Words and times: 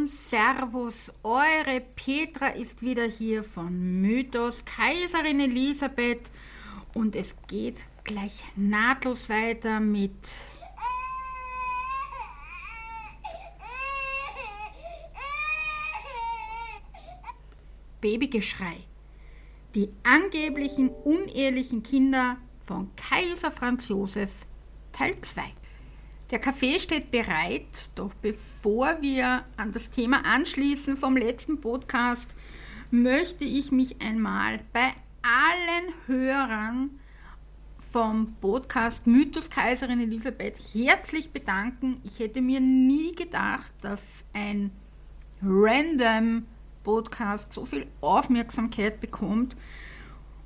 Und 0.00 0.08
Servus, 0.08 1.12
eure 1.22 1.82
Petra 1.94 2.46
ist 2.46 2.80
wieder 2.80 3.04
hier 3.04 3.44
von 3.44 4.00
Mythos 4.00 4.64
Kaiserin 4.64 5.40
Elisabeth 5.40 6.30
und 6.94 7.14
es 7.14 7.36
geht 7.48 7.84
gleich 8.04 8.42
nahtlos 8.56 9.28
weiter 9.28 9.78
mit 9.78 10.14
Babygeschrei. 18.00 18.78
Die 19.74 19.90
angeblichen 20.02 20.88
unehelichen 20.88 21.82
Kinder 21.82 22.38
von 22.64 22.88
Kaiser 22.96 23.50
Franz 23.50 23.88
Josef 23.88 24.46
Teil 24.92 25.20
2. 25.20 25.42
Der 26.30 26.38
Kaffee 26.38 26.78
steht 26.78 27.10
bereit, 27.10 27.90
doch 27.96 28.14
bevor 28.14 28.98
wir 29.00 29.44
an 29.56 29.72
das 29.72 29.90
Thema 29.90 30.24
anschließen 30.24 30.96
vom 30.96 31.16
letzten 31.16 31.60
Podcast, 31.60 32.36
möchte 32.92 33.44
ich 33.44 33.72
mich 33.72 34.00
einmal 34.00 34.60
bei 34.72 34.92
allen 35.22 35.92
Hörern 36.06 37.00
vom 37.80 38.36
Podcast 38.40 39.08
Mythos 39.08 39.50
Kaiserin 39.50 39.98
Elisabeth 39.98 40.56
herzlich 40.72 41.32
bedanken. 41.32 42.00
Ich 42.04 42.20
hätte 42.20 42.40
mir 42.40 42.60
nie 42.60 43.12
gedacht, 43.16 43.72
dass 43.80 44.24
ein 44.32 44.70
random 45.42 46.46
Podcast 46.84 47.52
so 47.52 47.64
viel 47.64 47.88
Aufmerksamkeit 48.00 49.00
bekommt. 49.00 49.56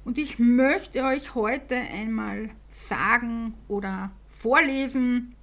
Und 0.06 0.16
ich 0.16 0.38
möchte 0.38 1.04
euch 1.04 1.34
heute 1.34 1.76
einmal 1.76 2.48
sagen 2.70 3.52
oder 3.68 4.12
vorlesen, 4.30 5.34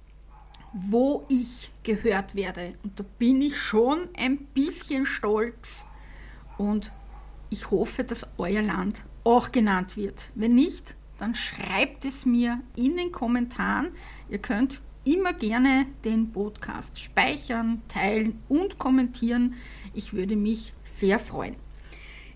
wo 0.72 1.24
ich 1.28 1.70
gehört 1.82 2.34
werde. 2.34 2.74
Und 2.82 2.98
da 2.98 3.04
bin 3.18 3.42
ich 3.42 3.58
schon 3.58 4.08
ein 4.16 4.38
bisschen 4.38 5.06
stolz 5.06 5.86
und 6.58 6.92
ich 7.50 7.70
hoffe, 7.70 8.04
dass 8.04 8.26
euer 8.38 8.62
Land 8.62 9.04
auch 9.24 9.52
genannt 9.52 9.96
wird. 9.96 10.30
Wenn 10.34 10.54
nicht, 10.54 10.96
dann 11.18 11.34
schreibt 11.34 12.04
es 12.04 12.24
mir 12.24 12.60
in 12.76 12.96
den 12.96 13.12
Kommentaren. 13.12 13.88
Ihr 14.28 14.38
könnt 14.38 14.80
immer 15.04 15.32
gerne 15.32 15.86
den 16.04 16.32
Podcast 16.32 16.98
speichern, 16.98 17.82
teilen 17.88 18.40
und 18.48 18.78
kommentieren. 18.78 19.54
Ich 19.94 20.14
würde 20.14 20.36
mich 20.36 20.72
sehr 20.82 21.18
freuen. 21.18 21.56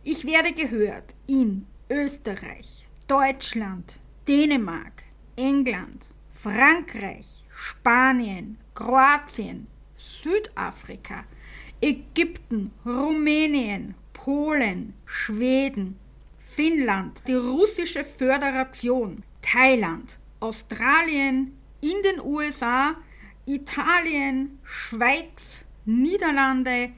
Ich 0.04 0.26
werde 0.26 0.52
gehört 0.52 1.14
in 1.26 1.66
Österreich, 1.88 2.86
Deutschland, 3.08 3.98
Dänemark, 4.28 5.04
England, 5.36 6.06
Frankreich, 6.32 7.44
Spanien, 7.69 8.59
Kroatien, 8.77 9.67
Südafrika, 9.97 11.25
Ägypten, 11.81 12.70
Rumänien, 12.84 13.97
Polen, 14.12 14.95
Schweden, 15.05 15.98
Finnland, 16.39 17.22
die 17.27 17.34
russische 17.34 18.05
Föderation, 18.05 19.25
Thailand, 19.42 20.17
Australien, 20.39 21.59
in 21.81 22.03
den 22.05 22.20
USA, 22.20 22.94
Italien, 23.47 24.61
Schweiz, 24.62 25.64
Niederlande, 25.87 26.92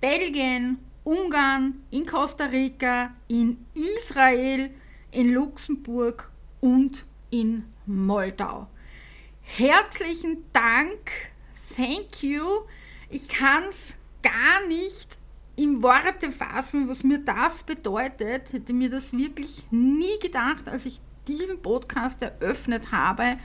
Belgien, 0.00 0.78
Ungarn, 1.02 1.82
in 1.90 2.06
Costa 2.06 2.44
Rica, 2.44 3.12
in 3.26 3.66
Israel, 3.74 4.70
in 5.10 5.32
Luxemburg 5.32 6.30
und 6.60 7.04
in 7.30 7.64
Moldau. 7.86 8.68
Herzlichen 9.54 10.46
Dank, 10.54 11.12
thank 11.76 12.22
you. 12.22 12.62
Ich 13.10 13.28
kann 13.28 13.64
es 13.68 13.98
gar 14.22 14.66
nicht 14.66 15.18
in 15.56 15.82
Worte 15.82 16.32
fassen, 16.32 16.88
was 16.88 17.04
mir 17.04 17.18
das 17.18 17.62
bedeutet. 17.62 18.54
Hätte 18.54 18.72
mir 18.72 18.88
das 18.88 19.14
wirklich 19.14 19.62
nie 19.70 20.18
gedacht, 20.22 20.70
als 20.70 20.86
ich 20.86 21.00
diesen 21.28 21.60
Podcast 21.60 22.22
eröffnet 22.22 22.92
habe, 22.92 23.36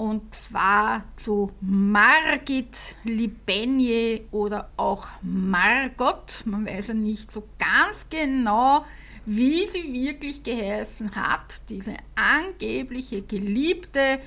und 0.00 0.34
zwar 0.34 1.02
zu 1.14 1.52
Margit 1.60 2.96
Libenje 3.04 4.22
oder 4.30 4.70
auch 4.78 5.08
Margot. 5.20 6.42
Man 6.46 6.66
weiß 6.66 6.88
ja 6.88 6.94
nicht 6.94 7.30
so 7.30 7.46
ganz 7.58 8.06
genau, 8.08 8.86
wie 9.26 9.66
sie 9.66 9.92
wirklich 9.92 10.42
geheißen 10.42 11.14
hat, 11.14 11.68
diese 11.68 11.96
angebliche 12.14 13.20
Geliebte, 13.20 14.20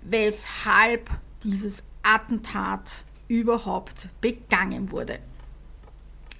weshalb 0.00 1.10
dieses 1.44 1.84
Attentat 2.02 3.04
überhaupt 3.28 4.08
begangen 4.22 4.90
wurde. 4.92 5.18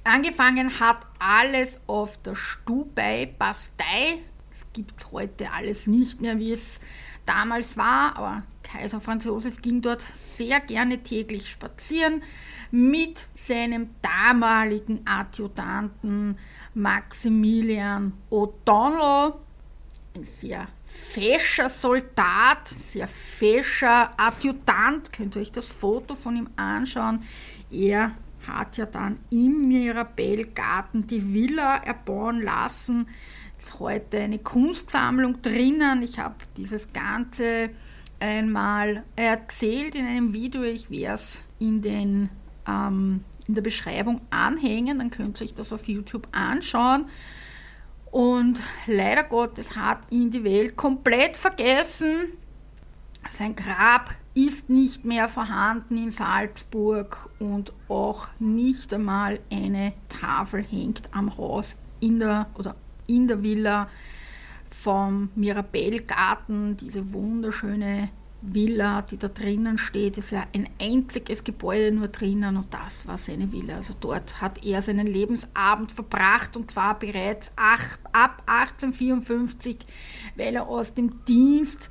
Angefangen 0.03 0.81
hat 0.81 1.05
alles 1.19 1.79
auf 1.87 2.17
der 2.23 2.35
Stubei 2.35 3.35
Bastei. 3.39 4.21
Es 4.51 4.65
gibt 4.73 5.13
heute 5.13 5.53
alles 5.53 5.87
nicht 5.87 6.23
mehr, 6.23 6.39
wie 6.39 6.53
es 6.53 6.81
damals 7.27 7.77
war, 7.77 8.17
aber 8.17 8.45
Kaiser 8.71 9.01
Franz 9.01 9.25
Josef 9.25 9.63
ging 9.63 9.81
dort 9.81 10.03
sehr 10.15 10.61
gerne 10.61 10.99
täglich 11.03 11.49
spazieren 11.49 12.23
mit 12.71 13.27
seinem 13.35 13.91
damaligen 14.03 15.01
Adjutanten 15.07 16.39
Maximilian 16.75 18.13
O'Donnell, 18.31 19.35
ein 20.15 20.25
sehr 20.25 20.69
fescher 20.85 21.71
Soldat, 21.71 22.69
sehr 22.69 23.09
fescher 23.09 24.13
Adjutant, 24.19 25.13
könnt 25.13 25.37
ihr 25.37 25.43
euch 25.43 25.53
das 25.53 25.69
Foto 25.69 26.15
von 26.15 26.37
ihm 26.37 26.51
anschauen. 26.57 27.23
Er 27.71 28.13
hat 28.47 28.77
ja 28.77 28.87
dann 28.87 29.19
im 29.31 29.69
Mirabellgarten 29.69 31.07
die 31.07 31.33
Villa 31.35 31.77
erbauen 31.77 32.43
lassen. 32.43 33.09
Ist 33.59 33.79
heute 33.81 34.19
eine 34.19 34.39
Kunstsammlung 34.39 35.43
drinnen. 35.43 36.03
Ich 36.03 36.19
habe 36.19 36.37
dieses 36.57 36.93
ganze 36.93 37.71
einmal 38.21 39.05
erzählt 39.17 39.95
in 39.95 40.07
einem 40.07 40.33
Video. 40.33 40.63
Ich 40.63 40.91
werde 40.91 41.15
es 41.15 41.43
in, 41.59 42.31
ähm, 42.67 43.25
in 43.47 43.55
der 43.55 43.63
Beschreibung 43.63 44.21
anhängen, 44.31 44.99
dann 44.99 45.11
könnt 45.11 45.41
ihr 45.41 45.45
euch 45.45 45.55
das 45.55 45.73
auf 45.73 45.89
YouTube 45.89 46.29
anschauen. 46.33 47.07
Und 48.11 48.63
leider 48.87 49.25
Gottes 49.25 49.77
hat 49.77 49.99
ihn 50.11 50.31
die 50.31 50.45
Welt 50.45 50.77
komplett 50.77 51.37
vergessen. 51.37 52.33
Sein 53.31 53.55
Grab 53.55 54.15
ist 54.35 54.71
nicht 54.71 55.05
mehr 55.05 55.29
vorhanden 55.29 55.99
in 55.99 56.11
Salzburg 56.11 57.29
und 57.39 57.73
auch 57.89 58.29
nicht 58.39 58.95
einmal 58.95 59.41
eine 59.51 59.93
Tafel 60.09 60.63
hängt 60.63 61.15
am 61.15 61.37
Haus 61.37 61.77
in 62.01 62.21
der 62.21 62.47
oder 62.55 62.77
in 63.07 63.27
der 63.27 63.43
Villa 63.43 63.89
vom 64.71 65.31
Mirabellgarten, 65.35 66.77
diese 66.77 67.13
wunderschöne 67.13 68.11
Villa, 68.41 69.03
die 69.03 69.17
da 69.17 69.29
drinnen 69.29 69.79
steht, 69.79 70.17
ist 70.17 70.31
ja 70.31 70.45
ein 70.55 70.69
einziges 70.81 71.43
Gebäude 71.43 71.91
nur 71.91 72.09
drinnen 72.09 72.57
und 72.57 72.73
das 72.73 73.07
war 73.09 73.19
seine 73.19 73.51
Villa. 73.51 73.77
Also 73.77 73.95
dort 73.99 74.41
hat 74.41 74.65
er 74.65 74.81
seinen 74.81 75.09
Lebensabend 75.09 75.91
verbracht 75.91 76.57
und 76.57 76.71
zwar 76.71 76.99
bereits 76.99 77.51
ab 77.57 78.43
1854, 78.47 79.79
weil 80.37 80.55
er 80.55 80.69
aus 80.69 80.95
dem 80.95 81.25
Dienst 81.25 81.89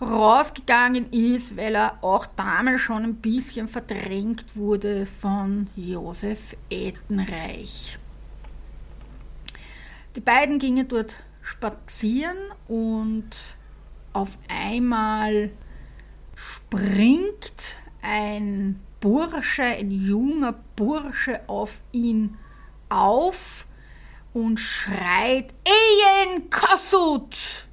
rausgegangen 0.00 1.10
ist, 1.10 1.56
weil 1.56 1.74
er 1.74 1.96
auch 2.04 2.26
damals 2.26 2.80
schon 2.80 3.02
ein 3.02 3.16
bisschen 3.16 3.66
verdrängt 3.66 4.56
wurde 4.56 5.04
von 5.04 5.66
Josef 5.74 6.56
Ettenreich. 6.70 7.98
Die 10.14 10.20
beiden 10.20 10.60
gingen 10.60 10.86
dort 10.86 11.16
spazieren 11.48 12.36
und 12.66 13.30
auf 14.12 14.38
einmal 14.48 15.50
springt 16.34 17.76
ein 18.02 18.78
Bursche, 19.00 19.62
ein 19.62 19.90
junger 19.90 20.52
Bursche 20.76 21.40
auf 21.48 21.80
ihn 21.90 22.36
auf 22.90 23.66
und 24.34 24.60
schreit 24.60 25.54
Ejen 25.64 26.50
Kossuth! 26.50 27.66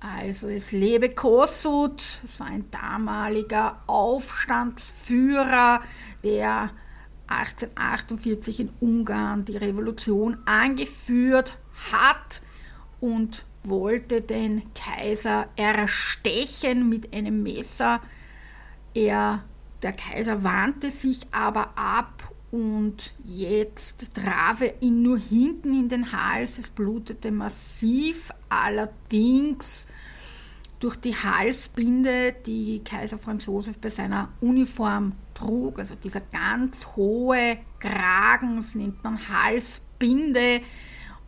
Also 0.00 0.48
es 0.48 0.72
lebe 0.72 1.10
Kossuth, 1.10 2.20
es 2.24 2.40
war 2.40 2.46
ein 2.46 2.70
damaliger 2.70 3.82
Aufstandsführer, 3.86 5.82
der 6.24 6.70
1848 7.26 8.60
in 8.60 8.70
Ungarn 8.80 9.44
die 9.44 9.56
Revolution 9.56 10.38
angeführt 10.46 11.58
hat 11.92 12.40
und 13.06 13.44
wollte 13.62 14.20
den 14.20 14.62
Kaiser 14.74 15.48
erstechen 15.54 16.88
mit 16.88 17.14
einem 17.14 17.42
Messer. 17.42 18.00
Er, 18.94 19.44
der 19.82 19.92
Kaiser 19.92 20.42
wandte 20.42 20.90
sich 20.90 21.20
aber 21.30 21.70
ab 21.76 22.32
und 22.50 23.14
jetzt 23.24 24.12
traf 24.14 24.60
er 24.60 24.82
ihn 24.82 25.02
nur 25.02 25.18
hinten 25.18 25.72
in 25.72 25.88
den 25.88 26.10
Hals. 26.10 26.58
Es 26.58 26.68
blutete 26.68 27.30
massiv, 27.30 28.32
allerdings 28.48 29.86
durch 30.80 30.96
die 30.96 31.14
Halsbinde, 31.14 32.34
die 32.44 32.82
Kaiser 32.82 33.18
Franz 33.18 33.46
Josef 33.46 33.78
bei 33.78 33.90
seiner 33.90 34.30
Uniform 34.40 35.12
trug, 35.32 35.78
also 35.78 35.94
dieser 35.94 36.20
ganz 36.20 36.88
hohe 36.96 37.58
Kragen, 37.78 38.56
das 38.56 38.74
nennt 38.74 39.02
man 39.04 39.16
Halsbinde, 39.28 40.60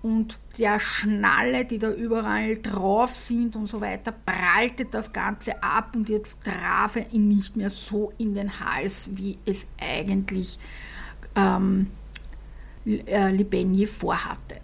und 0.03 0.39
der 0.59 0.79
Schnalle, 0.79 1.65
die 1.65 1.79
da 1.79 1.91
überall 1.91 2.56
drauf 2.59 3.15
sind 3.15 3.56
und 3.56 3.67
so 3.67 3.81
weiter, 3.81 4.12
prallte 4.12 4.85
das 4.85 5.12
Ganze 5.12 5.62
ab 5.62 5.97
und 5.97 6.09
jetzt 6.09 6.45
traf 6.45 6.97
er 6.97 7.12
ihn 7.12 7.29
nicht 7.29 7.56
mehr 7.56 7.71
so 7.71 8.12
in 8.19 8.35
den 8.35 8.61
Hals, 8.61 9.11
wie 9.15 9.39
es 9.45 9.67
eigentlich 9.81 10.59
ähm, 11.35 11.91
äh, 12.87 13.31
Libeni 13.31 13.87
vorhatte. 13.87 14.61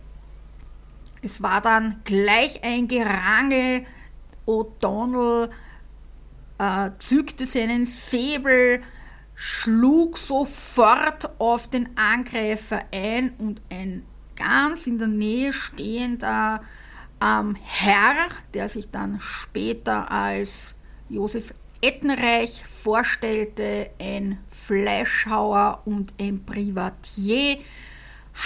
Es 1.21 1.43
war 1.43 1.61
dann 1.61 2.01
gleich 2.05 2.63
ein 2.63 2.87
Gerangel. 2.87 3.87
O'Donnell 4.47 5.49
äh, 6.59 6.91
zückte 6.99 7.47
seinen 7.47 7.87
Säbel, 7.87 8.83
schlug 9.35 10.19
sofort 10.19 11.41
auf 11.41 11.69
den 11.69 11.89
Angreifer 11.97 12.83
ein 12.93 13.33
und 13.39 13.63
ein 13.71 14.05
ganz 14.37 14.87
in 14.87 14.99
der 14.99 15.09
Nähe 15.09 15.53
stehender 15.53 16.63
ähm, 17.23 17.57
Herr, 17.63 18.29
der 18.53 18.69
sich 18.69 18.91
dann 18.91 19.21
später 19.21 20.11
als 20.11 20.75
Josef 21.09 21.55
Ettenreich 21.81 22.65
vorstellte, 22.65 23.91
ein 24.01 24.39
Fleischhauer 24.49 25.83
und 25.85 26.15
ein 26.19 26.45
Privatier, 26.45 27.59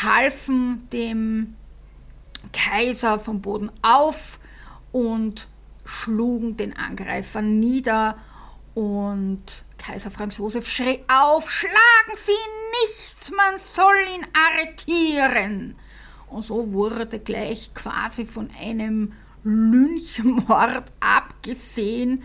halfen 0.03 0.89
dem 0.93 1.55
Kaiser 2.53 3.19
vom 3.19 3.41
Boden 3.41 3.71
auf 3.83 4.41
und 4.91 5.49
schlugen 5.85 6.57
den 6.57 6.77
Angreifer 6.77 7.43
nieder 7.43 8.17
und 8.75 9.65
Kaiser 9.79 10.11
Franz 10.11 10.39
Josef 10.39 10.69
schrie 10.69 11.05
auf, 11.09 11.51
schlagen 11.51 12.15
Sie 12.15 12.33
nicht, 12.85 13.18
man 13.31 13.59
soll 13.59 13.95
ihn 14.17 14.27
arretieren. 14.33 15.77
Und 16.29 16.43
so 16.43 16.73
wurde 16.73 17.19
gleich 17.19 17.73
quasi 17.75 18.25
von 18.25 18.51
einem 18.61 19.13
Lynchmord 19.45 20.85
abgesehen. 21.01 22.23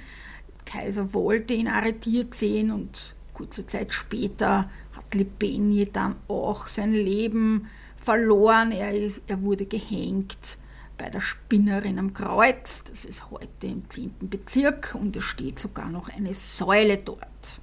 Kaiser 0.66 1.14
wollte 1.14 1.54
ihn 1.54 1.68
arretiert 1.68 2.34
sehen 2.34 2.72
und 2.72 3.16
kurze 3.34 3.66
Zeit 3.66 3.94
später 3.94 4.70
hat 4.94 5.14
Libeni 5.14 5.90
dann 5.92 6.16
auch 6.28 6.68
sein 6.68 6.94
Leben 6.94 7.68
verloren. 7.96 8.72
Er, 8.72 8.94
ist, 8.94 9.22
er 9.28 9.42
wurde 9.42 9.66
gehängt 9.66 10.58
bei 10.98 11.10
der 11.10 11.22
Spinnerin 11.22 12.00
am 12.00 12.14
Kreuz. 12.14 12.84
Das 12.84 13.06
ist 13.06 13.30
heute 13.32 13.68
im 13.68 13.90
10. 13.90 14.14
Bezirk 14.22 14.96
und 15.00 15.16
es 15.16 15.24
steht 15.24 15.60
sogar 15.60 15.90
noch 15.90 16.10
eine 16.10 16.34
Säule 16.34 16.98
dort. 16.98 17.62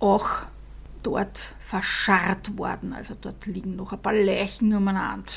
Auch 0.00 0.46
dort 1.08 1.54
verscharrt 1.58 2.58
worden, 2.58 2.92
also 2.92 3.14
dort 3.18 3.46
liegen 3.46 3.76
noch 3.76 3.92
ein 3.92 4.02
paar 4.02 4.12
Leichen 4.12 4.74
umeinander. 4.74 5.32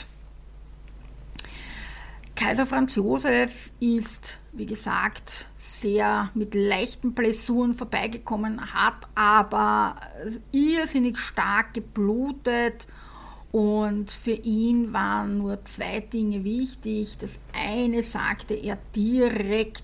Kaiser 2.36 2.66
Franz 2.66 2.96
Josef 2.96 3.72
ist, 3.80 4.40
wie 4.51 4.66
gesagt, 4.66 5.48
sehr 5.56 6.30
mit 6.34 6.56
leichten 6.56 7.13
Blessuren 7.13 7.74
vorbeigekommen, 7.74 8.74
hat 8.74 9.08
aber 9.16 9.96
irrsinnig 10.51 11.18
stark 11.20 11.74
geblutet 11.74 12.88
und 13.51 14.12
für 14.12 14.32
ihn 14.32 14.92
waren 14.92 15.38
nur 15.38 15.63
zwei 15.66 16.00
Dinge 16.00 16.44
wichtig. 16.44 17.18
Das 17.18 17.40
eine 17.54 18.01
sagte 18.01 18.56
er 18.56 18.78
direkt 18.96 19.84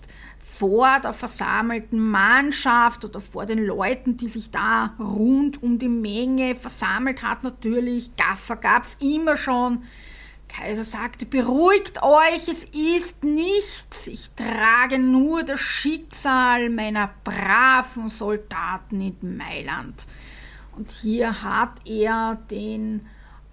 vor 0.57 0.99
der 0.99 1.13
versammelten 1.13 1.99
Mannschaft 1.99 3.05
oder 3.05 3.21
vor 3.21 3.45
den 3.45 3.63
Leuten, 3.63 4.17
die 4.17 4.27
sich 4.27 4.49
da 4.49 4.95
rund 4.99 5.61
um 5.61 5.77
die 5.77 5.89
Menge 5.89 6.55
versammelt 6.55 7.21
hat. 7.21 7.43
Natürlich, 7.43 8.15
Gaffer 8.15 8.55
gab 8.55 8.83
es 8.83 8.97
immer 8.99 9.37
schon. 9.37 9.83
Kaiser 10.47 10.83
sagte, 10.83 11.25
beruhigt 11.25 12.01
euch, 12.01 12.47
es 12.47 12.63
ist 12.63 13.23
nichts, 13.23 14.07
ich 14.07 14.31
trage 14.31 14.97
nur 14.97 15.43
das 15.43 15.59
Schicksal 15.59 16.69
meiner 16.69 17.09
braven 17.23 18.07
Soldaten 18.09 19.01
in 19.01 19.37
Mailand. 19.37 20.07
Und 20.75 20.91
hier 20.91 21.43
hat 21.43 21.81
er 21.85 22.35
den 22.49 23.07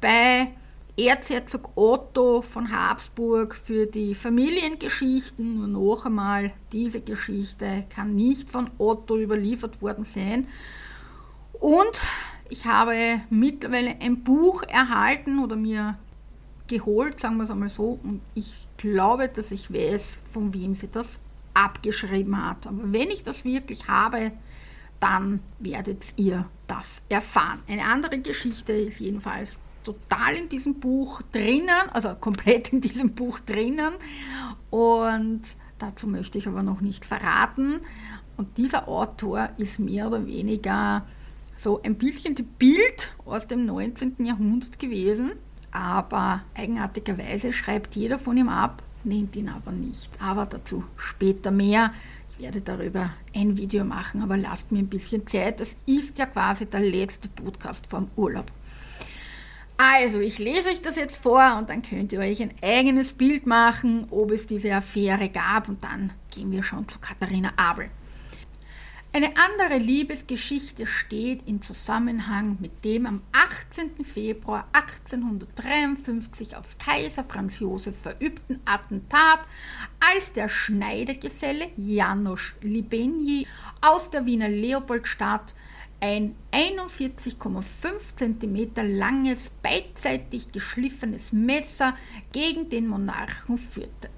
bei 0.00 0.52
Erzherzog 0.96 1.70
Otto 1.74 2.40
von 2.40 2.70
Habsburg 2.70 3.56
für 3.56 3.86
die 3.86 4.14
Familiengeschichten. 4.14 5.56
Nur 5.56 5.66
noch 5.66 6.06
einmal, 6.06 6.52
diese 6.70 7.00
Geschichte 7.00 7.84
kann 7.90 8.14
nicht 8.14 8.48
von 8.48 8.70
Otto 8.78 9.18
überliefert 9.18 9.82
worden 9.82 10.04
sein. 10.04 10.46
Und 11.58 12.00
ich 12.48 12.66
habe 12.66 13.20
mittlerweile 13.28 13.96
ein 14.00 14.22
Buch 14.22 14.62
erhalten 14.62 15.42
oder 15.42 15.56
mir 15.56 15.98
geholt, 16.68 17.18
sagen 17.18 17.38
wir 17.38 17.44
es 17.44 17.50
einmal 17.50 17.68
so, 17.68 17.98
und 18.02 18.20
ich 18.34 18.68
glaube, 18.76 19.28
dass 19.28 19.50
ich 19.50 19.72
weiß, 19.72 20.20
von 20.30 20.54
wem 20.54 20.76
sie 20.76 20.90
das 20.90 21.20
abgeschrieben 21.54 22.46
hat. 22.46 22.68
Aber 22.68 22.92
wenn 22.92 23.10
ich 23.10 23.24
das 23.24 23.44
wirklich 23.44 23.88
habe, 23.88 24.30
dann 25.00 25.40
werdet 25.58 26.14
ihr 26.16 26.48
das 26.68 27.02
erfahren. 27.08 27.62
Eine 27.68 27.84
andere 27.84 28.18
Geschichte 28.18 28.72
ist 28.72 29.00
jedenfalls 29.00 29.58
total 29.84 30.34
in 30.34 30.48
diesem 30.48 30.80
Buch 30.80 31.22
drinnen, 31.30 31.88
also 31.92 32.14
komplett 32.14 32.72
in 32.72 32.80
diesem 32.80 33.14
Buch 33.14 33.40
drinnen. 33.40 33.94
Und 34.70 35.42
dazu 35.78 36.08
möchte 36.08 36.38
ich 36.38 36.48
aber 36.48 36.62
noch 36.62 36.80
nichts 36.80 37.06
verraten. 37.06 37.80
Und 38.36 38.58
dieser 38.58 38.88
Autor 38.88 39.50
ist 39.58 39.78
mehr 39.78 40.08
oder 40.08 40.26
weniger 40.26 41.06
so 41.56 41.80
ein 41.82 41.96
bisschen 41.96 42.34
die 42.34 42.42
Bild 42.42 43.14
aus 43.24 43.46
dem 43.46 43.66
19. 43.66 44.16
Jahrhundert 44.24 44.78
gewesen. 44.78 45.32
Aber 45.70 46.42
eigenartigerweise 46.54 47.52
schreibt 47.52 47.96
jeder 47.96 48.18
von 48.18 48.36
ihm 48.36 48.48
ab, 48.48 48.82
nennt 49.02 49.36
ihn 49.36 49.48
aber 49.48 49.72
nicht. 49.72 50.10
Aber 50.20 50.46
dazu 50.46 50.84
später 50.96 51.50
mehr. 51.50 51.92
Ich 52.36 52.42
werde 52.44 52.60
darüber 52.60 53.10
ein 53.34 53.56
Video 53.56 53.84
machen, 53.84 54.22
aber 54.22 54.36
lasst 54.36 54.72
mir 54.72 54.80
ein 54.80 54.88
bisschen 54.88 55.26
Zeit. 55.26 55.60
Das 55.60 55.76
ist 55.86 56.18
ja 56.18 56.26
quasi 56.26 56.66
der 56.66 56.80
letzte 56.80 57.28
Podcast 57.28 57.86
vom 57.86 58.08
Urlaub. 58.16 58.46
Also, 59.76 60.20
ich 60.20 60.38
lese 60.38 60.70
euch 60.70 60.82
das 60.82 60.96
jetzt 60.96 61.16
vor 61.16 61.56
und 61.58 61.68
dann 61.68 61.82
könnt 61.82 62.12
ihr 62.12 62.20
euch 62.20 62.40
ein 62.40 62.54
eigenes 62.62 63.12
Bild 63.14 63.46
machen, 63.46 64.06
ob 64.10 64.30
es 64.30 64.46
diese 64.46 64.72
Affäre 64.72 65.28
gab 65.28 65.68
und 65.68 65.82
dann 65.82 66.12
gehen 66.30 66.52
wir 66.52 66.62
schon 66.62 66.86
zu 66.86 67.00
Katharina 67.00 67.52
Abel. 67.56 67.90
Eine 69.12 69.30
andere 69.36 69.78
Liebesgeschichte 69.78 70.86
steht 70.86 71.46
in 71.46 71.62
Zusammenhang 71.62 72.56
mit 72.58 72.84
dem 72.84 73.06
am 73.06 73.22
18. 73.30 74.04
Februar 74.04 74.66
1853 74.72 76.56
auf 76.56 76.78
Kaiser 76.78 77.22
Franz 77.22 77.60
Josef 77.60 77.96
verübten 77.96 78.58
Attentat, 78.64 79.38
als 80.12 80.32
der 80.32 80.48
Schneidergeselle 80.48 81.68
Janusz 81.76 82.56
Libenji 82.60 83.46
aus 83.80 84.10
der 84.10 84.26
Wiener 84.26 84.48
Leopoldstadt 84.48 85.54
ein 86.04 86.36
41,5 86.52 88.16
cm 88.16 88.98
langes, 88.98 89.50
beidseitig 89.62 90.52
geschliffenes 90.52 91.32
Messer 91.32 91.94
gegen 92.30 92.68
den 92.68 92.88
Monarchen 92.88 93.56
führte. 93.56 94.10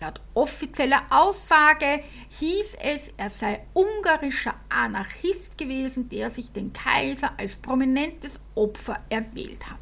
Laut 0.00 0.22
offizieller 0.32 1.02
Aussage 1.10 2.02
hieß 2.30 2.76
es, 2.82 3.12
er 3.18 3.28
sei 3.28 3.66
ungarischer 3.74 4.54
Anarchist 4.70 5.58
gewesen, 5.58 6.08
der 6.08 6.30
sich 6.30 6.52
den 6.52 6.72
Kaiser 6.72 7.32
als 7.38 7.56
prominentes 7.56 8.40
Opfer 8.54 8.96
erwählt 9.10 9.66
hatte. 9.66 9.80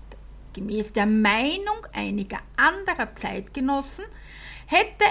Gemäß 0.54 0.92
der 0.92 1.06
Meinung 1.06 1.86
einiger 1.92 2.38
anderer 2.56 3.14
Zeitgenossen 3.14 4.04
hätte 4.66 5.04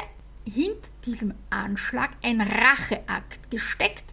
hinter 0.45 0.89
diesem 1.05 1.33
Anschlag 1.49 2.11
ein 2.23 2.39
Racheakt 2.41 3.51
gesteckt, 3.51 4.05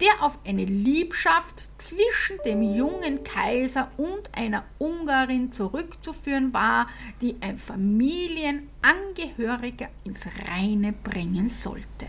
der 0.00 0.22
auf 0.22 0.38
eine 0.46 0.64
Liebschaft 0.64 1.68
zwischen 1.78 2.38
dem 2.44 2.62
jungen 2.62 3.24
Kaiser 3.24 3.90
und 3.96 4.30
einer 4.32 4.64
Ungarin 4.78 5.50
zurückzuführen 5.50 6.52
war, 6.52 6.86
die 7.20 7.34
ein 7.40 7.58
Familienangehöriger 7.58 9.88
ins 10.04 10.28
Reine 10.48 10.92
bringen 10.92 11.48
sollte. 11.48 12.06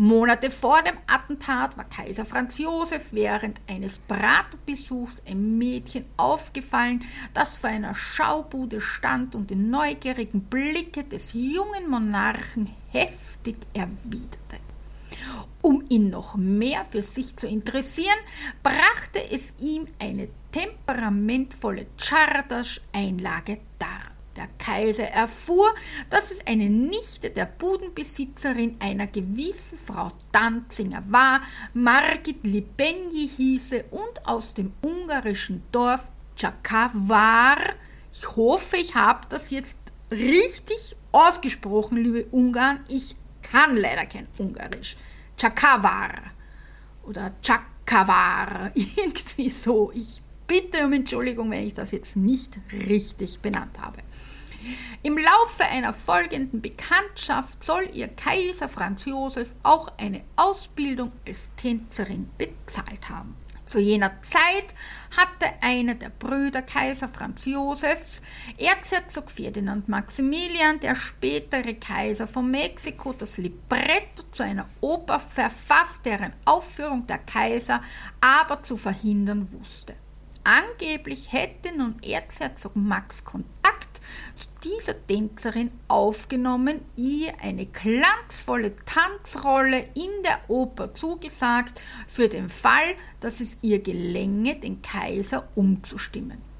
Monate 0.00 0.50
vor 0.50 0.80
dem 0.80 0.96
Attentat 1.06 1.76
war 1.76 1.84
Kaiser 1.84 2.24
Franz 2.24 2.56
Josef 2.56 3.08
während 3.10 3.58
eines 3.68 3.98
Bratbesuchs 3.98 5.20
ein 5.28 5.58
Mädchen 5.58 6.06
aufgefallen, 6.16 7.04
das 7.34 7.58
vor 7.58 7.68
einer 7.68 7.94
Schaubude 7.94 8.80
stand 8.80 9.34
und 9.34 9.50
die 9.50 9.56
neugierigen 9.56 10.44
Blicke 10.44 11.04
des 11.04 11.34
jungen 11.34 11.90
Monarchen 11.90 12.70
heftig 12.92 13.56
erwiderte. 13.74 14.56
Um 15.60 15.84
ihn 15.90 16.08
noch 16.08 16.34
mehr 16.34 16.86
für 16.86 17.02
sich 17.02 17.36
zu 17.36 17.46
interessieren, 17.46 18.08
brachte 18.62 19.30
es 19.30 19.52
ihm 19.60 19.86
eine 19.98 20.28
temperamentvolle 20.50 21.88
Czardasch-Einlage 21.98 23.58
dar. 23.78 24.19
Der 24.36 24.48
Kaiser 24.58 25.08
erfuhr, 25.08 25.74
dass 26.08 26.30
es 26.30 26.46
eine 26.46 26.70
Nichte 26.70 27.30
der 27.30 27.46
Budenbesitzerin 27.46 28.76
einer 28.78 29.08
gewissen 29.08 29.78
Frau 29.78 30.12
Danzinger 30.30 31.02
war, 31.08 31.40
Margit 31.74 32.44
Libenji 32.44 33.28
hieße 33.28 33.84
und 33.90 34.26
aus 34.26 34.54
dem 34.54 34.72
ungarischen 34.82 35.62
Dorf 35.72 36.10
Csakavar, 36.36 37.58
ich 38.12 38.36
hoffe, 38.36 38.76
ich 38.76 38.94
habe 38.94 39.26
das 39.28 39.50
jetzt 39.50 39.76
richtig 40.10 40.96
ausgesprochen, 41.12 41.98
liebe 41.98 42.24
Ungarn, 42.30 42.84
ich 42.88 43.16
kann 43.42 43.76
leider 43.76 44.06
kein 44.06 44.28
Ungarisch, 44.38 44.96
Chakavar 45.36 46.14
oder 47.02 47.32
Chakavar, 47.42 48.70
irgendwie 48.74 49.50
so. 49.50 49.90
Ich 49.92 50.22
bitte 50.46 50.84
um 50.84 50.92
Entschuldigung, 50.92 51.50
wenn 51.50 51.66
ich 51.66 51.74
das 51.74 51.92
jetzt 51.92 52.16
nicht 52.16 52.58
richtig 52.88 53.40
benannt 53.40 53.78
habe. 53.80 53.98
Im 55.02 55.16
Laufe 55.16 55.64
einer 55.70 55.92
folgenden 55.92 56.60
Bekanntschaft 56.60 57.64
soll 57.64 57.88
ihr 57.92 58.08
Kaiser 58.08 58.68
Franz 58.68 59.04
Josef 59.06 59.54
auch 59.62 59.92
eine 59.98 60.22
Ausbildung 60.36 61.12
als 61.26 61.50
Tänzerin 61.56 62.30
bezahlt 62.36 63.08
haben. 63.08 63.36
Zu 63.70 63.78
jener 63.78 64.20
Zeit 64.20 64.74
hatte 65.16 65.46
einer 65.60 65.94
der 65.94 66.08
Brüder 66.08 66.60
Kaiser 66.60 67.08
Franz 67.08 67.44
Josefs, 67.44 68.20
Erzherzog 68.58 69.30
Ferdinand 69.30 69.88
Maximilian, 69.88 70.80
der 70.80 70.96
spätere 70.96 71.74
Kaiser 71.74 72.26
von 72.26 72.50
Mexiko, 72.50 73.12
das 73.12 73.38
Libretto 73.38 74.24
zu 74.32 74.42
einer 74.42 74.68
Oper 74.80 75.20
verfasst, 75.20 76.04
deren 76.04 76.32
Aufführung 76.44 77.06
der 77.06 77.18
Kaiser 77.18 77.80
aber 78.20 78.60
zu 78.60 78.76
verhindern 78.76 79.48
wusste. 79.52 79.94
Angeblich 80.42 81.32
hätte 81.32 81.76
nun 81.76 82.02
Erzherzog 82.02 82.74
Max 82.74 83.24
Kontakt 83.24 83.59
zu 84.34 84.48
dieser 84.64 85.06
Tänzerin 85.06 85.70
aufgenommen, 85.88 86.80
ihr 86.96 87.32
eine 87.42 87.66
glanzvolle 87.66 88.74
Tanzrolle 88.84 89.80
in 89.94 90.22
der 90.24 90.40
Oper 90.48 90.94
zugesagt, 90.94 91.80
für 92.06 92.28
den 92.28 92.48
Fall, 92.48 92.94
dass 93.20 93.40
es 93.40 93.58
ihr 93.62 93.80
gelänge, 93.80 94.56
den 94.56 94.82
Kaiser 94.82 95.48
umzustimmen. 95.54 96.50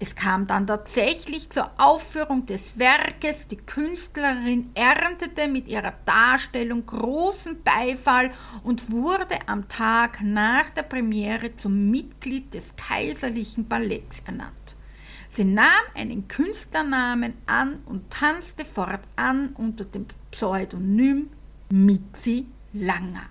Es 0.00 0.14
kam 0.14 0.46
dann 0.46 0.66
tatsächlich 0.66 1.50
zur 1.50 1.70
Aufführung 1.78 2.46
des 2.46 2.78
Werkes. 2.78 3.46
Die 3.46 3.56
Künstlerin 3.56 4.70
erntete 4.74 5.46
mit 5.48 5.68
ihrer 5.68 5.94
Darstellung 6.04 6.84
großen 6.84 7.62
Beifall 7.62 8.32
und 8.64 8.90
wurde 8.90 9.36
am 9.46 9.68
Tag 9.68 10.20
nach 10.22 10.68
der 10.70 10.82
Premiere 10.82 11.54
zum 11.54 11.90
Mitglied 11.90 12.52
des 12.54 12.74
kaiserlichen 12.76 13.68
Balletts 13.68 14.22
ernannt. 14.26 14.73
Sie 15.34 15.44
nahm 15.44 15.82
einen 15.96 16.28
Künstlernamen 16.28 17.34
an 17.46 17.82
und 17.86 18.08
tanzte 18.08 18.64
fortan 18.64 19.48
unter 19.58 19.84
dem 19.84 20.06
Pseudonym 20.30 21.28
Mitzi 21.70 22.46
Langer. 22.72 23.30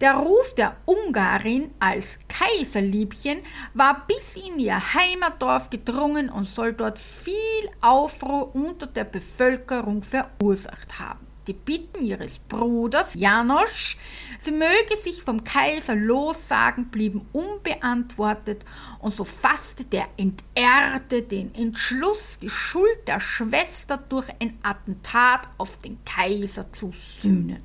Der 0.00 0.14
Ruf 0.14 0.54
der 0.54 0.78
Ungarin 0.86 1.74
als 1.78 2.18
Kaiserliebchen 2.28 3.40
war 3.74 4.06
bis 4.06 4.36
in 4.36 4.58
ihr 4.58 4.80
Heimatdorf 4.94 5.68
gedrungen 5.68 6.30
und 6.30 6.44
soll 6.44 6.72
dort 6.72 6.98
viel 6.98 7.34
Aufruhr 7.82 8.54
unter 8.54 8.86
der 8.86 9.04
Bevölkerung 9.04 10.02
verursacht 10.02 10.98
haben. 10.98 11.33
Die 11.46 11.52
Bitten 11.52 12.04
ihres 12.04 12.38
Bruders 12.38 13.14
Janosch, 13.14 13.98
sie 14.38 14.52
möge 14.52 14.96
sich 14.96 15.22
vom 15.22 15.44
Kaiser 15.44 15.94
lossagen, 15.94 16.86
blieben 16.86 17.26
unbeantwortet 17.32 18.64
und 19.00 19.12
so 19.12 19.24
fasste 19.24 19.84
der 19.84 20.08
Entehrte 20.16 21.22
den 21.22 21.54
Entschluss, 21.54 22.38
die 22.38 22.48
Schuld 22.48 23.06
der 23.06 23.20
Schwester 23.20 23.98
durch 23.98 24.28
ein 24.40 24.58
Attentat 24.62 25.48
auf 25.58 25.78
den 25.80 26.02
Kaiser 26.04 26.72
zu 26.72 26.92
sühnen. 26.92 27.62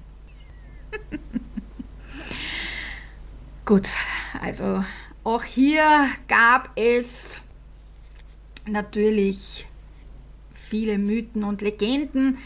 Gut, 3.65 3.87
also 4.41 4.83
auch 5.23 5.43
hier 5.43 6.09
gab 6.27 6.71
es 6.75 7.41
natürlich 8.65 9.67
viele 10.53 10.97
Mythen 10.97 11.43
und 11.43 11.61
Legenden. 11.61 12.37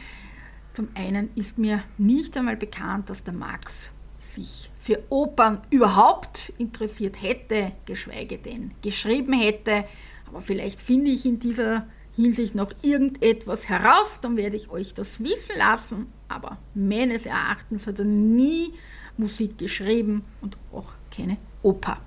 Zum 0.74 0.90
einen 0.96 1.30
ist 1.36 1.58
mir 1.60 1.84
nicht 1.98 2.36
einmal 2.36 2.58
bekannt, 2.58 3.10
dass 3.10 3.24
der 3.24 3.34
Max 3.34 3.92
sich 4.16 4.72
für 4.80 5.04
Opern 5.10 5.62
überhaupt 5.70 6.54
interessiert 6.58 7.22
hätte, 7.22 7.74
geschweige 7.86 8.38
denn 8.38 8.74
geschrieben 8.82 9.34
hätte. 9.34 9.86
Aber 10.28 10.42
vielleicht 10.42 10.82
finde 10.82 11.12
ich 11.12 11.26
in 11.26 11.40
dieser 11.40 11.88
Hinsicht 12.16 12.56
noch 12.56 12.72
irgendetwas 12.82 13.70
heraus, 13.70 14.20
dann 14.22 14.38
werde 14.38 14.56
ich 14.56 14.70
euch 14.70 14.94
das 14.94 15.24
wissen 15.24 15.58
lassen. 15.58 16.08
Aber 16.28 16.58
meines 16.74 17.26
Erachtens 17.26 17.88
hat 17.88 18.00
er 18.00 18.06
nie 18.06 18.74
Musik 19.18 19.58
geschrieben 19.58 20.24
und 20.42 20.58
auch 20.72 20.94
keine 21.16 21.38
Oper. 21.62 22.00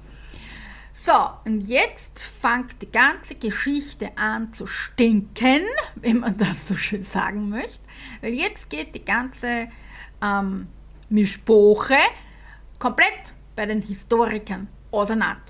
So, 0.99 1.13
und 1.45 1.69
jetzt 1.69 2.21
fängt 2.21 2.81
die 2.81 2.91
ganze 2.91 3.35
Geschichte 3.35 4.17
an 4.17 4.55
zu 4.55 4.67
stinken, 4.67 5.61
wenn 5.97 6.21
man 6.21 6.39
das 6.39 6.69
so 6.69 6.75
schön 6.75 7.03
sagen 7.03 7.51
möchte. 7.51 7.85
Weil 8.23 8.33
jetzt 8.33 8.71
geht 8.71 8.95
die 8.95 9.05
ganze 9.05 9.69
ähm, 10.23 10.69
Mischpoche 11.11 11.99
komplett 12.79 13.35
bei 13.55 13.67
den 13.67 13.83
Historikern 13.83 14.69
auseinander. 14.91 15.43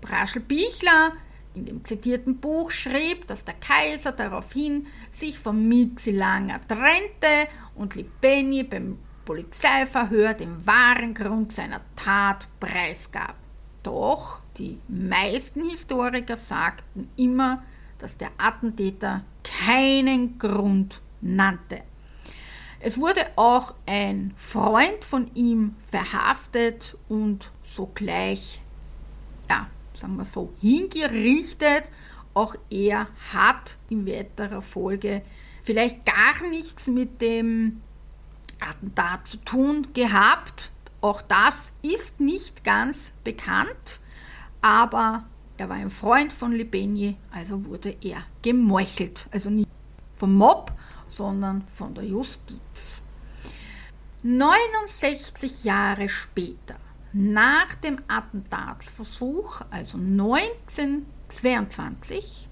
Braschel 0.00 0.42
Bichler 0.42 1.12
in 1.54 1.66
dem 1.66 1.84
zitierten 1.84 2.38
Buch 2.38 2.72
schrieb, 2.72 3.28
dass 3.28 3.44
der 3.44 3.54
Kaiser 3.54 4.10
daraufhin 4.10 4.88
sich 5.08 5.38
von 5.38 5.68
Mizi 5.68 6.10
Langer 6.10 6.58
trennte 6.66 7.48
und 7.76 7.94
Libeni 7.94 8.64
beim 8.64 8.98
Polizeiverhör 9.24 10.34
den 10.34 10.66
wahren 10.66 11.14
Grund 11.14 11.52
seiner 11.52 11.80
Tat 11.94 12.48
preisgab. 12.58 13.39
Doch 13.82 14.40
die 14.56 14.78
meisten 14.88 15.68
Historiker 15.68 16.36
sagten 16.36 17.08
immer, 17.16 17.62
dass 17.98 18.18
der 18.18 18.30
Attentäter 18.38 19.24
keinen 19.42 20.38
Grund 20.38 21.00
nannte. 21.20 21.82
Es 22.82 22.98
wurde 22.98 23.26
auch 23.36 23.74
ein 23.86 24.32
Freund 24.36 25.04
von 25.04 25.30
ihm 25.34 25.76
verhaftet 25.86 26.96
und 27.08 27.50
sogleich, 27.62 28.62
ja, 29.50 29.68
sagen 29.92 30.16
wir 30.16 30.24
so, 30.24 30.52
hingerichtet. 30.60 31.90
Auch 32.32 32.54
er 32.70 33.08
hat 33.34 33.76
in 33.90 34.06
weiterer 34.06 34.62
Folge 34.62 35.22
vielleicht 35.62 36.06
gar 36.06 36.48
nichts 36.48 36.88
mit 36.88 37.20
dem 37.20 37.82
Attentat 38.60 39.26
zu 39.26 39.36
tun 39.38 39.88
gehabt. 39.92 40.70
Auch 41.00 41.22
das 41.22 41.72
ist 41.82 42.20
nicht 42.20 42.62
ganz 42.62 43.14
bekannt, 43.24 44.00
aber 44.60 45.24
er 45.56 45.68
war 45.68 45.76
ein 45.76 45.90
Freund 45.90 46.32
von 46.32 46.52
Libeni, 46.52 47.16
also 47.30 47.64
wurde 47.64 47.96
er 48.02 48.22
gemeuchelt. 48.42 49.28
Also 49.30 49.50
nicht 49.50 49.68
vom 50.16 50.34
Mob, 50.34 50.72
sondern 51.06 51.62
von 51.68 51.94
der 51.94 52.04
Justiz. 52.04 53.02
69 54.22 55.64
Jahre 55.64 56.10
später, 56.10 56.76
nach 57.12 57.74
dem 57.76 57.98
Attentatsversuch, 58.06 59.62
also 59.70 59.96
1922, 59.96 62.50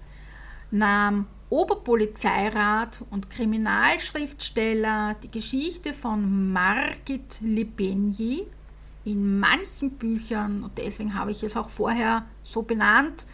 nahm 0.70 1.26
Oberpolizeirat 1.50 3.04
und 3.10 3.30
Kriminalschriftsteller 3.30 5.16
die 5.22 5.30
Geschichte 5.30 5.94
von 5.94 6.52
Margit 6.52 7.40
Libenji 7.40 8.46
in 9.04 9.38
manchen 9.38 9.92
Büchern, 9.92 10.62
und 10.62 10.76
deswegen 10.76 11.14
habe 11.14 11.30
ich 11.30 11.42
es 11.42 11.56
auch 11.56 11.70
vorher 11.70 12.26
so 12.42 12.62
benannt, 12.62 13.26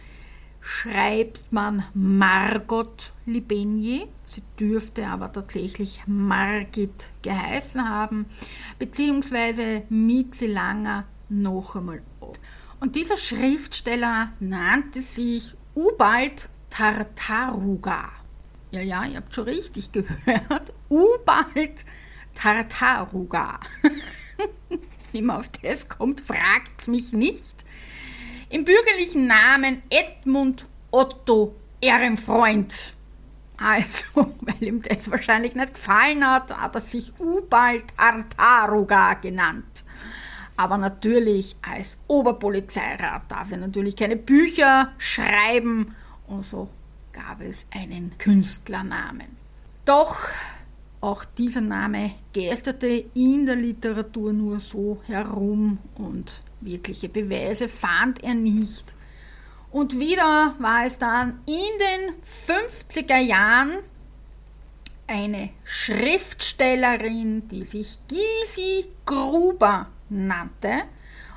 schreibt 0.61 1.51
man 1.51 1.83
Margot 1.93 3.11
Libenji. 3.25 4.07
Sie 4.25 4.41
dürfte 4.59 5.05
aber 5.07 5.31
tatsächlich 5.31 6.01
Margit 6.07 7.11
geheißen 7.21 7.87
haben, 7.87 8.25
beziehungsweise 8.79 9.83
Mietze 9.89 10.47
Langer 10.47 11.05
noch 11.29 11.75
einmal. 11.75 12.01
Und 12.79 12.95
dieser 12.95 13.17
Schriftsteller 13.17 14.31
nannte 14.39 15.01
sich 15.01 15.55
Ubald 15.75 16.49
Tartaruga. 16.75 18.11
Ja, 18.71 18.81
ja, 18.81 19.05
ihr 19.05 19.17
habt 19.17 19.33
schon 19.33 19.45
richtig 19.45 19.91
gehört. 19.93 20.73
Ubald 20.89 21.85
Tartaruga. 22.33 23.61
Wie 25.13 25.21
man 25.21 25.37
auf 25.37 25.47
das 25.63 25.87
kommt, 25.87 26.19
fragt 26.19 26.89
mich 26.89 27.13
nicht. 27.13 27.63
Im 28.49 28.65
bürgerlichen 28.65 29.27
Namen 29.27 29.83
Edmund 29.89 30.65
Otto 30.91 31.55
Ehrenfreund. 31.79 32.93
Also, 33.55 34.35
weil 34.41 34.67
ihm 34.67 34.81
das 34.81 35.09
wahrscheinlich 35.09 35.55
nicht 35.55 35.75
gefallen 35.75 36.29
hat, 36.29 36.55
hat 36.57 36.75
er 36.75 36.81
sich 36.81 37.13
Ubald 37.19 37.85
Tartaruga 37.95 39.13
genannt. 39.13 39.85
Aber 40.57 40.77
natürlich 40.77 41.55
als 41.61 41.97
Oberpolizeirat 42.07 43.31
darf 43.31 43.51
er 43.51 43.59
natürlich 43.59 43.95
keine 43.95 44.17
Bücher 44.17 44.93
schreiben 44.97 45.95
und 46.27 46.43
so 46.43 46.69
gab 47.11 47.41
es 47.41 47.65
einen 47.73 48.17
Künstlernamen. 48.17 49.37
Doch 49.85 50.17
auch 51.01 51.23
dieser 51.23 51.61
Name 51.61 52.11
geisterte 52.33 53.05
in 53.13 53.45
der 53.45 53.55
Literatur 53.55 54.33
nur 54.33 54.59
so 54.59 55.01
herum 55.05 55.77
und 55.95 56.41
wirkliche 56.61 57.09
Beweise 57.09 57.67
fand 57.67 58.23
er 58.23 58.33
nicht. 58.33 58.95
Und 59.71 59.99
wieder 59.99 60.55
war 60.57 60.85
es 60.85 60.97
dann 60.97 61.41
in 61.45 61.55
den 61.55 62.15
50er 62.23 63.19
Jahren 63.19 63.77
eine 65.07 65.51
Schriftstellerin, 65.63 67.47
die 67.49 67.63
sich 67.63 67.99
Gysi 68.07 68.85
Gruber 69.05 69.87
nannte 70.09 70.83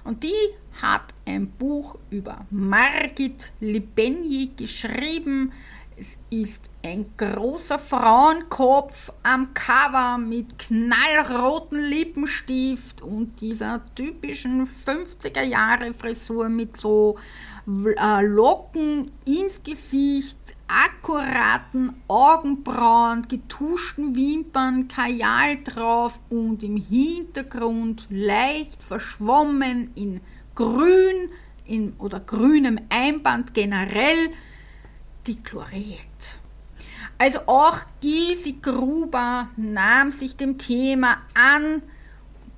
und 0.04 0.22
die 0.22 0.32
hat 0.82 1.14
ein 1.26 1.48
Buch 1.50 1.96
über 2.10 2.46
Margit 2.50 3.52
Libenji 3.60 4.52
geschrieben. 4.56 5.52
Es 6.00 6.16
ist 6.30 6.70
ein 6.84 7.06
großer 7.16 7.76
Frauenkopf 7.76 9.12
am 9.24 9.52
Cover 9.52 10.16
mit 10.16 10.56
knallroten 10.56 11.80
Lippenstift 11.90 13.02
und 13.02 13.40
dieser 13.40 13.84
typischen 13.96 14.64
50er 14.64 15.42
Jahre 15.42 15.92
Frisur 15.92 16.48
mit 16.48 16.76
so 16.76 17.18
äh, 17.66 18.24
Locken 18.24 19.10
ins 19.26 19.60
Gesicht, 19.64 20.38
akkuraten 20.68 22.00
Augenbrauen, 22.06 23.22
getuschten 23.22 24.14
Wimpern, 24.14 24.86
Kajal 24.86 25.64
drauf 25.64 26.20
und 26.30 26.62
im 26.62 26.76
Hintergrund 26.76 28.06
leicht 28.08 28.84
verschwommen 28.84 29.90
in 29.96 30.20
grün 30.58 31.30
in, 31.66 31.94
oder 31.98 32.18
grünem 32.18 32.80
Einband 32.88 33.54
generell 33.54 34.30
die 35.26 35.40
Gloriette. 35.40 36.34
Also 37.16 37.40
auch 37.46 37.78
Gysi 38.00 38.58
Gruber 38.60 39.50
nahm 39.56 40.10
sich 40.10 40.36
dem 40.36 40.58
Thema 40.58 41.18
an 41.34 41.82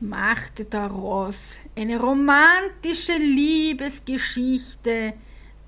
und 0.00 0.08
machte 0.08 0.64
daraus 0.64 1.58
eine 1.76 2.00
romantische 2.00 3.18
Liebesgeschichte 3.18 5.12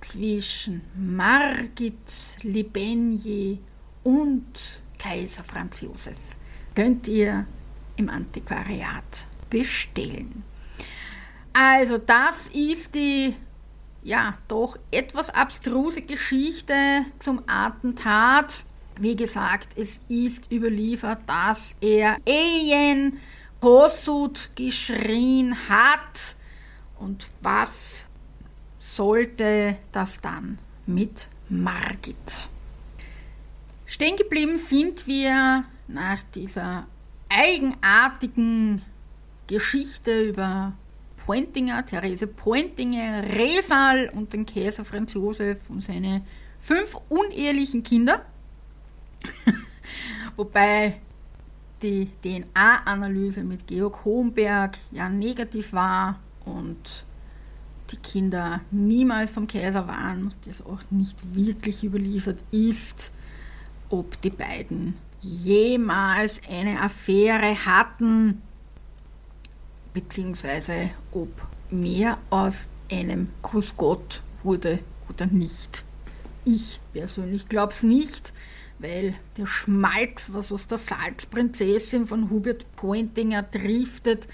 zwischen 0.01 0.81
Margit 0.97 2.38
Libenje 2.42 3.59
und 4.05 4.83
Kaiser 4.99 5.45
Franz 5.45 5.83
Josef. 5.83 6.16
Könnt 6.75 7.09
ihr 7.09 7.47
im 7.97 8.09
Antiquariat 8.09 9.27
bestellen. 9.51 10.45
Also 11.52 11.98
das 11.98 12.48
ist 12.48 12.94
die 12.94 13.34
ja 14.02 14.38
doch 14.48 14.78
etwas 14.90 15.30
abstruse 15.30 16.02
Geschichte 16.02 17.04
zum 17.18 17.42
Attentat. 17.46 18.64
Wie 18.98 19.16
gesagt, 19.16 19.76
es 19.76 20.00
ist 20.08 20.50
überliefert, 20.50 21.20
dass 21.26 21.76
er 21.80 22.16
Ehen 22.26 23.18
Kossuth 23.60 24.50
geschrien 24.54 25.56
hat 25.68 26.36
und 26.98 27.28
was 27.40 28.04
sollte 28.78 29.76
das 29.92 30.20
dann 30.20 30.58
mit 30.86 31.28
Margit. 31.48 32.48
Stehen 33.86 34.16
geblieben 34.16 34.56
sind 34.56 35.06
wir 35.06 35.64
nach 35.86 36.22
dieser 36.34 36.86
eigenartigen 37.28 38.82
Geschichte 39.46 40.28
über 40.28 40.72
Pointinger, 41.26 41.85
Therese 41.85 42.26
Pointinger, 42.26 43.22
Resal 43.24 44.11
und 44.14 44.32
den 44.32 44.46
Kaiser 44.46 44.85
Franz 44.85 45.14
Josef 45.14 45.70
und 45.70 45.80
seine 45.80 46.22
fünf 46.58 46.96
unehelichen 47.08 47.82
Kinder. 47.82 48.24
Wobei 50.37 51.00
die 51.82 52.08
DNA-Analyse 52.22 53.42
mit 53.42 53.66
Georg 53.66 54.04
Homberg 54.04 54.76
ja 54.90 55.08
negativ 55.08 55.72
war 55.72 56.20
und 56.44 57.04
die 57.90 57.96
Kinder 57.96 58.61
niemals 58.70 59.30
vom 59.30 59.46
Kaiser 59.46 59.87
waren, 59.87 60.32
das 60.46 60.64
auch 60.64 60.80
nicht 60.90 61.16
wirklich 61.35 61.85
überliefert 61.85 62.42
ist, 62.50 63.12
ob 63.90 64.20
die 64.22 64.30
beiden 64.30 64.94
jemals 65.20 66.40
eine 66.48 66.80
Affäre 66.80 67.54
hatten, 67.66 68.42
beziehungsweise 69.92 70.90
ob 71.12 71.28
mehr 71.70 72.18
aus 72.31 72.68
einem 72.90 73.28
Gruß 73.42 73.76
Gott 73.76 74.22
wurde 74.42 74.81
oder 75.09 75.26
nicht. 75.26 75.85
Ich 76.44 76.81
persönlich 76.92 77.48
glaube 77.48 77.72
es 77.72 77.83
nicht, 77.83 78.33
weil 78.78 79.14
der 79.37 79.46
Schmalz, 79.46 80.31
was 80.33 80.52
aus 80.52 80.66
der 80.66 80.78
Salzprinzessin 80.78 82.07
von 82.07 82.31
Hubert 82.31 82.66
Pointinger 82.74 83.42
driftet, 83.44 84.26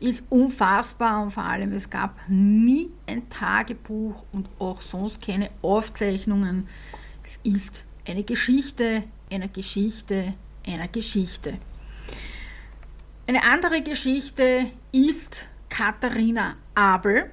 ist 0.00 0.24
unfassbar 0.28 1.22
und 1.22 1.30
vor 1.30 1.44
allem 1.44 1.72
es 1.72 1.88
gab 1.88 2.18
nie 2.28 2.90
ein 3.06 3.28
Tagebuch 3.28 4.24
und 4.32 4.48
auch 4.58 4.80
sonst 4.80 5.22
keine 5.22 5.50
Aufzeichnungen. 5.62 6.66
Es 7.22 7.38
ist 7.44 7.84
eine 8.06 8.24
Geschichte 8.24 9.04
einer 9.32 9.48
Geschichte 9.48 10.34
einer 10.66 10.88
Geschichte. 10.88 11.58
Eine 13.26 13.42
andere 13.44 13.82
Geschichte 13.82 14.66
ist 14.92 15.48
Katharina 15.70 16.56
Abel, 16.74 17.30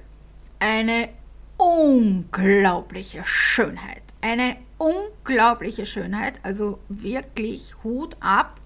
eine 0.58 1.10
unglaubliche 1.58 3.22
Schönheit. 3.22 4.02
Eine 4.22 4.56
unglaubliche 4.78 5.84
Schönheit, 5.84 6.40
also 6.42 6.78
wirklich 6.88 7.74
Hut 7.84 8.16
ab 8.20 8.60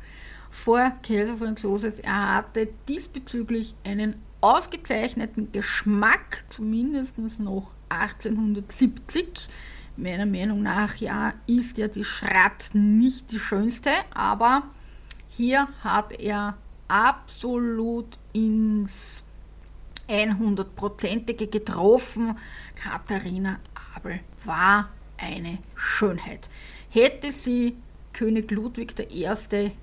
vor 0.48 0.92
Kaiser 1.02 1.36
Franz 1.36 1.62
Josef. 1.62 2.00
Er 2.02 2.36
hatte 2.36 2.68
diesbezüglich 2.88 3.74
einen 3.84 4.14
ausgezeichneten 4.40 5.50
Geschmack, 5.50 6.44
zumindest 6.48 7.18
noch 7.40 7.70
1870. 7.88 9.48
Meiner 9.96 10.26
Meinung 10.26 10.62
nach, 10.62 10.96
ja, 10.96 11.34
ist 11.46 11.78
ja 11.78 11.88
die 11.88 12.04
Schratt 12.04 12.70
nicht 12.72 13.32
die 13.32 13.38
schönste, 13.38 13.90
aber 14.14 14.62
hier 15.28 15.68
hat 15.82 16.12
er 16.20 16.56
absolut 16.88 18.18
ins 18.32 19.24
100%ige 20.08 21.46
getroffen. 21.46 22.36
Katharina 22.76 23.58
Abel 23.96 24.20
war 24.44 24.90
eine 25.16 25.58
Schönheit. 25.74 26.48
Hätte 26.90 27.32
sie 27.32 27.76
König 28.12 28.50
Ludwig 28.52 28.94
I. 29.12 29.28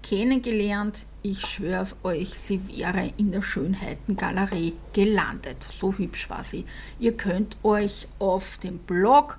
kennengelernt, 0.01 1.05
ich 1.21 1.45
schwör's 1.45 1.97
euch, 2.03 2.29
sie 2.29 2.67
wäre 2.69 3.11
in 3.17 3.31
der 3.31 3.41
Schönheitengalerie 3.41 4.73
gelandet. 4.93 5.61
So 5.63 5.93
hübsch 5.93 6.29
war 6.29 6.43
sie. 6.43 6.65
Ihr 6.99 7.15
könnt 7.17 7.57
euch 7.63 8.07
auf 8.19 8.57
dem 8.57 8.79
Blog 8.79 9.37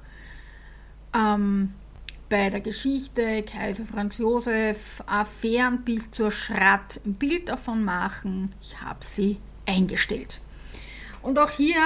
ähm, 1.14 1.72
bei 2.32 2.48
der 2.48 2.62
Geschichte 2.62 3.42
Kaiser 3.42 3.84
Franz 3.84 4.16
Josef 4.16 5.02
Affären 5.04 5.82
bis 5.82 6.10
zur 6.10 6.30
Schratt 6.30 6.98
ein 7.04 7.12
Bild 7.12 7.50
davon 7.50 7.84
machen. 7.84 8.54
Ich 8.58 8.80
habe 8.80 9.04
sie 9.04 9.36
eingestellt. 9.66 10.40
Und 11.20 11.38
auch 11.38 11.50
hier 11.50 11.76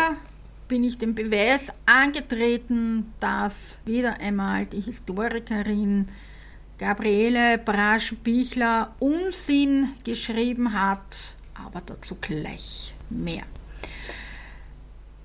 bin 0.69 0.85
ich 0.85 0.99
dem 0.99 1.17
Beweis 1.17 1.73
angetreten, 1.85 3.13
dass 3.19 3.81
wieder 3.87 4.21
einmal 4.21 4.67
die 4.67 4.83
Historikerin 4.83 6.07
Gabriele 6.79 7.59
Brasch-Bichler 7.59 8.95
Unsinn 9.01 9.95
geschrieben 10.05 10.73
hat, 10.73 11.35
aber 11.55 11.83
dazu 11.85 12.19
gleich 12.21 12.95
mehr. 13.11 13.43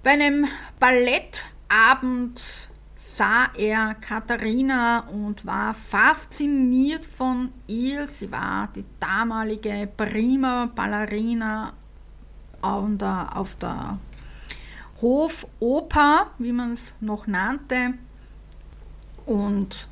Bei 0.01 0.13
einem 0.13 0.47
Ballettabend 0.79 2.70
sah 3.01 3.49
er 3.57 3.95
Katharina 3.95 4.99
und 5.07 5.43
war 5.43 5.73
fasziniert 5.73 7.03
von 7.03 7.51
ihr. 7.65 8.05
Sie 8.05 8.31
war 8.31 8.69
die 8.75 8.85
damalige 8.99 9.89
prima 9.97 10.67
Ballerina 10.67 11.73
auf 12.61 12.89
der, 12.99 13.35
auf 13.35 13.55
der 13.55 13.97
Hofoper, 15.01 16.27
wie 16.37 16.51
man 16.51 16.73
es 16.73 16.93
noch 16.99 17.25
nannte. 17.25 17.95
Und 19.25 19.87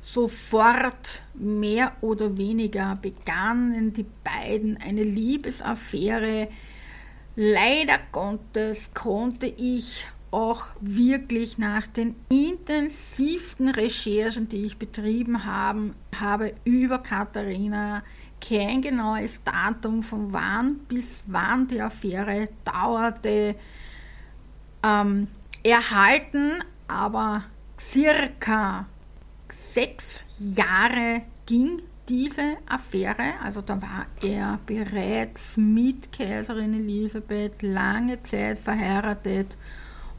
sofort 0.00 1.24
mehr 1.34 1.90
oder 2.02 2.36
weniger 2.36 2.94
begannen 3.02 3.92
die 3.92 4.06
beiden 4.22 4.76
eine 4.76 5.02
Liebesaffäre. 5.02 6.46
Leider 7.34 7.98
Gottes 8.12 8.94
konnte 8.94 9.46
ich 9.46 10.06
auch 10.34 10.66
wirklich 10.80 11.58
nach 11.58 11.86
den 11.86 12.16
intensivsten 12.28 13.68
Recherchen, 13.68 14.48
die 14.48 14.64
ich 14.64 14.78
betrieben 14.78 15.44
habe, 15.44 15.94
habe 16.18 16.54
über 16.64 16.98
Katharina 16.98 18.02
kein 18.40 18.82
genaues 18.82 19.42
Datum 19.44 20.02
von 20.02 20.32
wann 20.32 20.78
bis 20.88 21.22
wann 21.28 21.68
die 21.68 21.80
Affäre 21.80 22.48
dauerte 22.64 23.54
ähm, 24.82 25.28
erhalten, 25.62 26.62
aber 26.88 27.44
circa 27.78 28.86
sechs 29.48 30.24
Jahre 30.56 31.22
ging 31.46 31.80
diese 32.08 32.58
Affäre, 32.66 33.34
also 33.42 33.62
da 33.62 33.80
war 33.80 34.06
er 34.20 34.58
bereits 34.66 35.56
mit 35.56 36.12
Kaiserin 36.12 36.74
Elisabeth 36.74 37.62
lange 37.62 38.22
Zeit 38.22 38.58
verheiratet 38.58 39.56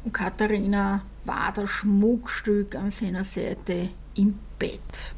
und 0.06 0.14
Katharina 0.14 1.02
war 1.26 1.52
das 1.54 1.70
Schmuckstück 1.70 2.76
an 2.76 2.92
seiner 2.92 3.24
Seite 3.24 3.90
im 4.16 4.38
Bett. 4.60 5.16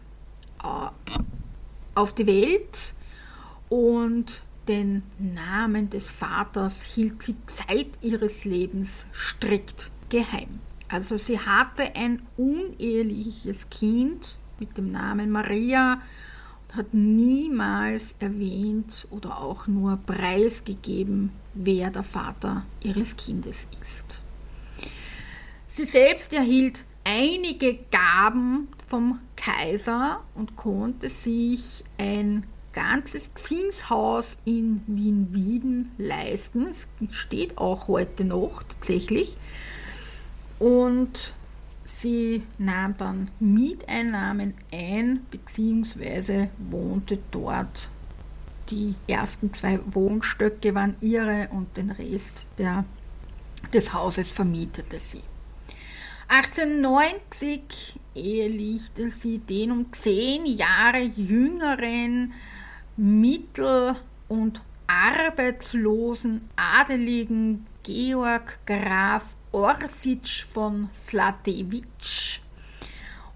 äh, 0.61 0.89
auf 1.95 2.13
die 2.15 2.27
Welt 2.27 2.95
und 3.69 4.43
den 4.67 5.05
Namen 5.19 5.89
des 5.89 6.11
Vaters 6.11 6.83
hielt 6.83 7.23
sie 7.23 7.37
Zeit 7.47 7.91
ihres 8.03 8.45
Lebens 8.45 9.07
strikt 9.13 9.93
geheim. 10.09 10.59
Also 10.89 11.17
sie 11.17 11.39
hatte 11.39 11.95
ein 11.95 12.23
uneheliches 12.37 13.71
Kind 13.71 14.37
mit 14.59 14.77
dem 14.77 14.91
Namen 14.91 15.31
Maria 15.31 16.03
hat 16.75 16.93
niemals 16.93 18.15
erwähnt 18.19 19.07
oder 19.11 19.41
auch 19.41 19.67
nur 19.67 19.97
preisgegeben, 19.97 21.33
wer 21.55 21.91
der 21.91 22.03
Vater 22.03 22.67
ihres 22.83 23.17
Kindes 23.17 23.69
ist. 23.81 24.21
Sie 25.67 25.85
selbst 25.85 26.33
erhielt 26.33 26.85
einige 27.05 27.79
Gaben 27.91 28.69
vom 28.87 29.19
Kaiser 29.37 30.23
und 30.35 30.57
konnte 30.57 31.09
sich 31.09 31.85
ein 31.97 32.45
ganzes 32.73 33.35
Zinshaus 33.35 34.37
in 34.45 34.83
Wien-Wieden 34.87 35.91
leisten. 35.99 36.69
Es 36.69 36.87
steht 37.11 37.59
auch 37.59 37.89
heute 37.89 38.25
noch 38.25 38.63
tatsächlich. 38.63 39.37
Und 40.59 41.33
Sie 41.91 42.43
nahm 42.59 42.99
dann 42.99 43.31
Mieteinnahmen 43.41 44.53
ein 44.71 45.21
bzw. 45.31 46.49
wohnte 46.59 47.19
dort. 47.31 47.89
Die 48.69 48.95
ersten 49.07 49.55
zwei 49.55 49.81
Wohnstöcke 49.87 50.75
waren 50.75 50.97
ihre 51.01 51.49
und 51.51 51.79
den 51.79 51.91
Rest 51.91 52.45
der, 52.59 52.85
des 53.73 53.95
Hauses 53.95 54.33
vermietete 54.33 54.99
sie. 54.99 55.23
1890 56.29 57.99
ehelichte 58.15 59.09
sie 59.09 59.39
den 59.39 59.73
um 59.73 59.91
zehn 59.91 60.45
Jahre 60.45 61.01
jüngeren 61.01 62.35
Mittel- 62.99 63.97
und 64.29 64.61
arbeitslosen 64.87 66.51
Adeligen 66.55 67.67
Georg 67.83 68.59
Graf 68.67 69.38
Orsic 69.59 70.47
von 70.49 70.89
Slatewitsch. 70.93 72.41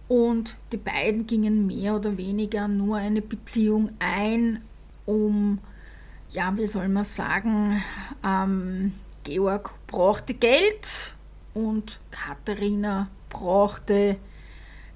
Und 0.06 0.56
die 0.70 0.76
beiden 0.76 1.26
gingen 1.26 1.66
mehr 1.66 1.96
oder 1.96 2.16
weniger 2.16 2.68
nur 2.68 2.98
eine 2.98 3.22
Beziehung 3.22 3.90
ein, 3.98 4.62
um, 5.04 5.58
ja, 6.28 6.56
wie 6.56 6.66
soll 6.66 6.88
man 6.88 7.04
sagen, 7.04 7.82
ähm, 8.24 8.92
Georg 9.24 9.74
brauchte 9.86 10.34
Geld 10.34 11.14
und 11.54 11.98
Katharina 12.10 13.08
brauchte 13.28 14.16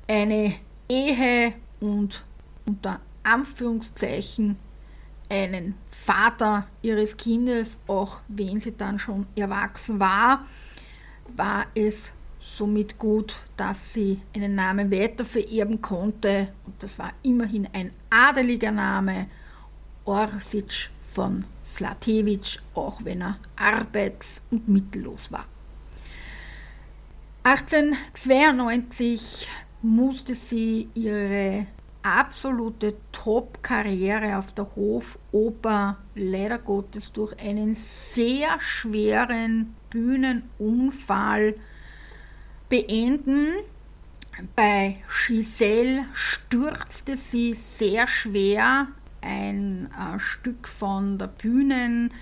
eine 0.07 0.55
Ehe 0.89 1.55
und 1.81 2.25
unter 2.67 3.01
Anführungszeichen 3.25 4.59
einen 5.29 5.75
Vater 5.89 6.69
ihres 6.83 7.17
Kindes, 7.17 7.81
auch 7.89 8.21
wenn 8.29 8.61
sie 8.61 8.77
dann 8.77 8.99
schon 8.99 9.27
erwachsen 9.35 9.99
war, 9.99 10.45
war 11.35 11.67
es 11.75 12.13
somit 12.39 12.99
gut, 12.99 13.37
dass 13.57 13.95
sie 13.95 14.21
einen 14.35 14.55
Namen 14.55 14.91
weiter 14.91 15.25
vererben 15.25 15.81
konnte. 15.83 16.53
Und 16.65 16.83
das 16.83 16.99
war 16.99 17.13
immerhin 17.23 17.69
ein 17.73 17.93
adeliger 18.11 18.71
Name, 18.71 19.29
Orsic 20.05 20.91
von 21.13 21.45
Slatewitsch, 21.65 22.59
auch 22.75 23.01
wenn 23.03 23.23
er 23.23 23.39
arbeits- 23.57 24.43
und 24.51 24.69
mittellos 24.69 25.33
war. 25.33 25.47
1892 27.43 29.49
musste 29.83 30.35
sie 30.35 30.89
ihre 30.95 31.67
absolute 32.07 32.95
Top-Karriere 33.11 34.39
auf 34.39 34.53
der 34.53 34.69
Hofoper 34.77 35.99
leider 36.15 36.59
Gottes 36.59 37.13
durch 37.13 37.39
einen 37.41 37.75
sehr 37.75 38.61
schweren 38.61 39.75
Bühnenunfall 39.91 41.57
beenden. 42.69 43.55
Bei 44.55 44.99
Giselle 45.09 46.05
stürzte 46.13 47.17
sie 47.17 47.55
sehr 47.55 48.07
schwer 48.07 48.89
ein 49.23 49.91
äh, 49.93 50.19
Stück 50.19 50.69
von 50.69 51.19
der 51.19 51.27
Bühnenwand 51.27 52.13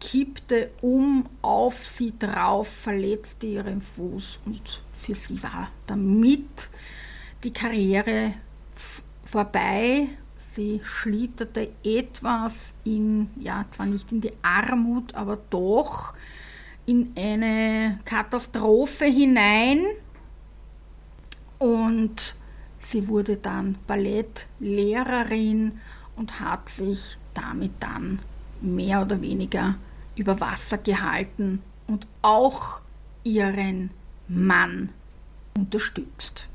kippte 0.00 0.70
um 0.82 1.26
auf 1.42 1.86
sie 1.86 2.12
drauf, 2.18 2.68
verletzte 2.68 3.46
ihren 3.46 3.80
Fuß 3.80 4.40
und 4.44 4.82
für 4.92 5.14
sie 5.14 5.42
war 5.42 5.70
damit 5.86 6.68
die 7.42 7.52
Karriere 7.52 8.34
vorbei. 9.24 10.08
Sie 10.36 10.80
schlitterte 10.82 11.70
etwas 11.84 12.74
in, 12.84 13.30
ja, 13.38 13.66
zwar 13.70 13.86
nicht 13.86 14.10
in 14.10 14.20
die 14.20 14.32
Armut, 14.42 15.14
aber 15.14 15.38
doch 15.50 16.14
in 16.86 17.12
eine 17.16 18.00
Katastrophe 18.04 19.04
hinein. 19.04 19.84
Und 21.58 22.36
sie 22.78 23.06
wurde 23.08 23.36
dann 23.36 23.76
Ballettlehrerin 23.86 25.78
und 26.16 26.40
hat 26.40 26.68
sich 26.68 27.18
damit 27.34 27.72
dann 27.80 28.20
mehr 28.60 29.02
oder 29.02 29.20
weniger 29.20 29.76
über 30.16 30.40
Wasser 30.40 30.78
gehalten 30.78 31.62
und 31.86 32.06
auch 32.22 32.80
ihren 33.24 33.90
Mann 34.28 34.90
unterstützt. 35.54 36.49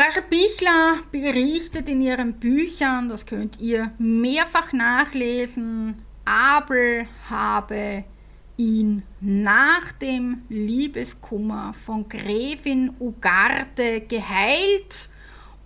Brascha 0.00 0.22
Bichler 0.22 0.94
berichtet 1.12 1.86
in 1.90 2.00
ihren 2.00 2.32
Büchern, 2.40 3.10
das 3.10 3.26
könnt 3.26 3.60
ihr 3.60 3.92
mehrfach 3.98 4.72
nachlesen, 4.72 5.94
Abel 6.24 7.06
habe 7.28 8.04
ihn 8.56 9.02
nach 9.20 9.92
dem 9.92 10.40
Liebeskummer 10.48 11.74
von 11.74 12.08
Gräfin 12.08 12.94
Ugarte 12.98 14.00
geheilt 14.00 15.10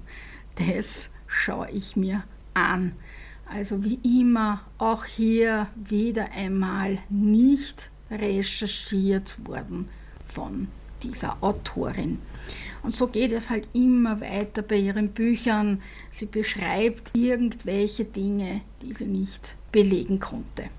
Das 0.56 1.10
schaue 1.26 1.72
ich 1.72 1.96
mir 1.96 2.24
an. 2.54 2.94
Also 3.46 3.84
wie 3.84 4.00
immer 4.04 4.62
auch 4.78 5.06
hier 5.06 5.70
wieder 5.76 6.32
einmal 6.32 7.00
nicht 7.10 7.90
recherchiert 8.12 9.48
worden 9.48 9.90
von 10.28 10.68
dieser 11.04 11.38
Autorin. 11.42 12.20
Und 12.88 12.94
so 12.94 13.08
geht 13.08 13.34
es 13.34 13.50
halt 13.50 13.68
immer 13.74 14.22
weiter 14.22 14.62
bei 14.62 14.78
ihren 14.78 15.10
Büchern. 15.10 15.82
Sie 16.10 16.26
beschreibt 16.26 17.12
irgendwelche 17.18 18.06
Dinge, 18.06 18.62
die 18.82 18.94
sie 18.94 19.08
nicht 19.08 19.58
belegen 19.74 20.22
konnte. 20.22 20.70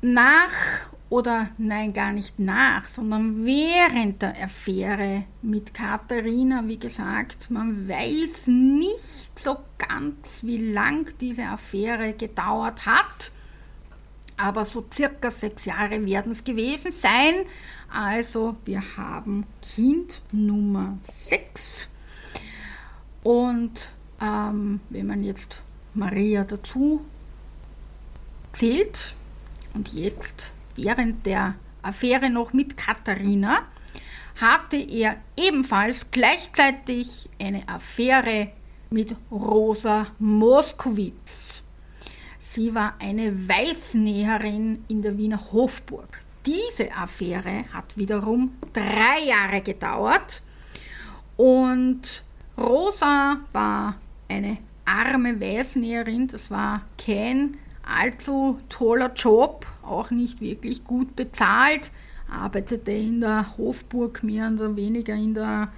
Nach 0.00 0.88
oder 1.10 1.50
nein, 1.58 1.92
gar 1.92 2.12
nicht 2.12 2.38
nach, 2.38 2.88
sondern 2.88 3.44
während 3.44 4.22
der 4.22 4.42
Affäre 4.42 5.24
mit 5.42 5.74
Katharina, 5.74 6.66
wie 6.66 6.78
gesagt, 6.78 7.50
man 7.50 7.86
weiß 7.86 8.46
nicht 8.46 9.38
so 9.38 9.58
ganz, 9.76 10.44
wie 10.44 10.72
lang 10.72 11.12
diese 11.20 11.44
Affäre 11.44 12.14
gedauert 12.14 12.86
hat, 12.86 13.32
aber 14.42 14.64
so 14.64 14.84
circa 14.92 15.30
sechs 15.30 15.66
Jahre 15.66 16.04
werden 16.04 16.32
es 16.32 16.42
gewesen 16.42 16.90
sein. 16.90 17.44
Also 17.88 18.56
wir 18.64 18.82
haben 18.96 19.46
Kind 19.62 20.20
Nummer 20.32 20.98
6. 21.02 21.88
Und 23.22 23.92
ähm, 24.20 24.80
wenn 24.90 25.06
man 25.06 25.22
jetzt 25.22 25.62
Maria 25.94 26.42
dazu 26.42 27.04
zählt 28.50 29.14
und 29.74 29.92
jetzt 29.92 30.52
während 30.74 31.24
der 31.24 31.54
Affäre 31.82 32.28
noch 32.28 32.52
mit 32.52 32.76
Katharina, 32.76 33.60
hatte 34.40 34.76
er 34.76 35.18
ebenfalls 35.36 36.10
gleichzeitig 36.10 37.30
eine 37.40 37.68
Affäre 37.68 38.50
mit 38.90 39.14
Rosa 39.30 40.08
Moskowitz. 40.18 41.62
Sie 42.44 42.74
war 42.74 42.94
eine 42.98 43.48
Weißnäherin 43.48 44.82
in 44.88 45.00
der 45.00 45.16
Wiener 45.16 45.38
Hofburg. 45.52 46.24
Diese 46.44 46.92
Affäre 46.92 47.62
hat 47.72 47.96
wiederum 47.96 48.54
drei 48.72 49.28
Jahre 49.28 49.60
gedauert 49.60 50.42
und 51.36 52.24
Rosa 52.58 53.36
war 53.52 53.94
eine 54.28 54.58
arme 54.84 55.40
Weißnäherin, 55.40 56.26
das 56.26 56.50
war 56.50 56.82
kein 56.98 57.58
allzu 57.84 58.58
toller 58.68 59.12
Job, 59.14 59.64
auch 59.80 60.10
nicht 60.10 60.40
wirklich 60.40 60.82
gut 60.82 61.14
bezahlt, 61.14 61.92
arbeitete 62.28 62.90
in 62.90 63.20
der 63.20 63.56
Hofburg 63.56 64.24
mehr 64.24 64.50
oder 64.50 64.74
weniger 64.74 65.14
in 65.14 65.34
der 65.34 65.68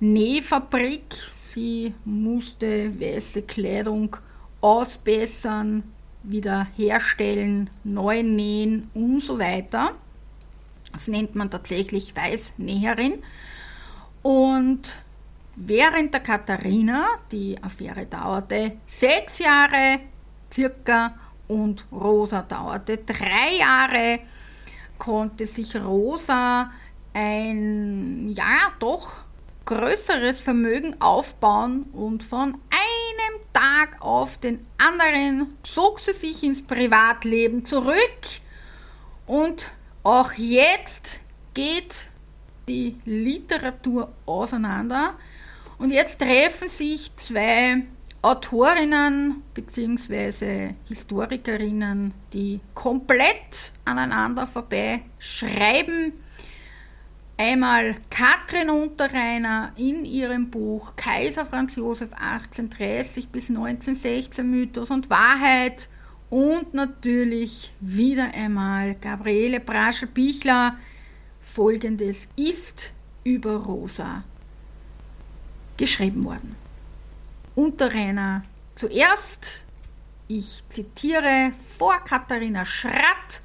Nähfabrik. 0.00 1.14
Sie 1.30 1.94
musste 2.04 2.90
weiße 3.00 3.42
Kleidung 3.42 4.16
ausbessern, 4.62 5.82
wieder 6.22 6.66
herstellen, 6.76 7.68
neu 7.84 8.22
nähen 8.22 8.90
und 8.94 9.20
so 9.20 9.38
weiter. 9.38 9.92
Das 10.92 11.08
nennt 11.08 11.34
man 11.34 11.50
tatsächlich 11.50 12.14
Weißnäherin. 12.16 13.22
Und 14.22 14.98
während 15.56 16.14
der 16.14 16.20
Katharina, 16.20 17.04
die 17.30 17.62
Affäre 17.62 18.06
dauerte 18.06 18.76
sechs 18.86 19.38
Jahre 19.40 20.00
circa 20.52 21.14
und 21.48 21.84
Rosa 21.90 22.42
dauerte 22.42 22.98
drei 22.98 23.58
Jahre, 23.58 24.20
konnte 24.98 25.46
sich 25.46 25.74
Rosa 25.76 26.70
ein, 27.12 28.28
ja, 28.30 28.72
doch 28.78 29.16
größeres 29.64 30.40
Vermögen 30.40 31.00
aufbauen 31.00 31.84
und 31.92 32.22
von 32.22 32.58
einem 33.12 33.40
Tag 33.52 33.96
auf 34.00 34.38
den 34.38 34.66
anderen 34.78 35.58
zog 35.62 36.00
sie 36.00 36.12
sich 36.12 36.42
ins 36.42 36.62
Privatleben 36.62 37.64
zurück 37.64 38.20
und 39.26 39.70
auch 40.02 40.32
jetzt 40.32 41.20
geht 41.54 42.10
die 42.68 42.96
Literatur 43.04 44.12
auseinander. 44.26 45.14
Und 45.78 45.90
jetzt 45.90 46.20
treffen 46.20 46.68
sich 46.68 47.14
zwei 47.16 47.82
Autorinnen 48.22 49.42
bzw. 49.54 50.74
Historikerinnen, 50.86 52.14
die 52.32 52.60
komplett 52.74 53.72
aneinander 53.84 54.46
vorbei 54.46 55.02
schreiben. 55.18 56.12
Einmal 57.44 57.96
Katrin 58.08 58.70
Unterreiner 58.70 59.72
in 59.76 60.04
ihrem 60.04 60.48
Buch 60.48 60.94
Kaiser 60.94 61.44
Franz 61.44 61.74
Josef 61.74 62.12
1830 62.12 63.30
bis 63.30 63.48
1916 63.48 64.48
Mythos 64.48 64.92
und 64.92 65.10
Wahrheit 65.10 65.88
und 66.30 66.72
natürlich 66.72 67.72
wieder 67.80 68.32
einmal 68.32 68.94
Gabriele 68.94 69.58
Braschel-Bichler. 69.58 70.76
Folgendes 71.40 72.28
ist 72.36 72.94
über 73.24 73.56
Rosa 73.56 74.22
geschrieben 75.76 76.22
worden. 76.22 76.54
Unterreiner 77.56 78.44
zuerst, 78.76 79.64
ich 80.28 80.62
zitiere 80.68 81.50
vor 81.76 82.04
Katharina 82.04 82.64
Schratt, 82.64 83.42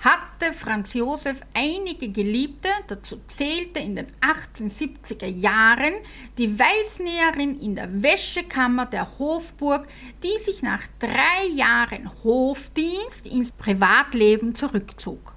hatte 0.00 0.52
Franz 0.54 0.94
Josef 0.94 1.40
einige 1.54 2.08
Geliebte, 2.08 2.68
dazu 2.86 3.20
zählte 3.26 3.80
in 3.80 3.96
den 3.96 4.06
1870er 4.20 5.26
Jahren 5.26 5.92
die 6.38 6.58
Weißnäherin 6.58 7.60
in 7.60 7.74
der 7.74 8.02
Wäschekammer 8.02 8.86
der 8.86 9.18
Hofburg, 9.18 9.86
die 10.22 10.42
sich 10.42 10.62
nach 10.62 10.82
drei 10.98 11.46
Jahren 11.54 12.10
Hofdienst 12.24 13.26
ins 13.26 13.52
Privatleben 13.52 14.54
zurückzog. 14.54 15.34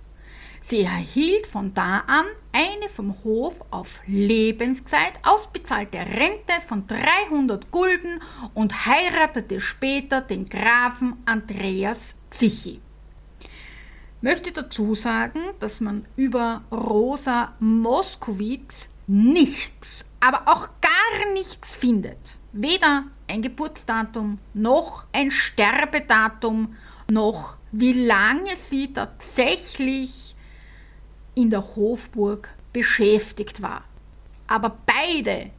Sie 0.62 0.84
erhielt 0.84 1.46
von 1.46 1.74
da 1.74 2.04
an 2.08 2.26
eine 2.54 2.88
vom 2.88 3.22
Hof 3.26 3.60
auf 3.70 4.00
Lebenszeit 4.08 5.20
ausbezahlte 5.24 5.98
Rente 5.98 6.54
von 6.66 6.88
300 6.88 7.70
Gulden 7.70 8.22
und 8.54 8.86
heiratete 8.86 9.60
später 9.60 10.22
den 10.22 10.46
Grafen 10.46 11.22
Andreas 11.26 12.16
Zichi. 12.30 12.80
Möchte 14.24 14.54
dazu 14.54 14.96
sagen, 14.96 15.42
dass 15.60 15.82
man 15.82 16.06
über 16.16 16.62
Rosa 16.72 17.52
Moskowitz 17.60 18.88
nichts, 19.06 20.06
aber 20.22 20.48
auch 20.48 20.70
gar 20.80 21.34
nichts 21.34 21.76
findet. 21.76 22.38
Weder 22.54 23.04
ein 23.28 23.42
Geburtsdatum 23.42 24.40
noch 24.54 25.04
ein 25.12 25.30
Sterbedatum 25.30 26.78
noch 27.12 27.58
wie 27.74 27.92
lange 27.92 28.56
sie 28.56 28.94
tatsächlich 28.94 30.38
in 31.36 31.50
der 31.50 31.76
Hofburg 31.76 32.56
beschäftigt 32.72 33.62
war. 33.62 33.84
Aber 34.48 34.78
beide 34.86 35.50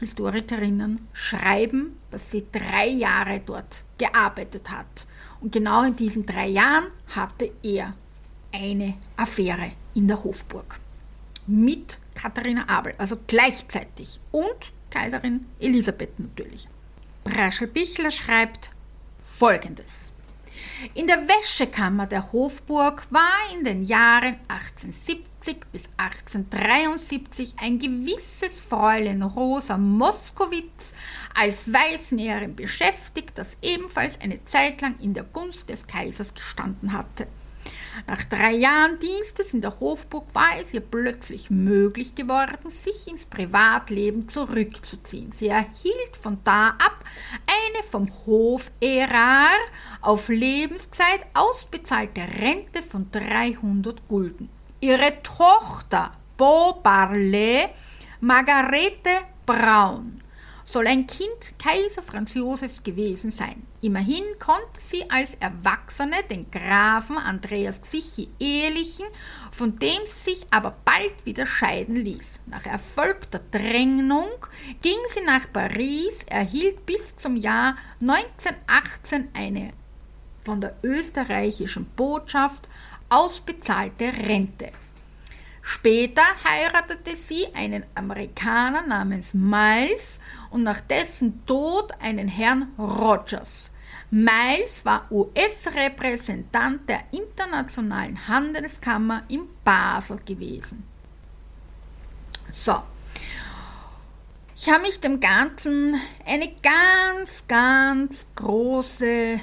Historikerinnen 0.00 1.06
schreiben, 1.12 2.00
dass 2.10 2.32
sie 2.32 2.46
drei 2.50 2.88
Jahre 2.88 3.40
dort 3.44 3.84
gearbeitet 3.98 4.68
hat. 4.68 5.06
Und 5.46 5.52
genau 5.52 5.84
in 5.84 5.94
diesen 5.94 6.26
drei 6.26 6.48
Jahren 6.48 6.88
hatte 7.14 7.52
er 7.62 7.94
eine 8.52 8.94
Affäre 9.16 9.70
in 9.94 10.08
der 10.08 10.24
Hofburg 10.24 10.80
mit 11.46 11.98
Katharina 12.16 12.68
Abel, 12.68 12.94
also 12.98 13.16
gleichzeitig 13.28 14.18
und 14.32 14.72
Kaiserin 14.90 15.46
Elisabeth 15.60 16.18
natürlich. 16.18 16.66
Braschel-Bichler 17.22 18.10
schreibt 18.10 18.70
folgendes. 19.20 20.10
In 20.94 21.06
der 21.06 21.26
Wäschekammer 21.26 22.06
der 22.06 22.32
Hofburg 22.32 23.06
war 23.10 23.54
in 23.54 23.64
den 23.64 23.84
Jahren 23.84 24.36
1870 24.48 25.60
bis 25.72 25.88
1873 25.96 27.54
ein 27.58 27.78
gewisses 27.78 28.60
Fräulein 28.60 29.22
Rosa 29.22 29.78
Moskowitz 29.78 30.94
als 31.34 31.72
Weißnäherin 31.72 32.56
beschäftigt, 32.56 33.38
das 33.38 33.56
ebenfalls 33.62 34.20
eine 34.20 34.44
Zeit 34.44 34.82
lang 34.82 34.98
in 35.00 35.14
der 35.14 35.24
Gunst 35.24 35.70
des 35.70 35.86
Kaisers 35.86 36.34
gestanden 36.34 36.92
hatte. 36.92 37.26
Nach 38.06 38.22
drei 38.24 38.52
Jahren 38.52 38.98
Dienstes 38.98 39.54
in 39.54 39.60
der 39.60 39.80
Hofburg 39.80 40.26
war 40.34 40.58
es 40.60 40.74
ihr 40.74 40.80
plötzlich 40.80 41.50
möglich 41.50 42.14
geworden, 42.14 42.70
sich 42.70 43.08
ins 43.08 43.26
Privatleben 43.26 44.28
zurückzuziehen. 44.28 45.32
Sie 45.32 45.48
erhielt 45.48 46.16
von 46.20 46.38
da 46.44 46.68
ab 46.68 47.04
eine 47.46 47.82
vom 47.82 48.10
Hof 48.26 48.70
Erar 48.80 49.56
auf 50.02 50.28
Lebenszeit 50.28 51.26
ausbezahlte 51.34 52.20
Rente 52.20 52.82
von 52.82 53.10
300 53.10 54.06
Gulden. 54.08 54.48
Ihre 54.80 55.22
Tochter 55.22 56.12
Beau 56.36 56.74
Barlet, 56.82 57.70
Margarete 58.20 59.22
Braun, 59.46 60.20
soll 60.66 60.88
ein 60.88 61.06
Kind 61.06 61.58
Kaiser 61.58 62.02
Franz 62.02 62.34
Josefs 62.34 62.82
gewesen 62.82 63.30
sein. 63.30 63.66
Immerhin 63.80 64.24
konnte 64.40 64.80
sie 64.80 65.08
als 65.08 65.36
Erwachsene 65.36 66.16
den 66.28 66.50
Grafen 66.50 67.16
Andreas 67.16 67.80
Xichi 67.80 68.28
ehelichen, 68.40 69.06
von 69.52 69.76
dem 69.76 70.00
sie 70.06 70.34
sich 70.34 70.46
aber 70.50 70.76
bald 70.84 71.24
wieder 71.24 71.46
scheiden 71.46 71.94
ließ. 71.94 72.40
Nach 72.46 72.66
erfolgter 72.66 73.40
Drängnung 73.52 74.28
ging 74.82 74.98
sie 75.08 75.24
nach 75.24 75.50
Paris, 75.52 76.24
erhielt 76.28 76.84
bis 76.84 77.14
zum 77.14 77.36
Jahr 77.36 77.76
1918 78.00 79.28
eine 79.34 79.72
von 80.44 80.60
der 80.60 80.76
österreichischen 80.82 81.86
Botschaft 81.96 82.68
ausbezahlte 83.08 84.12
Rente. 84.26 84.72
Später 85.68 86.22
heiratete 86.44 87.16
sie 87.16 87.52
einen 87.52 87.84
Amerikaner 87.96 88.86
namens 88.86 89.34
Miles 89.34 90.20
und 90.50 90.62
nach 90.62 90.80
dessen 90.80 91.44
Tod 91.44 91.92
einen 92.00 92.28
Herrn 92.28 92.72
Rogers. 92.78 93.72
Miles 94.08 94.84
war 94.84 95.10
US-Repräsentant 95.10 96.88
der 96.88 97.00
Internationalen 97.10 98.28
Handelskammer 98.28 99.24
in 99.26 99.48
Basel 99.64 100.18
gewesen. 100.24 100.84
So, 102.52 102.80
ich 104.54 104.70
habe 104.70 104.82
mich 104.82 105.00
dem 105.00 105.18
Ganzen 105.18 106.00
eine 106.24 106.54
ganz, 106.62 107.44
ganz 107.48 108.28
große 108.36 109.40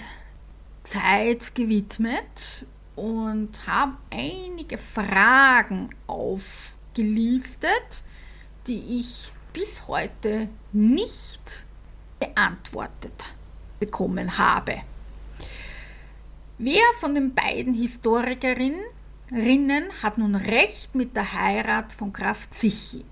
Zeit 0.83 1.53
gewidmet 1.53 2.65
und 2.95 3.67
habe 3.67 3.97
einige 4.11 4.77
Fragen 4.77 5.89
aufgelistet, 6.07 8.03
die 8.67 8.97
ich 8.97 9.31
bis 9.51 9.87
heute 9.87 10.49
nicht 10.71 11.65
beantwortet 12.19 13.35
bekommen 13.79 14.37
habe. 14.37 14.81
Wer 16.57 16.83
von 16.99 17.15
den 17.15 17.33
beiden 17.33 17.73
Historikerinnen 17.73 18.83
hat 20.01 20.17
nun 20.17 20.35
recht 20.35 20.95
mit 20.95 21.15
der 21.15 21.33
Heirat 21.33 21.91
von 21.91 22.13
Graf 22.13 22.49
Zichi? 22.49 23.03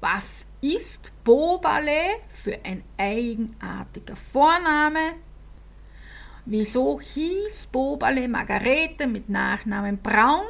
Was 0.00 0.46
ist 0.60 1.12
Bobale 1.24 2.20
für 2.28 2.58
ein 2.64 2.84
eigenartiger 2.96 4.14
Vorname? 4.14 5.14
Wieso 6.50 6.98
hieß 6.98 7.66
Bobale 7.66 8.26
Margarete 8.26 9.06
mit 9.06 9.28
Nachnamen 9.28 9.98
Braun, 9.98 10.46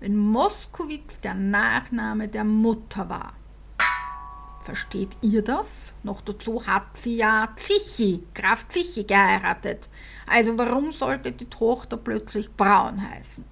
wenn 0.00 0.16
Moskowitz 0.16 1.20
der 1.20 1.34
Nachname 1.34 2.28
der 2.28 2.44
Mutter 2.44 3.06
war? 3.10 3.34
Versteht 4.62 5.10
ihr 5.20 5.42
das? 5.42 5.92
Noch 6.04 6.22
dazu 6.22 6.66
hat 6.66 6.96
sie 6.96 7.16
ja 7.16 7.50
Zichi, 7.54 8.24
Graf 8.32 8.66
Zichi 8.68 9.04
geheiratet. 9.04 9.90
Also 10.26 10.56
warum 10.56 10.90
sollte 10.90 11.32
die 11.32 11.50
Tochter 11.50 11.98
plötzlich 11.98 12.50
Braun 12.56 13.06
heißen? 13.10 13.44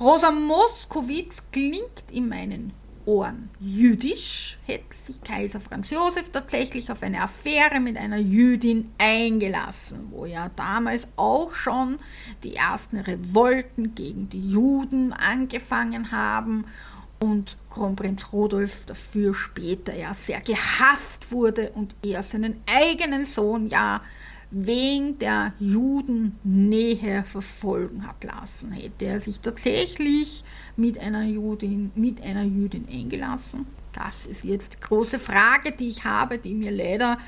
Rosa 0.00 0.30
Moskowitz 0.30 1.42
klingt 1.52 2.04
in 2.10 2.30
meinen 2.30 2.72
Ohren. 3.08 3.48
Jüdisch, 3.58 4.58
hätte 4.66 4.94
sich 4.94 5.22
Kaiser 5.22 5.60
Franz 5.60 5.88
Josef 5.88 6.28
tatsächlich 6.28 6.92
auf 6.92 7.02
eine 7.02 7.22
Affäre 7.22 7.80
mit 7.80 7.96
einer 7.96 8.18
Jüdin 8.18 8.92
eingelassen, 8.98 10.08
wo 10.10 10.26
ja 10.26 10.50
damals 10.56 11.08
auch 11.16 11.54
schon 11.54 11.98
die 12.44 12.56
ersten 12.56 12.98
Revolten 12.98 13.94
gegen 13.94 14.28
die 14.28 14.50
Juden 14.50 15.14
angefangen 15.14 16.12
haben 16.12 16.66
und 17.18 17.56
Kronprinz 17.70 18.30
Rudolf 18.30 18.84
dafür 18.84 19.34
später 19.34 19.96
ja 19.96 20.12
sehr 20.12 20.42
gehasst 20.42 21.32
wurde 21.32 21.70
und 21.70 21.96
er 22.02 22.22
seinen 22.22 22.60
eigenen 22.66 23.24
Sohn 23.24 23.68
ja 23.68 24.02
wegen 24.50 25.18
der 25.18 25.52
Judennähe 25.58 27.22
verfolgen 27.24 28.06
hat 28.06 28.24
lassen. 28.24 28.72
Hätte 28.72 29.04
er 29.04 29.20
sich 29.20 29.40
tatsächlich 29.40 30.44
mit 30.76 30.98
einer 30.98 31.24
Judin, 31.24 31.90
mit 31.94 32.22
einer 32.22 32.44
Jüdin 32.44 32.86
eingelassen? 32.90 33.66
Das 33.92 34.26
ist 34.26 34.44
jetzt 34.44 34.74
die 34.74 34.80
große 34.80 35.18
Frage, 35.18 35.72
die 35.72 35.88
ich 35.88 36.04
habe, 36.04 36.38
die 36.38 36.54
mir 36.54 36.70
leider 36.70 37.18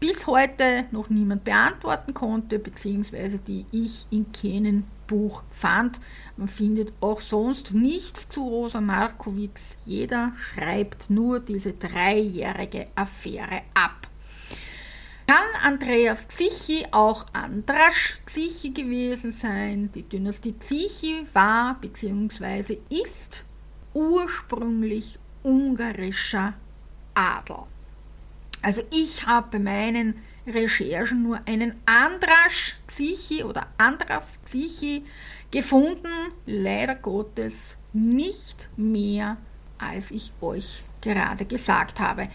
bis 0.00 0.26
heute 0.26 0.86
noch 0.90 1.08
niemand 1.08 1.44
beantworten 1.44 2.14
konnte, 2.14 2.58
beziehungsweise 2.58 3.38
die 3.38 3.64
ich 3.72 4.06
in 4.10 4.30
keinen 4.32 4.84
Buch 5.06 5.42
fand. 5.50 6.00
Man 6.36 6.48
findet 6.48 6.92
auch 7.00 7.20
sonst 7.20 7.74
nichts 7.74 8.28
zu 8.28 8.42
Rosa 8.42 8.80
Markowitz. 8.80 9.78
Jeder 9.84 10.32
schreibt 10.36 11.10
nur 11.10 11.40
diese 11.40 11.74
dreijährige 11.74 12.88
Affäre 12.94 13.62
ab. 13.74 14.05
Kann 15.26 15.38
Andreas 15.64 16.28
Zichi 16.28 16.86
auch 16.92 17.26
Andrasch 17.32 18.18
Zichi 18.26 18.70
gewesen 18.70 19.32
sein? 19.32 19.90
Die 19.92 20.04
Dynastie 20.04 20.56
Zichi 20.56 21.26
war 21.32 21.80
bzw. 21.80 22.78
ist 22.90 23.44
ursprünglich 23.92 25.18
ungarischer 25.42 26.54
Adel. 27.14 27.64
Also 28.62 28.82
ich 28.92 29.26
habe 29.26 29.48
bei 29.50 29.58
meinen 29.58 30.14
Recherchen 30.46 31.24
nur 31.24 31.40
einen 31.44 31.74
Andrasch 31.86 32.76
Zichi 32.86 33.42
oder 33.42 33.66
Andras 33.78 34.38
Zichi 34.44 35.04
gefunden, 35.50 36.32
leider 36.46 36.94
Gottes 36.94 37.76
nicht 37.92 38.68
mehr, 38.76 39.38
als 39.78 40.12
ich 40.12 40.32
euch 40.40 40.84
gerade 41.00 41.46
gesagt 41.46 41.98
habe. 41.98 42.28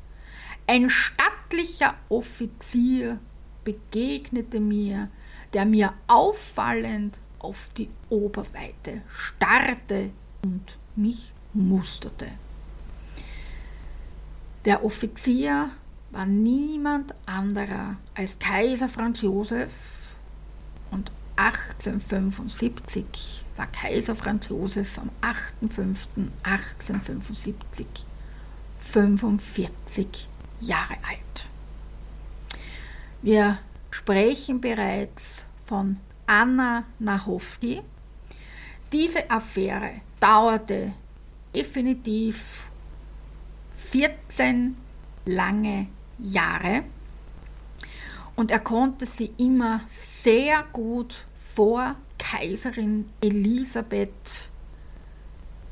ein 0.66 0.88
stattlicher 0.88 1.94
Offizier 2.08 3.18
begegnete 3.64 4.60
mir, 4.60 5.08
der 5.52 5.66
mir 5.66 5.92
auffallend 6.06 7.18
auf 7.38 7.70
die 7.76 7.90
Oberweite 8.08 9.02
starrte 9.10 10.10
und 10.42 10.78
mich 10.96 11.32
musterte. 11.52 12.28
Der 14.64 14.84
Offizier 14.84 15.70
war 16.10 16.26
niemand 16.26 17.14
anderer 17.26 17.96
als 18.14 18.38
Kaiser 18.38 18.88
Franz 18.88 19.22
Josef 19.22 19.99
und 20.90 21.10
1875 21.36 23.44
war 23.56 23.66
Kaiser 23.66 24.14
Franz 24.14 24.48
Josef 24.48 24.98
am 24.98 25.10
8.5.1875 25.22 27.84
45 28.78 30.28
Jahre 30.60 30.94
alt. 31.08 31.48
Wir 33.22 33.58
sprechen 33.90 34.60
bereits 34.60 35.46
von 35.64 35.98
Anna 36.26 36.84
Nachowski. 36.98 37.80
Diese 38.92 39.30
Affäre 39.30 40.02
dauerte 40.18 40.92
definitiv 41.54 42.70
14 43.72 44.76
lange 45.24 45.86
Jahre 46.18 46.84
und 48.36 48.50
er 48.50 48.60
konnte 48.60 49.06
sie 49.06 49.32
immer 49.38 49.80
sehr 49.86 50.62
gut 50.72 51.24
vor 51.34 51.96
Kaiserin 52.18 53.08
Elisabeth 53.20 54.50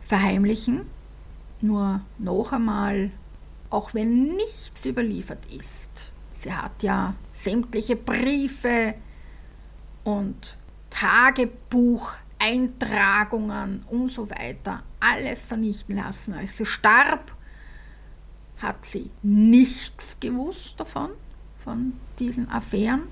verheimlichen. 0.00 0.86
Nur 1.60 2.00
noch 2.18 2.52
einmal, 2.52 3.10
auch 3.70 3.94
wenn 3.94 4.36
nichts 4.36 4.86
überliefert 4.86 5.44
ist, 5.52 6.12
sie 6.32 6.52
hat 6.52 6.82
ja 6.82 7.14
sämtliche 7.32 7.96
Briefe 7.96 8.94
und 10.04 10.56
Tagebucheintragungen 10.90 13.84
und 13.90 14.08
so 14.08 14.30
weiter 14.30 14.84
alles 15.00 15.46
vernichten 15.46 15.96
lassen. 15.96 16.34
Als 16.34 16.56
sie 16.56 16.66
starb, 16.66 17.32
hat 18.58 18.84
sie 18.84 19.10
nichts 19.22 20.18
gewusst 20.20 20.78
davon 20.80 21.10
von 21.58 21.94
diesen 22.18 22.48
Affären. 22.50 23.02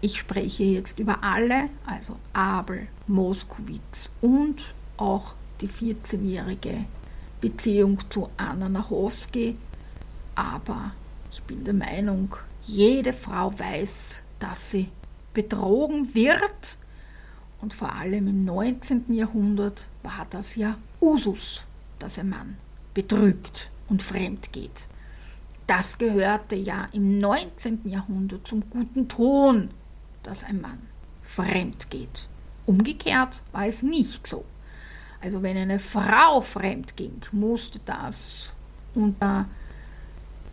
Ich 0.00 0.18
spreche 0.18 0.64
jetzt 0.64 0.98
über 0.98 1.24
alle, 1.24 1.70
also 1.86 2.16
Abel, 2.32 2.88
Moskowitz 3.06 4.10
und 4.20 4.74
auch 4.96 5.34
die 5.60 5.68
14-jährige 5.68 6.84
Beziehung 7.40 7.98
zu 8.10 8.28
Anna 8.36 8.68
Nachowski. 8.68 9.56
Aber 10.34 10.92
ich 11.30 11.42
bin 11.42 11.64
der 11.64 11.74
Meinung, 11.74 12.36
jede 12.62 13.12
Frau 13.12 13.52
weiß, 13.58 14.22
dass 14.38 14.70
sie 14.70 14.88
betrogen 15.34 16.14
wird. 16.14 16.78
Und 17.60 17.74
vor 17.74 17.92
allem 17.92 18.28
im 18.28 18.44
19. 18.44 19.12
Jahrhundert 19.12 19.88
war 20.02 20.26
das 20.30 20.54
ja 20.54 20.76
Usus, 21.00 21.64
dass 21.98 22.18
ein 22.18 22.28
Mann 22.28 22.56
betrügt 22.94 23.70
und 23.88 24.02
fremd 24.02 24.52
geht. 24.52 24.88
Das 25.68 25.98
gehörte 25.98 26.56
ja 26.56 26.88
im 26.92 27.20
19. 27.20 27.82
Jahrhundert 27.84 28.46
zum 28.46 28.70
guten 28.70 29.06
Ton, 29.06 29.68
dass 30.22 30.42
ein 30.42 30.62
Mann 30.62 30.78
fremd 31.20 31.90
geht. 31.90 32.26
Umgekehrt 32.64 33.42
war 33.52 33.66
es 33.66 33.82
nicht 33.82 34.26
so. 34.26 34.46
Also 35.20 35.42
wenn 35.42 35.58
eine 35.58 35.78
Frau 35.78 36.40
fremd 36.40 36.96
ging, 36.96 37.20
musste 37.32 37.80
das 37.84 38.54
unter 38.94 39.46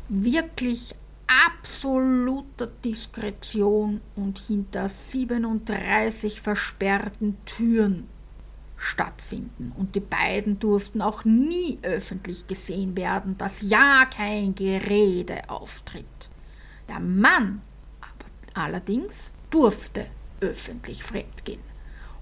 wirklich 0.10 0.94
absoluter 1.28 2.68
Diskretion 2.68 4.02
und 4.18 4.38
hinter 4.38 4.90
37 4.90 6.42
versperrten 6.42 7.38
Türen 7.46 8.10
stattfinden. 8.78 9.72
Und 9.76 9.96
die 9.96 10.02
beiden 10.02 10.60
durften 10.60 11.02
auch 11.02 11.26
nie 11.26 11.80
öffentlich 11.82 12.48
gesehen 12.48 12.96
werden, 12.98 13.38
dass 13.38 13.62
ja 13.62 14.06
kein 14.06 14.56
Gerede 14.56 15.50
auftritt. 15.50 16.30
Der 16.88 17.00
Mann 17.00 17.62
allerdings 18.54 19.32
durfte 19.50 20.08
öffentlich 20.40 21.04
fremdgehen. 21.04 21.62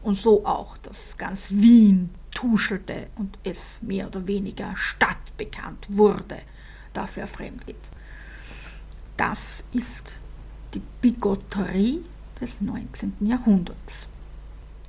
Und 0.01 0.15
so 0.15 0.45
auch, 0.45 0.77
dass 0.77 1.17
ganz 1.17 1.53
Wien 1.53 2.09
tuschelte 2.31 3.07
und 3.15 3.37
es 3.43 3.81
mehr 3.81 4.07
oder 4.07 4.27
weniger 4.27 4.75
stadtbekannt 4.75 5.87
wurde, 5.89 6.39
dass 6.91 7.17
er 7.17 7.27
fremd 7.27 7.65
geht. 7.65 7.91
Das 9.15 9.63
ist 9.71 10.19
die 10.73 10.81
Bigotterie 11.01 12.03
des 12.41 12.59
19. 12.59 13.13
Jahrhunderts. 13.21 14.09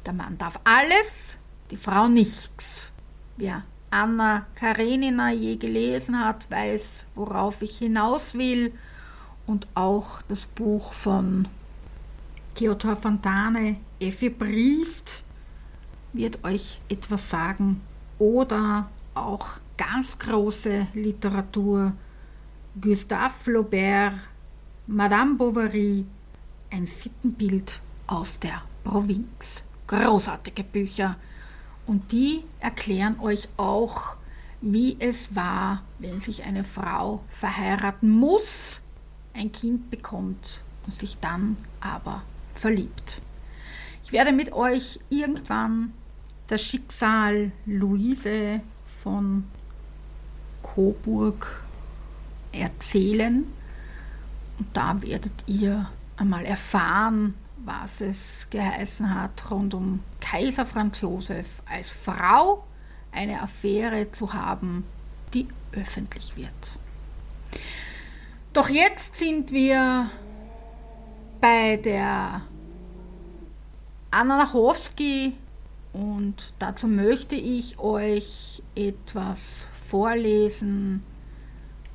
Der 0.04 0.12
Mann 0.12 0.36
darf 0.38 0.58
alles, 0.64 1.38
die 1.70 1.76
Frau 1.76 2.08
nichts. 2.08 2.92
Wer 3.36 3.64
Anna 3.90 4.46
Karenina 4.54 5.30
je 5.30 5.56
gelesen 5.56 6.18
hat, 6.18 6.50
weiß, 6.50 7.06
worauf 7.14 7.62
ich 7.62 7.78
hinaus 7.78 8.34
will. 8.34 8.72
Und 9.46 9.66
auch 9.74 10.22
das 10.22 10.46
Buch 10.46 10.92
von 10.92 11.46
Theodor 12.54 12.96
Fontane, 12.96 13.76
Effi 14.00 14.30
Briest 14.30 15.22
wird 16.12 16.42
euch 16.44 16.80
etwas 16.88 17.28
sagen 17.30 17.80
oder 18.18 18.88
auch 19.14 19.58
ganz 19.76 20.18
große 20.18 20.88
Literatur, 20.94 21.92
Gustave 22.80 23.34
Flaubert, 23.34 24.14
Madame 24.86 25.34
Bovary, 25.34 26.04
ein 26.70 26.86
Sittenbild 26.86 27.80
aus 28.06 28.38
der 28.38 28.62
Provinz. 28.82 29.64
Großartige 29.86 30.64
Bücher. 30.64 31.16
Und 31.86 32.12
die 32.12 32.42
erklären 32.60 33.18
euch 33.20 33.48
auch, 33.56 34.16
wie 34.60 34.96
es 34.98 35.36
war, 35.36 35.82
wenn 35.98 36.20
sich 36.20 36.44
eine 36.44 36.64
Frau 36.64 37.22
verheiraten 37.28 38.10
muss, 38.10 38.80
ein 39.34 39.52
Kind 39.52 39.90
bekommt 39.90 40.62
und 40.86 40.94
sich 40.94 41.18
dann 41.18 41.56
aber 41.80 42.22
verliebt. 42.54 43.20
Ich 44.02 44.12
werde 44.12 44.32
mit 44.32 44.52
euch 44.52 45.00
irgendwann 45.10 45.92
das 46.46 46.62
Schicksal 46.62 47.52
Luise 47.66 48.60
von 49.02 49.44
Coburg 50.62 51.64
erzählen 52.52 53.44
und 54.58 54.68
da 54.72 55.00
werdet 55.02 55.32
ihr 55.46 55.88
einmal 56.16 56.44
erfahren, 56.44 57.34
was 57.64 58.00
es 58.00 58.48
geheißen 58.50 59.14
hat, 59.14 59.50
rund 59.50 59.74
um 59.74 60.00
Kaiser 60.20 60.66
Franz 60.66 61.00
Josef 61.00 61.62
als 61.70 61.90
Frau 61.90 62.64
eine 63.12 63.42
Affäre 63.42 64.10
zu 64.10 64.32
haben, 64.32 64.84
die 65.32 65.48
öffentlich 65.72 66.36
wird. 66.36 66.78
Doch 68.52 68.68
jetzt 68.68 69.14
sind 69.14 69.52
wir 69.52 70.10
bei 71.40 71.76
der 71.76 72.42
Anna 74.10 74.38
Lachowski 74.38 75.34
und 75.92 76.52
dazu 76.58 76.86
möchte 76.86 77.34
ich 77.34 77.78
euch 77.78 78.62
etwas 78.74 79.68
vorlesen. 79.72 81.02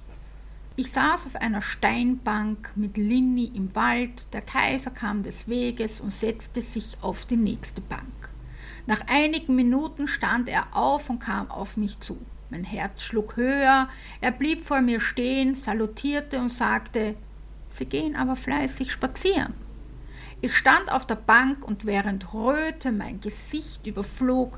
Ich 0.80 0.93
saß 0.93 1.25
auf 1.25 1.36
einer 1.36 1.61
Steinbank 1.61 2.71
mit 2.77 2.95
Linni 2.95 3.51
im 3.53 3.75
Wald, 3.75 4.27
der 4.32 4.39
Kaiser 4.39 4.91
kam 4.91 5.23
des 5.23 5.49
Weges 5.49 5.99
und 5.99 6.09
setzte 6.09 6.61
sich 6.61 6.95
auf 7.01 7.25
die 7.25 7.36
nächste 7.36 7.82
Bank. 7.82 8.30
Nach 8.88 9.01
einigen 9.09 9.55
Minuten 9.55 10.07
stand 10.07 10.47
er 10.47 10.67
auf 10.71 11.09
und 11.09 11.19
kam 11.19 11.51
auf 11.51 11.75
mich 11.75 11.99
zu. 11.99 12.17
Mein 12.49 12.63
Herz 12.63 13.03
schlug 13.03 13.36
höher, 13.36 13.89
er 14.21 14.32
blieb 14.32 14.63
vor 14.63 14.80
mir 14.80 15.01
stehen, 15.01 15.53
salutierte 15.53 16.39
und 16.39 16.47
sagte, 16.47 17.17
Sie 17.67 17.86
gehen 17.86 18.15
aber 18.15 18.38
fleißig 18.38 18.89
spazieren. 18.89 19.55
Ich 20.39 20.55
stand 20.55 20.93
auf 20.93 21.05
der 21.05 21.15
Bank 21.15 21.67
und 21.67 21.88
während 21.88 22.34
Röte 22.34 22.93
mein 22.93 23.19
Gesicht 23.19 23.86
überflog, 23.86 24.57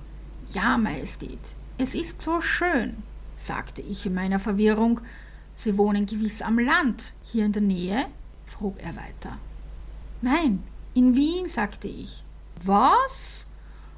Ja, 0.52 0.78
Majestät, 0.78 1.56
es 1.80 1.96
ist 1.96 2.22
so 2.22 2.42
schön, 2.42 2.98
sagte 3.34 3.82
ich 3.82 4.06
in 4.06 4.14
meiner 4.14 4.38
Verwirrung. 4.38 5.02
Sie 5.62 5.78
wohnen 5.78 6.08
gewiss 6.08 6.42
am 6.42 6.58
Land, 6.58 7.14
hier 7.22 7.46
in 7.46 7.52
der 7.52 7.62
Nähe? 7.62 8.08
frug 8.48 8.82
er 8.82 8.96
weiter. 8.96 9.38
Nein, 10.20 10.64
in 10.96 11.16
Wien, 11.16 11.48
sagte 11.48 11.88
ich. 11.88 12.24
Was? 12.64 13.46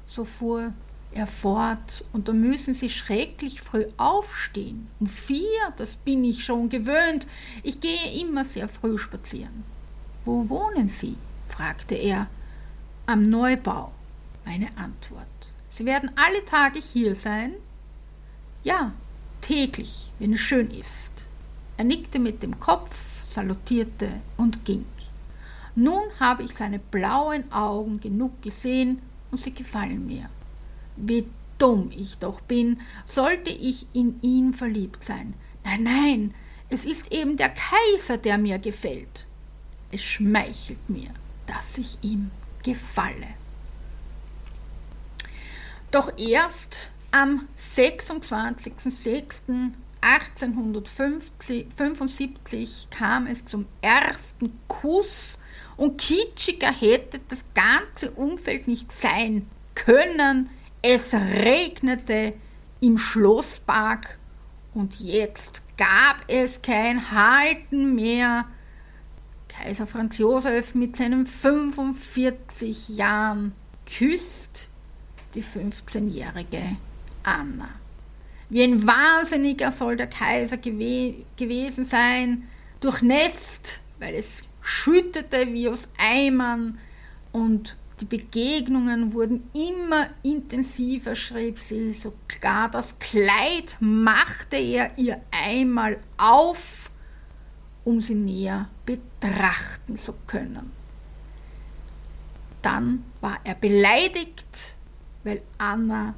so 0.04 0.26
fuhr 0.26 0.74
er 1.12 1.26
fort, 1.26 2.04
und 2.12 2.28
da 2.28 2.34
müssen 2.34 2.74
Sie 2.74 2.90
schrecklich 2.90 3.62
früh 3.62 3.86
aufstehen. 3.96 4.88
Um 5.00 5.06
vier, 5.06 5.72
das 5.78 5.96
bin 5.96 6.22
ich 6.24 6.44
schon 6.44 6.68
gewöhnt. 6.68 7.26
Ich 7.62 7.80
gehe 7.80 8.20
immer 8.20 8.44
sehr 8.44 8.68
früh 8.68 8.98
spazieren. 8.98 9.64
Wo 10.26 10.46
wohnen 10.50 10.88
Sie? 10.88 11.16
fragte 11.48 11.94
er. 11.94 12.26
Am 13.06 13.22
Neubau. 13.22 13.90
Meine 14.44 14.68
Antwort. 14.76 15.26
Sie 15.68 15.86
werden 15.86 16.10
alle 16.16 16.44
Tage 16.44 16.78
hier 16.78 17.14
sein? 17.14 17.54
Ja, 18.64 18.92
täglich, 19.40 20.10
wenn 20.18 20.34
es 20.34 20.40
schön 20.40 20.70
ist. 20.70 21.13
Er 21.76 21.84
nickte 21.84 22.18
mit 22.18 22.42
dem 22.42 22.58
Kopf, 22.60 23.24
salutierte 23.24 24.20
und 24.36 24.64
ging. 24.64 24.86
Nun 25.74 26.02
habe 26.20 26.44
ich 26.44 26.52
seine 26.52 26.78
blauen 26.78 27.50
Augen 27.52 27.98
genug 27.98 28.40
gesehen 28.42 29.02
und 29.30 29.38
sie 29.38 29.52
gefallen 29.52 30.06
mir. 30.06 30.30
Wie 30.96 31.26
dumm 31.58 31.90
ich 31.96 32.18
doch 32.18 32.40
bin, 32.40 32.80
sollte 33.04 33.50
ich 33.50 33.86
in 33.92 34.20
ihn 34.22 34.52
verliebt 34.52 35.02
sein. 35.02 35.34
Nein, 35.64 35.82
nein, 35.82 36.34
es 36.68 36.84
ist 36.84 37.12
eben 37.12 37.36
der 37.36 37.50
Kaiser, 37.50 38.18
der 38.18 38.38
mir 38.38 38.58
gefällt. 38.58 39.26
Es 39.90 40.02
schmeichelt 40.02 40.88
mir, 40.88 41.10
dass 41.46 41.78
ich 41.78 41.98
ihm 42.02 42.30
gefalle. 42.64 43.34
Doch 45.90 46.16
erst 46.18 46.90
am 47.10 47.48
26.06.1875 50.04 52.90
kam 52.90 53.26
es 53.26 53.44
zum 53.44 53.66
ersten 53.80 54.52
Kuss 54.68 55.40
und 55.76 56.00
kitschiger 56.00 56.72
hätte 56.72 57.18
das 57.28 57.44
ganze 57.54 58.12
Umfeld 58.12 58.68
nicht 58.68 58.92
sein 58.92 59.48
können. 59.74 60.50
Es 60.82 61.14
regnete 61.14 62.34
im 62.80 62.98
Schlosspark 62.98 64.18
und 64.74 65.00
jetzt 65.00 65.62
gab 65.78 66.22
es 66.28 66.60
kein 66.60 67.10
Halten 67.10 67.94
mehr. 67.94 68.44
Kaiser 69.48 69.86
Franz 69.86 70.18
Josef 70.18 70.74
mit 70.74 70.96
seinen 70.96 71.24
45 71.26 72.90
Jahren 72.90 73.54
küsst 73.86 74.68
die 75.34 75.42
15-jährige 75.42 76.76
Anna. 77.22 77.70
Wie 78.50 78.62
ein 78.62 78.86
Wahnsinniger 78.86 79.70
soll 79.70 79.96
der 79.96 80.06
Kaiser 80.06 80.58
gew 80.58 81.14
gewesen 81.36 81.84
sein, 81.84 82.48
durchnässt, 82.80 83.80
weil 83.98 84.14
es 84.14 84.48
schüttete 84.60 85.52
wie 85.52 85.68
aus 85.68 85.88
Eimern 85.98 86.78
und 87.32 87.76
die 88.00 88.06
Begegnungen 88.06 89.12
wurden 89.12 89.48
immer 89.54 90.08
intensiver, 90.22 91.14
schrieb 91.14 91.58
sie. 91.58 91.92
Sogar 91.92 92.68
das 92.70 92.98
Kleid 92.98 93.76
machte 93.80 94.56
er 94.56 94.98
ihr 94.98 95.20
einmal 95.30 95.98
auf, 96.16 96.90
um 97.84 98.00
sie 98.00 98.16
näher 98.16 98.68
betrachten 98.84 99.96
zu 99.96 100.14
können. 100.26 100.72
Dann 102.62 103.04
war 103.20 103.38
er 103.44 103.54
beleidigt, 103.54 104.76
weil 105.22 105.42
Anna 105.58 106.14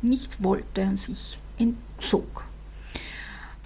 nicht 0.00 0.42
wollte 0.42 0.82
und 0.82 0.96
sich 0.96 1.38
entzog. 1.58 2.44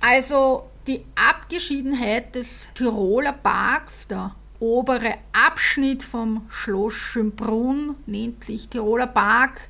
Also 0.00 0.68
die 0.86 1.04
Abgeschiedenheit 1.14 2.34
des 2.34 2.70
Tiroler 2.74 3.32
Parks, 3.32 4.08
der 4.08 4.34
obere 4.58 5.14
Abschnitt 5.32 6.02
vom 6.02 6.46
Schloss 6.48 6.94
Schönbrunn 6.94 7.96
nennt 8.06 8.44
sich 8.44 8.68
Tiroler 8.68 9.06
Park 9.06 9.68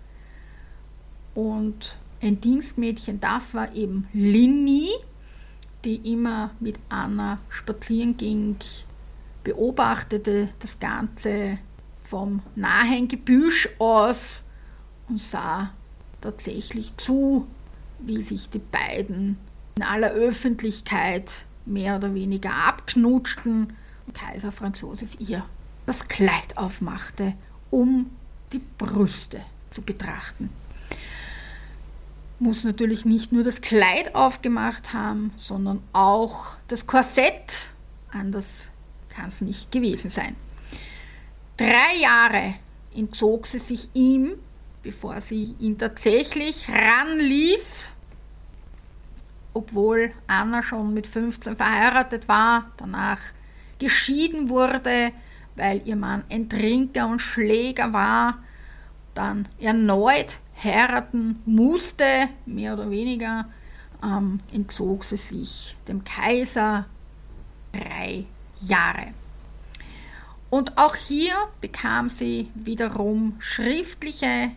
und 1.35 1.99
ein 2.21 2.41
Dienstmädchen, 2.41 3.21
das 3.21 3.55
war 3.55 3.75
eben 3.75 4.07
Linni, 4.13 4.89
die 5.85 6.13
immer 6.13 6.51
mit 6.61 6.79
Anna 6.89 7.39
spazieren 7.49 8.17
ging, 8.17 8.57
beobachtete 9.43 10.49
das 10.61 10.79
Ganze 10.79 11.59
vom 12.01 12.43
nahen 12.55 13.09
Gebüsch 13.09 13.69
aus 13.79 14.43
und 15.09 15.21
sah 15.21 15.73
tatsächlich 16.21 16.97
zu, 16.97 17.47
wie 18.07 18.23
sich 18.23 18.51
die 18.51 18.59
beiden 18.59 19.39
in 19.77 19.83
aller 19.83 20.11
Öffentlichkeit 20.11 21.45
mehr 21.65 21.97
oder 21.97 22.15
weniger 22.15 22.53
abknutschten 22.53 23.73
und 24.07 24.15
Kaiser 24.15 24.53
Franz 24.53 24.81
Josef 24.81 25.17
ihr 25.19 25.45
das 25.87 26.09
Kleid 26.09 26.57
aufmachte, 26.57 27.35
um 27.71 28.11
die 28.53 28.61
Brüste 28.79 29.41
zu 29.71 29.83
betrachten. 29.83 30.51
Muss 32.39 32.65
natürlich 32.65 33.05
nicht 33.05 33.33
nur 33.33 33.45
das 33.45 33.61
Kleid 33.61 34.15
aufgemacht 34.15 34.93
haben, 34.93 35.33
sondern 35.37 35.83
auch 35.93 36.57
das 36.69 36.87
Korsett. 36.87 37.71
Anders 38.11 38.71
kann 39.09 39.27
es 39.27 39.41
nicht 39.41 39.71
gewesen 39.71 40.11
sein. 40.11 40.35
Drei 41.57 42.01
Jahre 42.01 42.55
entzog 42.95 43.47
sie 43.47 43.61
sich 43.61 43.89
ihm, 43.95 44.35
bevor 44.83 45.21
sie 45.21 45.55
ihn 45.61 45.79
tatsächlich 45.79 46.69
ranließ 46.69 47.92
obwohl 49.55 50.13
Anna 50.27 50.63
schon 50.63 50.95
mit 50.95 51.07
15 51.07 51.57
verheiratet 51.57 52.29
war, 52.29 52.71
danach 52.77 53.21
geschieden 53.79 54.49
wurde, 54.49 55.13
weil 55.57 55.83
ihr 55.87 55.97
Mann 55.97 56.25
ein 56.31 56.49
Trinker 56.49 57.07
und 57.07 57.21
Schläger 57.21 57.93
war, 57.93 58.39
dann 59.15 59.49
erneut 59.59 60.39
heiraten 60.63 61.43
musste, 61.45 62.29
mehr 62.47 62.75
oder 62.75 62.91
weniger, 62.91 63.47
ähm, 64.03 64.41
entzog 64.53 65.05
sie 65.05 65.17
sich 65.17 65.77
dem 65.89 66.05
Kaiser 66.05 66.87
drei 67.73 68.27
Jahre. 68.61 69.09
Und 70.51 70.77
auch 70.77 70.95
hier 70.95 71.33
bekam 71.61 72.09
sie 72.09 72.51
wiederum 72.55 73.37
schriftliche 73.39 74.51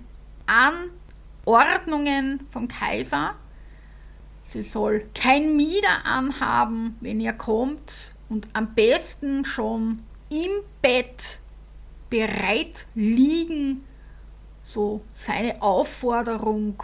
Anordnungen 1.45 2.45
vom 2.49 2.67
Kaiser. 2.67 3.35
Sie 4.47 4.61
soll 4.61 5.09
kein 5.15 5.55
Mieder 5.55 6.05
anhaben, 6.05 6.97
wenn 7.01 7.19
er 7.19 7.33
kommt, 7.33 8.11
und 8.29 8.47
am 8.53 8.75
besten 8.75 9.43
schon 9.43 10.03
im 10.29 10.51
Bett 10.83 11.39
bereit 12.11 12.85
liegen, 12.93 13.83
so 14.61 15.01
seine 15.13 15.63
Aufforderung 15.63 16.81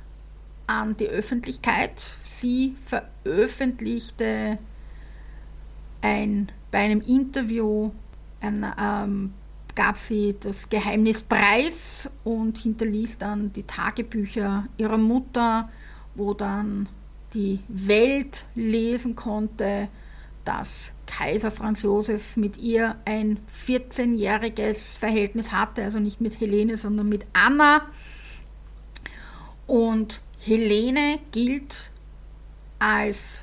an 0.67 0.97
die 0.97 1.09
Öffentlichkeit. 1.09 2.17
Sie 2.23 2.77
veröffentlichte 2.85 4.59
ein, 6.03 6.53
bei 6.71 6.79
einem 6.79 7.01
Interview, 7.01 7.91
ein, 8.41 8.67
ähm, 8.79 9.35
gab 9.75 9.97
sie 9.97 10.37
das 10.39 10.69
Geheimnis 10.69 11.23
preis 11.23 12.11
und 12.25 12.59
hinterließ 12.59 13.19
dann 13.19 13.53
die 13.53 13.63
Tagebücher 13.65 14.67
ihrer 14.77 14.99
Mutter, 14.99 15.69
wo 16.15 16.35
dann 16.35 16.89
die 17.35 17.61
Welt 17.69 18.47
lesen 18.55 19.17
konnte, 19.17 19.89
dass 20.45 20.93
Kaiser 21.07 21.51
Franz 21.51 21.83
Josef 21.83 22.37
mit 22.37 22.57
ihr 22.57 22.97
ein 23.05 23.39
14-jähriges 23.49 24.99
Verhältnis 24.99 25.53
hatte, 25.53 25.85
also 25.85 26.01
nicht 26.01 26.21
mit 26.21 26.41
Helene, 26.41 26.77
sondern 26.77 27.09
mit 27.09 27.27
Anna. 27.33 27.83
Und 29.67 30.21
Helene 30.41 31.19
gilt 31.31 31.93
als 32.79 33.43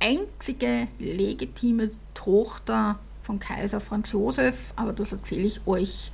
einzige 0.00 0.88
legitime 0.98 1.90
Tochter 2.14 2.98
von 3.26 3.40
Kaiser 3.40 3.80
Franz 3.80 4.12
Josef, 4.12 4.72
aber 4.76 4.92
das 4.92 5.12
erzähle 5.12 5.46
ich 5.46 5.60
euch 5.66 6.12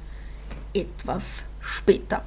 etwas 0.73 1.45
später. 1.61 2.25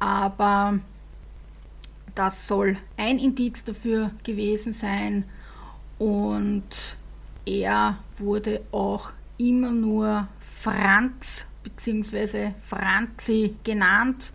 aber 0.00 0.80
das 2.16 2.48
soll 2.48 2.76
ein 2.96 3.18
Indiz 3.18 3.62
dafür 3.62 4.10
gewesen 4.24 4.72
sein. 4.72 5.24
Und 5.98 6.96
er 7.44 7.98
wurde 8.18 8.62
auch 8.72 9.12
immer 9.38 9.70
nur 9.70 10.26
Franz 10.40 11.46
bzw. 11.62 12.52
Franzi 12.60 13.56
genannt. 13.62 14.32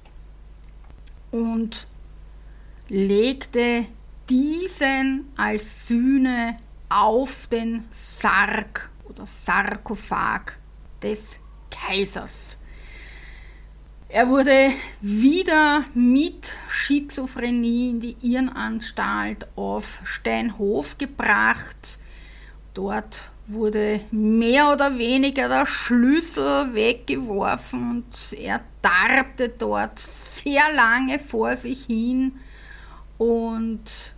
und 1.31 1.87
legte 2.89 3.85
diesen 4.29 5.31
als 5.35 5.87
Sühne 5.87 6.57
auf 6.89 7.47
den 7.47 7.85
Sarg 7.89 8.89
oder 9.09 9.25
Sarkophag 9.25 10.57
des 11.01 11.39
Kaisers. 11.71 12.57
Er 14.09 14.29
wurde 14.29 14.69
wieder 15.01 15.85
mit 15.95 16.51
Schizophrenie 16.67 17.89
in 17.89 17.99
die 17.99 18.15
Irrenanstalt 18.21 19.47
auf 19.55 20.01
Steinhof 20.03 20.99
gebracht. 20.99 21.97
Dort 22.75 23.31
wurde 23.45 23.99
mehr 24.11 24.71
oder 24.71 24.97
weniger 24.97 25.49
der 25.49 25.65
Schlüssel 25.65 26.73
weggeworfen 26.73 27.91
und 27.91 28.39
er 28.39 28.61
darbte 28.81 29.49
dort 29.49 29.99
sehr 29.99 30.63
lange 30.75 31.19
vor 31.19 31.57
sich 31.57 31.83
hin. 31.85 32.33
Und 33.17 34.15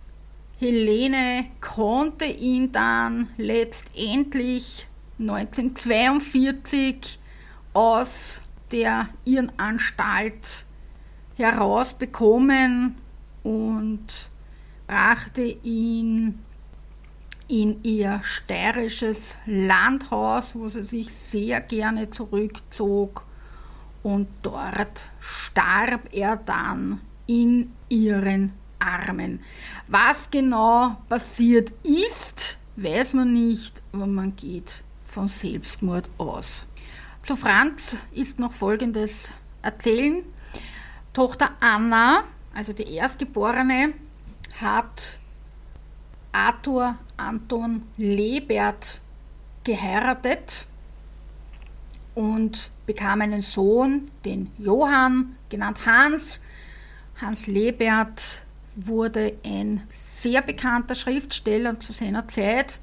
Helene 0.58 1.46
konnte 1.60 2.24
ihn 2.24 2.72
dann 2.72 3.28
letztendlich 3.36 4.86
1942 5.18 7.18
aus 7.72 8.40
der 8.70 9.08
Irrenanstalt 9.24 10.64
herausbekommen 11.36 12.94
und 13.42 14.30
brachte 14.86 15.42
ihn 15.42 16.38
in 17.48 17.82
ihr 17.84 18.20
steirisches 18.22 19.36
Landhaus, 19.46 20.54
wo 20.56 20.68
sie 20.68 20.82
sich 20.82 21.12
sehr 21.12 21.60
gerne 21.60 22.10
zurückzog. 22.10 23.24
Und 24.02 24.28
dort 24.42 25.04
starb 25.20 26.08
er 26.12 26.36
dann 26.36 27.00
in 27.26 27.72
ihren 27.88 28.52
Armen. 28.78 29.40
Was 29.88 30.30
genau 30.30 30.96
passiert 31.08 31.72
ist, 31.82 32.58
weiß 32.76 33.14
man 33.14 33.32
nicht, 33.32 33.82
aber 33.92 34.06
man 34.06 34.36
geht 34.36 34.82
von 35.04 35.28
Selbstmord 35.28 36.08
aus. 36.18 36.66
Zu 37.22 37.36
Franz 37.36 37.96
ist 38.12 38.38
noch 38.38 38.52
Folgendes 38.52 39.32
erzählen. 39.62 40.22
Tochter 41.12 41.50
Anna, 41.60 42.24
also 42.54 42.72
die 42.72 42.94
Erstgeborene, 42.94 43.94
hat 44.60 45.18
Arthur 46.32 46.96
Anton 47.16 47.82
Lebert 47.96 49.00
geheiratet 49.64 50.66
und 52.14 52.70
bekam 52.86 53.20
einen 53.20 53.42
Sohn, 53.42 54.10
den 54.24 54.50
Johann, 54.58 55.36
genannt 55.48 55.86
Hans. 55.86 56.40
Hans 57.20 57.46
Lebert 57.46 58.42
wurde 58.76 59.36
ein 59.44 59.82
sehr 59.88 60.40
bekannter 60.42 60.94
Schriftsteller 60.94 61.80
zu 61.80 61.92
seiner 61.92 62.28
Zeit. 62.28 62.78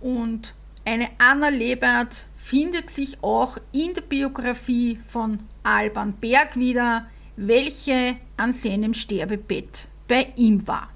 und 0.00 0.54
eine 0.84 1.08
Anna 1.18 1.50
Lebert 1.50 2.26
findet 2.34 2.90
sich 2.90 3.22
auch 3.22 3.58
in 3.70 3.94
der 3.94 4.00
Biografie 4.00 4.98
von 5.06 5.38
Alban 5.62 6.14
Berg 6.14 6.56
wieder, 6.56 7.06
welche 7.36 8.16
an 8.36 8.50
seinem 8.50 8.92
Sterbebett 8.92 9.86
bei 10.08 10.32
ihm 10.34 10.66
war. 10.66 10.90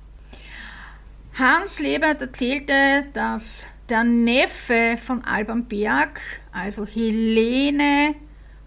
Hans 1.39 1.79
Lebert 1.79 2.23
erzählte, 2.23 3.05
dass 3.13 3.69
der 3.89 4.03
Neffe 4.03 4.97
von 5.01 5.23
Alban 5.23 5.65
Berg, 5.65 6.21
also 6.51 6.85
Helene, 6.85 8.17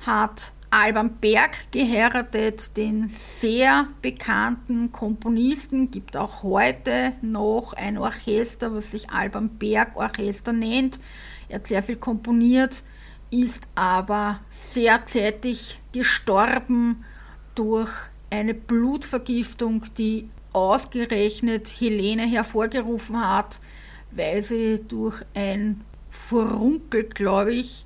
hat 0.05 0.53
Alban 0.77 1.19
Berg 1.21 1.71
geheiratet, 1.71 2.75
den 2.75 3.07
sehr 3.07 3.87
bekannten 4.01 4.91
Komponisten, 4.91 5.89
gibt 5.89 6.17
auch 6.17 6.43
heute 6.43 7.13
noch 7.21 7.71
ein 7.71 7.97
Orchester, 7.97 8.75
was 8.75 8.91
sich 8.91 9.09
Alban 9.09 9.57
Berg 9.57 9.95
Orchester 9.95 10.51
nennt. 10.51 10.99
Er 11.47 11.59
hat 11.59 11.67
sehr 11.67 11.81
viel 11.81 11.95
komponiert, 11.95 12.83
ist 13.31 13.69
aber 13.75 14.41
sehr 14.49 15.05
zeitig 15.05 15.79
gestorben 15.93 17.05
durch 17.55 17.91
eine 18.29 18.53
Blutvergiftung, 18.53 19.85
die 19.97 20.27
ausgerechnet 20.51 21.69
Helene 21.69 22.23
hervorgerufen 22.23 23.25
hat, 23.25 23.61
weil 24.11 24.41
sie 24.41 24.81
durch 24.85 25.23
ein 25.35 25.85
Furunkel, 26.09 27.05
glaube 27.05 27.53
ich, 27.53 27.85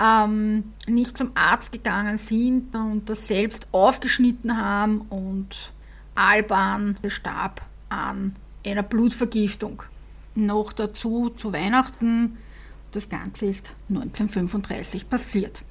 ähm, 0.00 0.72
nicht 0.86 1.16
zum 1.16 1.32
Arzt 1.34 1.72
gegangen 1.72 2.16
sind 2.16 2.74
und 2.74 3.08
das 3.08 3.28
selbst 3.28 3.68
aufgeschnitten 3.72 4.56
haben 4.56 5.02
und 5.02 5.72
Alban 6.14 6.96
starb 7.08 7.62
an 7.88 8.34
einer 8.64 8.82
Blutvergiftung. 8.82 9.82
Noch 10.34 10.72
dazu 10.72 11.30
zu 11.30 11.52
Weihnachten, 11.52 12.38
das 12.92 13.08
Ganze 13.08 13.46
ist 13.46 13.72
1935 13.88 15.08
passiert. 15.08 15.62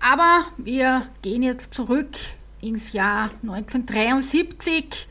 Aber 0.00 0.44
wir 0.56 1.06
gehen 1.22 1.42
jetzt 1.42 1.74
zurück 1.74 2.16
ins 2.60 2.92
Jahr 2.92 3.30
1973 3.42 5.08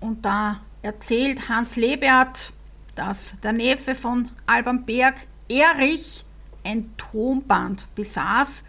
und 0.00 0.24
da 0.24 0.60
erzählt 0.82 1.48
Hans 1.48 1.76
Lebert, 1.76 2.52
dass 2.94 3.34
der 3.42 3.52
Neffe 3.52 3.94
von 3.94 4.28
Alban 4.46 4.84
Berg, 4.84 5.26
Erich, 5.48 6.24
ein 6.64 6.90
Tonband 6.96 7.94
besaß 7.94 8.64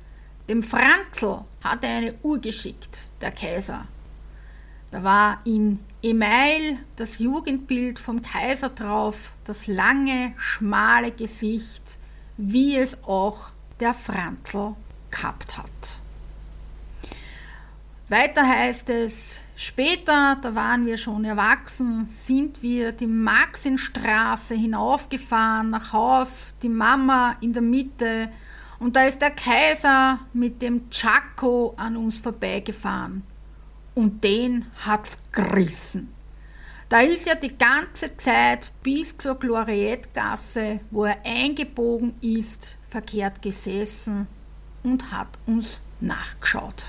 Dem 0.50 0.64
Franzl 0.64 1.42
hatte 1.64 1.88
eine 1.88 2.16
Uhr 2.24 2.40
geschickt, 2.40 3.12
der 3.22 3.32
Kaiser. 3.32 3.88
Da 4.94 5.04
war 5.04 5.40
in 5.44 5.80
Email 6.04 6.78
das 6.98 7.18
Jugendbild 7.18 7.98
vom 7.98 8.22
Kaiser 8.22 8.70
drauf, 8.70 9.34
das 9.44 9.66
lange, 9.66 10.34
schmale 10.38 11.10
Gesicht, 11.10 11.98
wie 12.38 12.78
es 12.78 13.04
auch 13.04 13.54
der 13.80 13.96
Franzl 13.96 14.76
gehabt 15.10 15.58
hat. 15.58 15.72
Weiter 18.08 18.48
heißt 18.48 18.92
es, 18.92 19.42
später, 19.56 20.38
da 20.40 20.54
waren 20.54 20.86
wir 20.86 20.98
schon 20.98 21.26
erwachsen, 21.26 22.06
sind 22.06 22.62
wir 22.62 22.92
die 22.92 23.08
Maxinstraße 23.08 24.54
hinaufgefahren, 24.54 25.72
nach 25.72 25.92
Haus, 25.92 26.54
die 26.62 26.70
Mama 26.70 27.36
in 27.42 27.52
der 27.52 27.64
Mitte 27.64 28.30
und 28.78 28.96
da 28.96 29.06
ist 29.06 29.24
der 29.24 29.32
Kaiser 29.32 30.20
mit 30.34 30.62
dem 30.62 30.88
Chaco 30.92 31.74
an 31.78 31.98
uns 31.98 32.20
vorbeigefahren. 32.20 33.33
Und 33.96 34.24
den 34.24 34.66
hat's 34.86 35.22
gerissen. 35.32 36.14
Da 36.90 37.02
ist 37.02 37.28
ja 37.28 37.36
die 37.36 37.58
ganze 37.58 38.16
Zeit 38.18 38.72
bis 38.84 39.18
zur 39.18 39.36
Gloriettgasse, 39.40 40.80
wo 40.92 41.06
er 41.06 41.18
eingebogen 41.26 42.14
ist, 42.22 42.78
verkehrt 42.88 43.42
gesessen 43.42 44.28
und 44.84 45.12
hat 45.12 45.40
uns 45.48 45.82
nachgeschaut. 46.00 46.86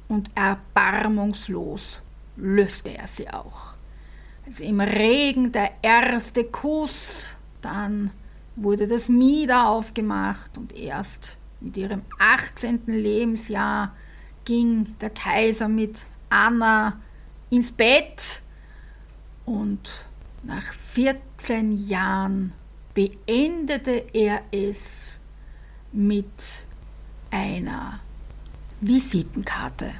und 0.08 0.32
erbarmungslos 0.36 2.02
löste 2.36 2.98
er 2.98 3.08
sie 3.08 3.30
auch. 3.30 3.76
Also 4.46 4.64
im 4.64 4.82
Regen 4.82 5.52
der 5.52 5.72
erste 5.82 6.44
Kuss, 6.44 7.36
dann 7.62 8.12
wurde 8.56 8.88
das 8.88 9.10
Mieder 9.10 9.68
aufgemacht 9.68 10.58
und 10.58 10.74
erst 10.74 11.38
mit 11.60 11.78
ihrem 11.78 12.02
18. 12.20 12.82
Lebensjahr 12.88 13.96
ging 14.46 14.96
der 15.00 15.12
Kaiser 15.12 15.70
mit 15.70 16.06
Anna 16.30 17.00
ins 17.50 17.72
Bett 17.72 18.42
und 19.46 20.08
nach 20.44 20.74
14 20.74 21.72
Jahren 21.72 22.54
beendete 22.94 24.06
er 24.14 24.44
es 24.52 25.20
mit 25.92 26.66
einer 27.32 28.00
Visitenkarte. 28.82 29.92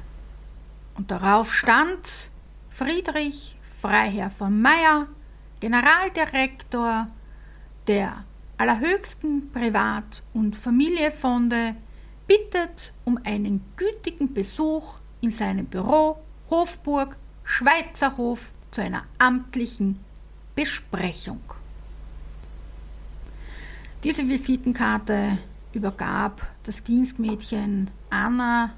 Und 0.96 1.10
darauf 1.10 1.52
stand 1.52 2.30
Friedrich 2.68 3.56
Freiherr 3.62 4.30
von 4.30 4.60
Meyer, 4.60 5.08
Generaldirektor 5.60 7.06
der 7.86 8.24
allerhöchsten 8.58 9.50
Privat- 9.50 10.22
und 10.32 10.54
Familienfonde, 10.56 11.76
bittet 12.26 12.92
um 13.04 13.18
einen 13.24 13.64
gütigen 13.76 14.32
Besuch 14.32 14.98
in 15.20 15.30
seinem 15.30 15.66
Büro 15.66 16.18
Hofburg 16.50 17.16
Schweizerhof 17.42 18.52
zu 18.70 18.82
einer 18.82 19.04
amtlichen 19.18 20.03
Besprechung. 20.54 21.40
Diese 24.02 24.28
Visitenkarte 24.28 25.38
übergab 25.72 26.46
das 26.62 26.82
Dienstmädchen 26.82 27.90
Anna 28.10 28.74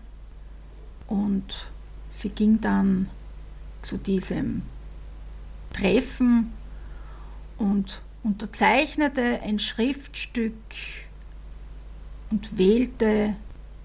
und 1.08 1.66
sie 2.08 2.30
ging 2.30 2.60
dann 2.60 3.08
zu 3.82 3.96
diesem 3.98 4.62
Treffen 5.72 6.52
und 7.58 8.02
unterzeichnete 8.22 9.40
ein 9.42 9.58
Schriftstück 9.58 10.54
und 12.30 12.58
wählte 12.58 13.36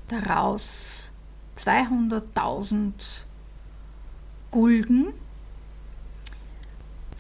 daraus 0.08 1.12
200.000 1.58 3.26
Gulden. 4.50 5.08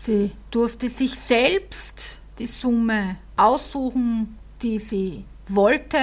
Sie 0.03 0.31
durfte 0.49 0.89
sich 0.89 1.11
selbst 1.11 2.21
die 2.39 2.47
Summe 2.47 3.17
aussuchen, 3.37 4.35
die 4.63 4.79
sie 4.79 5.25
wollte, 5.47 5.99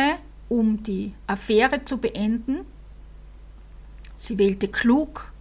um 0.49 0.81
die 0.85 1.15
Affäre 1.27 1.85
zu 1.85 1.99
beenden. 1.99 2.61
Sie 4.17 4.39
wählte 4.39 4.69
klug, 4.69 5.33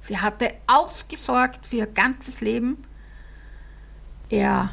sie 0.00 0.16
hatte 0.16 0.54
ausgesorgt 0.66 1.66
für 1.66 1.76
ihr 1.76 1.86
ganzes 1.86 2.40
Leben. 2.40 2.82
Er 4.30 4.72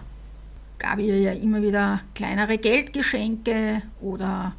gab 0.79 0.99
ihr 0.99 1.19
ja 1.19 1.33
immer 1.33 1.61
wieder 1.61 1.99
kleinere 2.15 2.57
Geldgeschenke 2.57 3.81
oder 3.99 4.55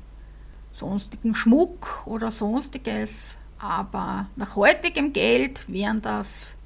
sonstigen 0.73 1.35
Schmuck 1.35 2.07
oder 2.07 2.31
sonstiges, 2.31 3.39
aber 3.59 4.29
nach 4.37 4.57
heutigem 4.57 5.15
Geld 5.15 5.73
wären 5.73 6.03
das 6.03 6.59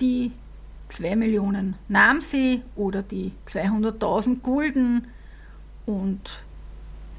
Die 0.00 0.32
2 0.88 1.16
Millionen 1.16 1.76
nahm 1.88 2.20
sie 2.20 2.60
oder 2.76 3.02
die 3.02 3.32
200.000 3.46 4.40
Gulden 4.40 5.08
und 5.86 6.42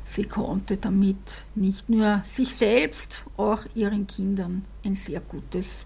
Sie 0.09 0.24
konnte 0.24 0.78
damit 0.78 1.45
nicht 1.53 1.88
nur 1.88 2.22
sich 2.24 2.55
selbst, 2.55 3.26
auch 3.38 3.63
ihren 3.76 4.07
Kindern 4.07 4.65
ein 4.84 4.95
sehr 4.95 5.20
gutes 5.20 5.86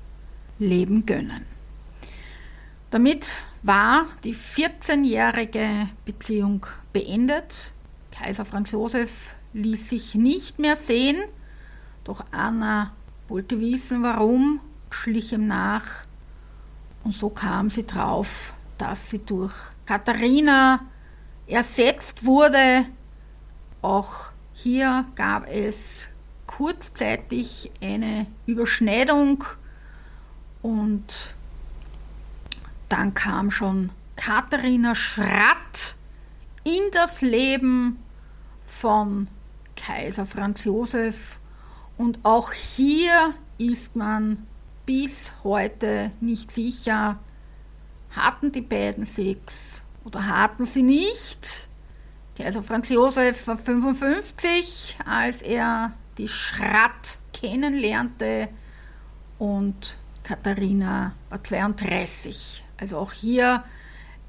Leben 0.60 1.06
gönnen. 1.06 1.46
Damit 2.90 3.28
war 3.64 4.06
die 4.24 4.34
14-jährige 4.34 5.90
Beziehung 6.06 6.66
beendet. 6.94 7.73
Kaiser 8.14 8.46
Franz 8.46 8.72
Josef 8.72 9.36
ließ 9.54 9.90
sich 9.90 10.16
nicht 10.16 10.60
mehr 10.60 10.76
sehen, 10.76 11.18
doch 12.04 12.24
Anna 12.32 12.94
wollte 13.28 13.60
wissen, 13.60 14.04
warum, 14.04 14.60
schlich 14.92 15.34
ihm 15.34 15.48
nach. 15.48 16.06
Und 17.04 17.12
so 17.12 17.30
kam 17.30 17.70
sie 17.72 17.86
drauf, 17.86 18.54
dass 18.78 19.10
sie 19.10 19.26
durch 19.26 19.54
Katharina 19.86 20.82
ersetzt 21.48 22.26
wurde. 22.26 22.86
Auch 23.82 24.32
hier 24.54 25.06
gab 25.16 25.50
es 25.50 26.10
kurzzeitig 26.46 27.72
eine 27.82 28.28
Überschneidung. 28.46 29.44
Und 30.62 31.36
dann 32.90 33.16
kam 33.16 33.50
schon 33.50 33.92
Katharina 34.16 34.94
Schratt 34.94 35.96
in 36.64 36.92
das 36.92 37.22
Leben 37.22 38.03
von 38.74 39.30
Kaiser 39.76 40.26
Franz 40.26 40.66
Josef 40.66 41.40
und 41.98 42.20
auch 42.24 42.52
hier 42.52 43.34
ist 43.58 43.96
man 43.96 44.46
bis 44.86 45.32
heute 45.44 46.12
nicht 46.20 46.52
sicher, 46.52 47.20
hatten 48.12 48.52
die 48.52 48.62
beiden 48.62 49.06
Sex 49.06 49.84
oder 50.04 50.28
hatten 50.28 50.66
sie 50.66 50.84
nicht. 50.84 51.70
Kaiser 52.38 52.64
Franz 52.64 52.90
Josef 52.90 53.48
war 53.48 53.58
55, 53.58 54.98
als 55.06 55.42
er 55.42 55.94
die 56.18 56.28
Schratt 56.28 57.20
kennenlernte 57.32 58.50
und 59.38 59.98
Katharina 60.24 61.16
war 61.30 61.44
32. 61.44 62.64
Also 62.78 62.98
auch 62.98 63.14
hier 63.14 63.64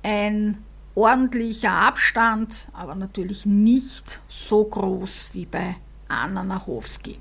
ein 0.03 0.59
ordentlicher 0.95 1.73
Abstand, 1.73 2.69
aber 2.73 2.95
natürlich 2.95 3.47
nicht 3.47 4.21
so 4.29 4.65
groß 4.65 5.31
wie 5.33 5.47
bei 5.47 5.77
Anna 6.09 6.43
Nachowski. 6.43 7.19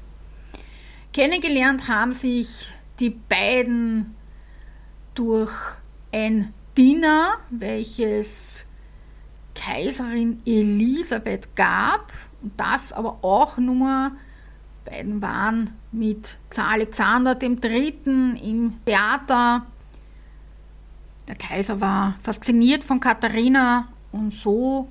Kennengelernt 1.12 1.88
haben 1.88 2.14
sich 2.14 2.74
die 3.00 3.10
beiden 3.10 4.16
durch 5.16 5.54
ein 6.12 6.54
Dinner, 6.78 7.38
welches 7.50 8.68
Kaiserin 9.56 10.42
Elisabeth 10.46 11.56
gab, 11.56 12.12
und 12.42 12.60
das 12.60 12.92
aber 12.92 13.20
auch 13.22 13.58
nur, 13.58 14.12
beiden 14.86 15.22
waren 15.22 15.70
mit 15.92 16.38
Alexander 16.58 17.38
III. 17.42 17.94
im 18.44 18.74
Theater. 18.86 19.66
Der 21.28 21.36
Kaiser 21.36 21.80
war 21.80 22.16
fasziniert 22.22 22.84
von 22.84 23.00
Katharina 23.00 23.88
und 24.12 24.32
so 24.32 24.90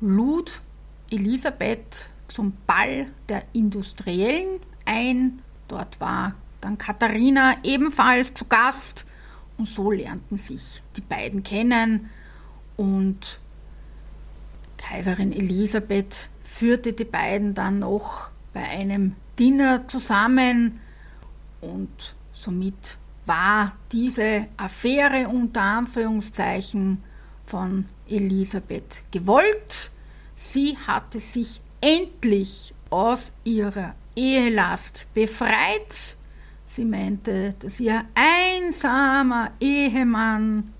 lud 0.00 0.62
Elisabeth 1.10 2.10
zum 2.28 2.56
Ball 2.66 3.06
der 3.28 3.44
Industriellen 3.52 4.60
ein. 4.84 5.42
Dort 5.68 6.00
war 6.00 6.34
dann 6.60 6.78
Katharina 6.78 7.54
ebenfalls 7.62 8.34
zu 8.34 8.46
Gast 8.46 9.06
und 9.58 9.66
so 9.66 9.90
lernten 9.90 10.36
sich 10.36 10.82
die 10.96 11.00
beiden 11.02 11.42
kennen 11.42 12.10
und 12.76 13.38
Kaiserin 14.76 15.32
Elisabeth 15.32 16.30
führte 16.42 16.94
die 16.94 17.04
beiden 17.04 17.54
dann 17.54 17.80
noch 17.80 18.30
bei 18.52 18.62
einem 18.62 19.14
Dinner 19.38 19.86
zusammen 19.86 20.80
und 21.60 22.14
somit 22.32 22.98
war 23.30 23.72
diese 23.92 24.48
Affäre 24.56 25.28
unter 25.28 25.62
Anführungszeichen 25.62 27.02
von 27.46 27.86
Elisabeth 28.08 29.04
gewollt. 29.10 29.92
Sie 30.34 30.76
hatte 30.86 31.20
sich 31.20 31.60
endlich 31.80 32.74
aus 32.90 33.32
ihrer 33.44 33.94
Ehelast 34.16 35.06
befreit 35.14 36.18
Sie 36.70 36.84
meinte, 36.84 37.52
dass 37.58 37.80
ihr 37.80 38.04
einsamer 38.14 39.50
Ehemann 39.58 40.72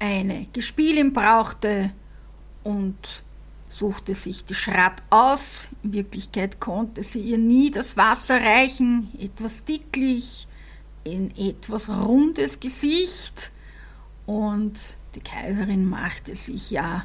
eine 0.00 0.48
Gespielin 0.52 1.12
brauchte 1.12 1.92
und 2.64 3.22
suchte 3.68 4.14
sich 4.14 4.44
die 4.44 4.56
Schrat 4.56 5.00
aus. 5.10 5.68
In 5.84 5.92
Wirklichkeit 5.92 6.58
konnte 6.58 7.04
sie 7.04 7.20
ihr 7.20 7.38
nie 7.38 7.70
das 7.70 7.96
Wasser 7.96 8.40
reichen, 8.40 9.12
etwas 9.16 9.64
dicklich, 9.64 10.48
ein 11.06 11.32
etwas 11.36 11.88
rundes 11.88 12.60
Gesicht. 12.60 13.52
Und 14.26 14.96
die 15.14 15.20
Kaiserin 15.20 15.88
machte 15.88 16.34
sich 16.34 16.70
ja 16.70 17.04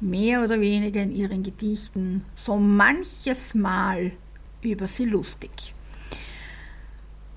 mehr 0.00 0.42
oder 0.42 0.60
weniger 0.60 1.02
in 1.02 1.14
ihren 1.14 1.42
Gedichten 1.42 2.24
so 2.34 2.56
manches 2.56 3.54
Mal 3.54 4.12
über 4.60 4.86
sie 4.86 5.04
lustig. 5.04 5.74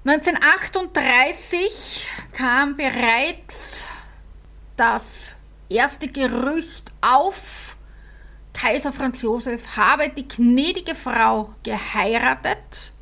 1938 0.05 2.07
kam 2.32 2.76
bereits 2.76 3.88
das 4.78 5.36
erste 5.69 6.07
Gerücht 6.07 6.91
auf, 7.01 7.78
Kaiser 8.53 8.91
Franz 8.91 9.21
Josef 9.21 9.78
habe 9.78 10.09
die 10.09 10.28
gnädige 10.28 10.95
Frau 10.95 11.53
geheiratet. 11.63 12.93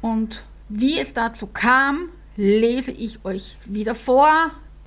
Und 0.00 0.44
wie 0.68 0.98
es 0.98 1.12
dazu 1.12 1.46
kam, 1.46 2.08
lese 2.36 2.92
ich 2.92 3.24
euch 3.24 3.56
wieder 3.64 3.94
vor. 3.94 4.30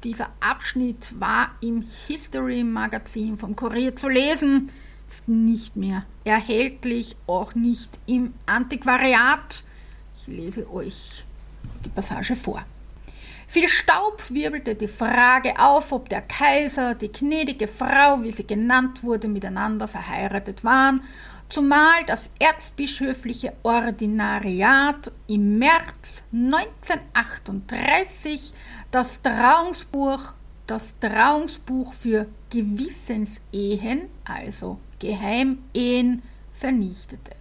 Dieser 0.04 0.30
Abschnitt 0.40 1.20
war 1.20 1.52
im 1.62 1.84
History 2.08 2.64
Magazin 2.64 3.38
vom 3.38 3.56
Kurier 3.56 3.96
zu 3.96 4.10
lesen, 4.10 4.70
ist 5.08 5.28
nicht 5.28 5.76
mehr 5.76 6.04
erhältlich, 6.24 7.16
auch 7.26 7.56
nicht 7.56 8.00
im 8.06 8.34
Antiquariat. 8.46 9.64
Ich 10.18 10.28
lese 10.28 10.70
euch 10.72 11.26
die 11.86 11.90
Passage 11.90 12.36
vor. 12.36 12.64
Viel 13.50 13.70
Staub 13.70 14.22
wirbelte 14.30 14.76
die 14.76 14.90
Frage 14.90 15.58
auf, 15.58 15.94
ob 15.94 16.10
der 16.10 16.22
Kaiser, 16.22 16.96
die 16.96 17.10
gnädige 17.10 17.70
Frau, 17.70 18.22
wie 18.22 18.32
sie 18.32 18.46
genannt 18.46 19.04
wurde, 19.04 19.30
miteinander 19.30 19.88
verheiratet 19.88 20.66
waren, 20.66 21.02
zumal 21.50 22.06
das 22.06 22.30
erzbischöfliche 22.40 23.52
Ordinariat 23.64 25.12
im 25.28 25.58
März 25.60 26.24
1938 26.34 28.54
das 28.92 29.22
Trauungsbuch, 29.22 30.34
das 30.66 30.96
Trauungsbuch 31.00 31.94
für 31.94 32.28
Gewissensehen, 32.50 34.10
also 34.26 34.80
Geheimehen, 35.00 36.22
vernichtete. 36.52 37.32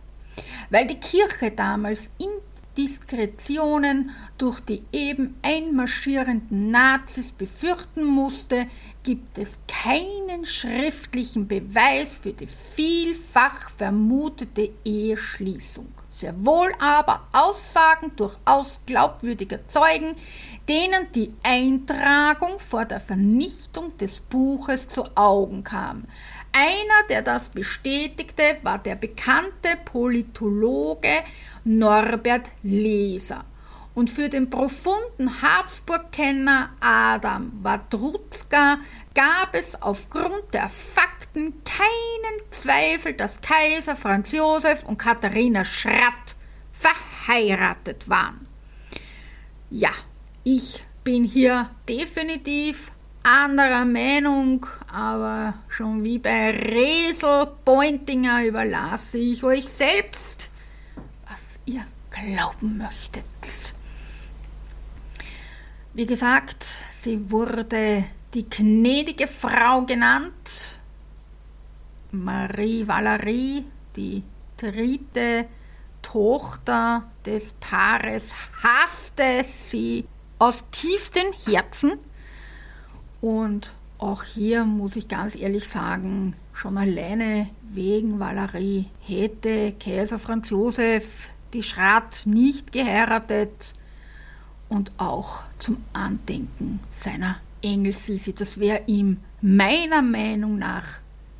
Weil 0.71 0.87
die 0.87 1.01
Kirche 1.01 1.51
damals 1.51 2.11
in 2.19 2.29
Diskretionen 2.77 4.11
durch 4.37 4.61
die 4.61 4.83
eben 4.93 5.37
einmarschierenden 5.43 6.71
Nazis 6.71 7.33
befürchten 7.33 8.05
musste, 8.05 8.67
gibt 9.07 9.39
es 9.39 9.61
keinen 9.69 10.45
schriftlichen 10.45 11.47
Beweis 11.47 12.17
für 12.21 12.33
die 12.33 12.49
vielfach 12.49 13.71
vermutete 13.71 14.71
Eheschließung. 14.85 15.87
Sehr 16.11 16.35
wohl 16.45 16.73
aber 16.81 17.29
Aussagen 17.31 18.17
durchaus 18.17 18.81
glaubwürdiger 18.85 19.65
Zeugen, 19.69 20.17
denen 20.69 21.07
die 21.15 21.33
Eintragung 21.45 22.59
vor 22.59 22.85
der 22.85 22.99
Vernichtung 22.99 23.97
des 23.97 24.19
Buches 24.19 24.89
zu 24.89 25.05
Augen 25.15 25.63
kam. 25.63 26.03
Einer, 26.53 27.07
der 27.09 27.23
das 27.23 27.51
bestätigte, 27.51 28.59
war 28.65 28.79
der 28.79 28.97
bekannte 28.97 29.77
Politologe 29.85 31.23
Norbert 31.63 32.51
Leser. 32.65 33.45
Und 33.97 34.11
für 34.11 34.28
den 34.28 34.51
profunden 34.51 35.40
Habsburg-Kenner 35.40 36.68
Adam 36.80 37.51
Wadrutzka 37.62 38.76
gab 39.14 39.55
es 39.55 39.80
aufgrund 39.80 40.53
der 40.53 40.68
Fakten 40.68 41.55
keinen 41.64 42.51
Zweifel, 42.51 43.14
dass 43.14 43.40
Kaiser 43.40 43.97
Franz 43.97 44.32
Josef 44.32 44.84
und 44.84 44.99
Katharina 44.99 45.64
Schratt 45.64 46.36
verheiratet 46.72 48.07
waren. 48.11 48.47
Ja, 49.70 49.92
ich 50.44 50.84
bin 51.03 51.24
hier 51.24 51.70
definitiv 51.88 52.92
anderer 53.24 53.86
Meinung, 53.86 54.66
aber 54.92 55.55
schon 55.68 56.05
wie 56.05 56.18
bei 56.18 56.51
Resel 56.51 57.47
Pointinger 57.64 58.44
überlasse 58.44 59.16
ich 59.16 59.42
euch 59.42 59.64
selbst 59.64 60.53
was 61.28 61.61
ihr 61.66 61.84
glauben 62.11 62.78
möchtet. 62.78 63.24
Wie 65.97 66.05
gesagt, 66.05 66.62
sie 66.90 67.30
wurde 67.30 68.05
die 68.34 68.51
gnädige 68.51 69.26
Frau 69.26 69.80
genannt. 69.86 70.78
Marie 72.11 72.86
Valerie, 72.86 73.64
die 73.97 74.22
dritte 74.59 75.47
Tochter 76.03 77.11
des 77.24 77.55
Paares, 77.55 78.34
hasste 78.62 79.42
sie 79.42 80.05
aus 80.38 80.68
tiefstem 80.70 81.32
Herzen. 81.47 81.94
Und 83.22 83.72
auch 83.97 84.22
hier 84.22 84.66
muss 84.66 84.97
ich 84.97 85.09
ganz 85.09 85.34
ehrlich 85.34 85.66
sagen, 85.66 86.36
schon 86.53 86.76
alleine 86.76 87.49
wegen 87.62 88.20
Valerie 88.20 88.90
hätte 89.01 89.72
Kaiser 89.72 90.18
Franz 90.18 90.51
Josef 90.51 91.30
die 91.55 91.62
Schrat 91.62 92.26
nicht 92.26 92.70
geheiratet 92.70 93.72
und 94.69 94.93
auch 94.99 95.45
zum 95.59 95.85
Andenken 95.93 96.81
seiner 96.91 97.37
Engel 97.62 97.93
Sisi. 97.93 98.35
Das 98.35 98.59
wäre 98.59 98.83
ihm 98.87 99.19
meiner 99.41 100.03
Meinung 100.03 100.59
nach 100.59 100.85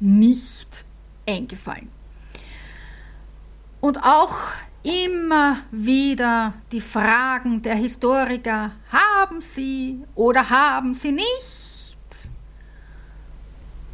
nicht 0.01 0.85
eingefallen. 1.27 1.91
Und 3.81 4.03
auch 4.03 4.37
immer 4.83 5.59
wieder 5.71 6.55
die 6.71 6.81
Fragen 6.81 7.63
der 7.63 7.75
Historiker, 7.75 8.73
haben 8.91 9.41
sie 9.41 10.03
oder 10.15 10.49
haben 10.49 10.95
sie 10.95 11.13
nicht? 11.13 11.99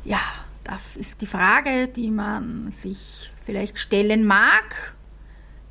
Ja, 0.04 0.20
das 0.64 0.96
ist 0.96 1.20
die 1.22 1.26
Frage, 1.26 1.88
die 1.88 2.10
man 2.10 2.70
sich 2.70 3.30
vielleicht 3.44 3.78
stellen 3.78 4.24
mag. 4.24 4.94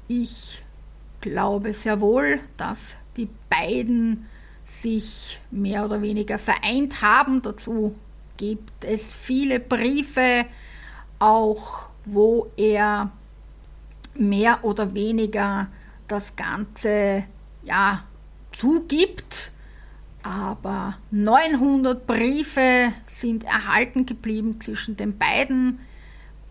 Ich 0.07 0.64
glaube 1.22 1.74
sehr 1.74 2.01
wohl, 2.01 2.39
dass 2.57 2.97
die 3.17 3.30
beiden 3.49 4.28
sich 4.63 5.39
mehr 5.51 5.86
oder 5.86 6.01
weniger 6.01 6.38
vereint 6.38 7.01
haben. 7.01 7.41
Dazu 7.41 7.95
gibt 8.38 8.84
es 8.84 9.15
viele 9.15 9.59
Briefe, 9.59 10.45
auch 11.19 11.89
wo 12.05 12.47
er 12.57 13.11
mehr 14.15 14.63
oder 14.63 14.93
weniger 14.93 15.69
das 16.07 16.36
Ganze 16.36 17.26
ja, 17.63 18.03
zugibt. 18.51 19.51
Aber 20.24 20.97
900 21.09 22.05
Briefe 22.05 22.93
sind 23.05 23.43
erhalten 23.43 24.05
geblieben 24.05 24.59
zwischen 24.59 24.95
den 24.97 25.17
beiden 25.17 25.80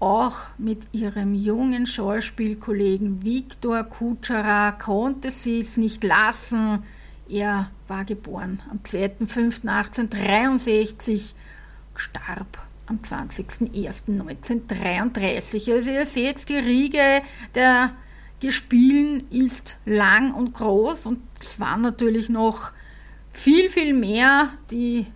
auch 0.00 0.38
mit 0.58 0.88
ihrem 0.92 1.34
jungen 1.34 1.86
Schauspielkollegen 1.86 3.22
Viktor 3.22 3.84
Kutschera 3.84 4.72
konnte 4.72 5.30
sie 5.30 5.60
es 5.60 5.76
nicht 5.76 6.02
lassen. 6.02 6.82
Er 7.28 7.70
war 7.86 8.04
geboren 8.04 8.60
am 8.70 8.78
2.05.1863, 8.78 11.34
starb 11.94 12.58
am 12.90 12.98
20.01.1933. 12.98 15.72
Also 15.72 15.90
ihr 15.90 16.04
seht, 16.04 16.46
die 16.48 16.56
Riege 16.56 17.22
der 17.54 17.92
Gespielen 18.40 19.30
ist 19.30 19.76
lang 19.84 20.34
und 20.34 20.54
groß 20.54 21.06
und 21.06 21.20
es 21.40 21.60
waren 21.60 21.82
natürlich 21.82 22.28
noch 22.28 22.72
viel, 23.32 23.70
viel 23.70 23.94
mehr, 23.94 24.48
die, 24.70 25.06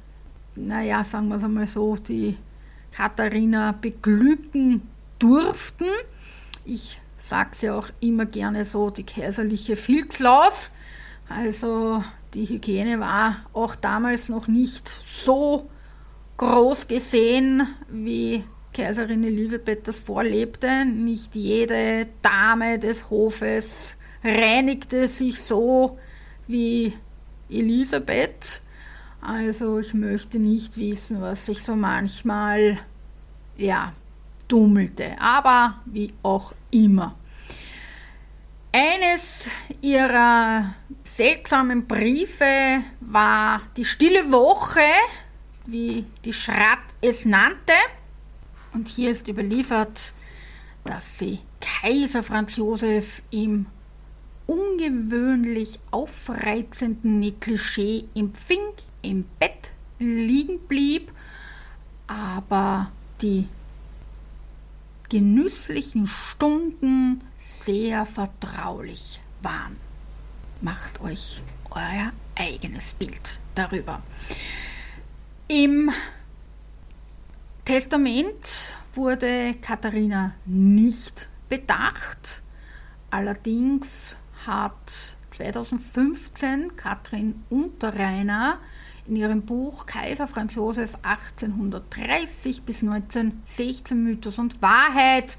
naja, 0.54 1.02
sagen 1.04 1.28
wir 1.28 1.36
es 1.36 1.44
einmal 1.44 1.66
so, 1.66 1.96
die 1.96 2.36
Katharina 2.92 3.72
beglücken 3.72 4.82
durften. 5.18 5.88
Ich 6.64 7.00
sage 7.16 7.50
es 7.52 7.62
ja 7.62 7.76
auch 7.76 7.88
immer 8.00 8.26
gerne 8.26 8.64
so, 8.64 8.90
die 8.90 9.04
kaiserliche 9.04 9.74
Filzlaus. 9.74 10.70
Also 11.28 12.04
die 12.34 12.46
Hygiene 12.46 13.00
war 13.00 13.38
auch 13.52 13.74
damals 13.74 14.28
noch 14.28 14.46
nicht 14.48 14.88
so 14.88 15.68
groß 16.36 16.88
gesehen, 16.88 17.66
wie 17.88 18.44
Kaiserin 18.72 19.24
Elisabeth 19.24 19.86
das 19.86 19.98
vorlebte. 19.98 20.84
Nicht 20.84 21.34
jede 21.34 22.08
Dame 22.22 22.78
des 22.78 23.08
Hofes 23.10 23.96
reinigte 24.22 25.06
sich 25.08 25.42
so 25.42 25.98
wie 26.46 26.92
Elisabeth. 27.48 28.62
Also 29.20 29.78
ich 29.78 29.94
möchte 29.94 30.38
nicht 30.38 30.76
wissen, 30.76 31.20
was 31.20 31.46
sich 31.46 31.62
so 31.62 31.76
manchmal, 31.76 32.78
ja, 33.56 33.94
dummelte. 34.48 35.16
Aber 35.20 35.80
wie 35.86 36.12
auch 36.22 36.52
immer. 36.70 37.14
Eines 38.72 39.48
ihrer 39.80 40.74
seltsamen 41.04 41.86
Briefe 41.86 42.82
war 43.00 43.62
die 43.76 43.84
stille 43.84 44.32
Woche, 44.32 44.80
wie 45.66 46.04
die 46.24 46.32
Schrat 46.32 46.80
es 47.00 47.24
nannte. 47.24 47.72
Und 48.72 48.88
hier 48.88 49.10
ist 49.10 49.28
überliefert, 49.28 50.14
dass 50.84 51.18
sie 51.18 51.40
Kaiser 51.60 52.22
Franz 52.22 52.56
Josef 52.56 53.22
im 53.30 53.66
ungewöhnlich 54.46 55.78
aufreizenden 55.90 57.22
Negligé 57.22 58.04
empfing 58.14 58.58
im 59.02 59.24
Bett 59.38 59.72
liegen 59.98 60.58
blieb, 60.66 61.12
aber 62.06 62.90
die 63.22 63.48
genüsslichen 65.08 66.06
Stunden 66.06 67.22
sehr 67.38 68.04
vertraulich 68.04 69.20
waren. 69.42 69.76
Macht 70.60 71.00
euch 71.00 71.42
euer 71.70 72.12
eigenes 72.36 72.94
Bild 72.94 73.38
darüber. 73.54 74.02
Im 75.48 75.90
Testament 77.66 78.74
wurde 78.94 79.54
Katharina 79.60 80.34
nicht 80.46 81.28
bedacht. 81.50 82.42
Allerdings 83.10 84.16
hat 84.46 85.16
2015 85.28 86.76
Katrin 86.76 87.44
Unterreiner 87.50 88.58
in 89.06 89.16
ihrem 89.16 89.42
Buch 89.42 89.84
Kaiser 89.84 90.26
Franz 90.28 90.54
Josef 90.54 90.96
1830 91.02 92.62
bis 92.62 92.82
1916 92.82 94.02
Mythos 94.02 94.38
und 94.38 94.62
Wahrheit 94.62 95.36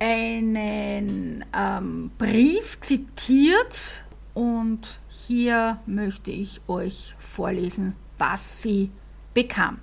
einen 0.00 1.44
ähm, 1.56 2.10
Brief 2.18 2.80
zitiert 2.80 4.02
und 4.34 4.98
hier 5.08 5.78
möchte 5.86 6.32
ich 6.32 6.62
euch 6.66 7.14
vorlesen, 7.20 7.94
was 8.18 8.62
sie 8.62 8.90
bekam. 9.34 9.78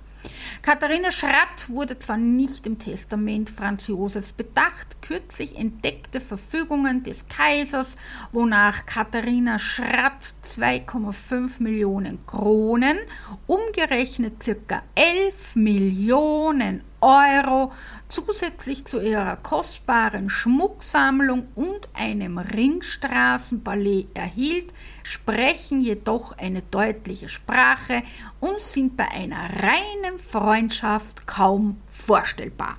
Katharina 0.62 1.10
Schratt 1.10 1.68
wurde 1.68 1.98
zwar 1.98 2.16
nicht 2.16 2.66
im 2.66 2.78
Testament 2.78 3.50
Franz 3.50 3.86
Josefs 3.86 4.32
bedacht, 4.32 5.00
kürzlich 5.00 5.56
entdeckte 5.56 6.20
Verfügungen 6.20 7.02
des 7.02 7.26
Kaisers, 7.28 7.96
wonach 8.32 8.84
Katharina 8.86 9.58
Schratt 9.58 10.24
2,5 10.42 11.62
Millionen 11.62 12.26
Kronen, 12.26 12.98
umgerechnet 13.46 14.44
ca. 14.66 14.82
11 14.94 15.56
Millionen 15.56 16.82
Euro 17.00 17.72
zusätzlich 18.08 18.84
zu 18.84 19.00
ihrer 19.00 19.36
kostbaren 19.36 20.28
Schmucksammlung 20.30 21.48
und 21.54 21.88
einem 21.94 22.38
Ringstraßenballet 22.38 24.08
erhielt, 24.14 24.72
sprechen 25.02 25.80
jedoch 25.80 26.36
eine 26.38 26.62
deutliche 26.62 27.28
Sprache 27.28 28.02
und 28.40 28.60
sind 28.60 28.96
bei 28.96 29.08
einer 29.08 29.50
reinen 29.62 30.18
Freundschaft 30.18 31.26
kaum 31.26 31.80
vorstellbar. 31.86 32.78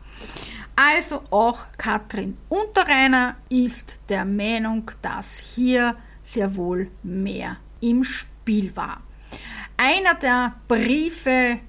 Also 0.76 1.24
auch 1.30 1.66
Katrin 1.78 2.38
Unterreiner 2.48 3.36
ist 3.50 4.00
der 4.08 4.24
Meinung, 4.24 4.90
dass 5.02 5.40
hier 5.40 5.96
sehr 6.22 6.56
wohl 6.56 6.90
mehr 7.04 7.58
im 7.82 8.04
Spiel 8.04 8.76
war. 8.76 9.02
Einer 9.76 10.16
der 10.16 10.56
Briefe 10.68 11.60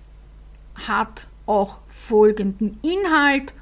hat 0.86 1.26
auch 1.50 1.80
folgenden 1.86 2.78
Inhalt. 2.82 3.54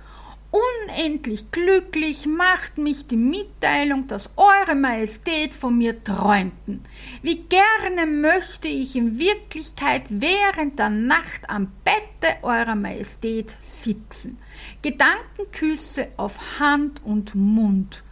Unendlich 0.51 1.51
glücklich 1.51 2.27
macht 2.27 2.79
mich 2.79 3.07
die 3.07 3.19
Mitteilung, 3.19 4.07
dass 4.07 4.31
Eure 4.37 4.75
Majestät 4.75 5.53
von 5.53 5.77
mir 5.77 6.03
träumten. 6.05 6.83
Wie 7.23 7.37
gerne 7.37 8.07
möchte 8.07 8.69
ich 8.69 8.97
in 8.97 9.19
Wirklichkeit 9.19 10.05
während 10.09 10.79
der 10.79 10.89
Nacht 10.89 11.49
am 11.49 11.73
Bette 11.85 12.43
Eurer 12.43 12.77
Majestät 12.77 13.57
sitzen. 13.59 14.39
Gedankenküsse 14.81 16.09
auf 16.17 16.61
Hand 16.61 17.03
und 17.05 17.35
Mund. 17.35 18.03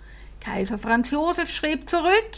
Kaiser 0.41 0.79
Franz 0.79 1.11
Josef 1.11 1.51
schrieb 1.51 1.89
zurück, 1.89 2.31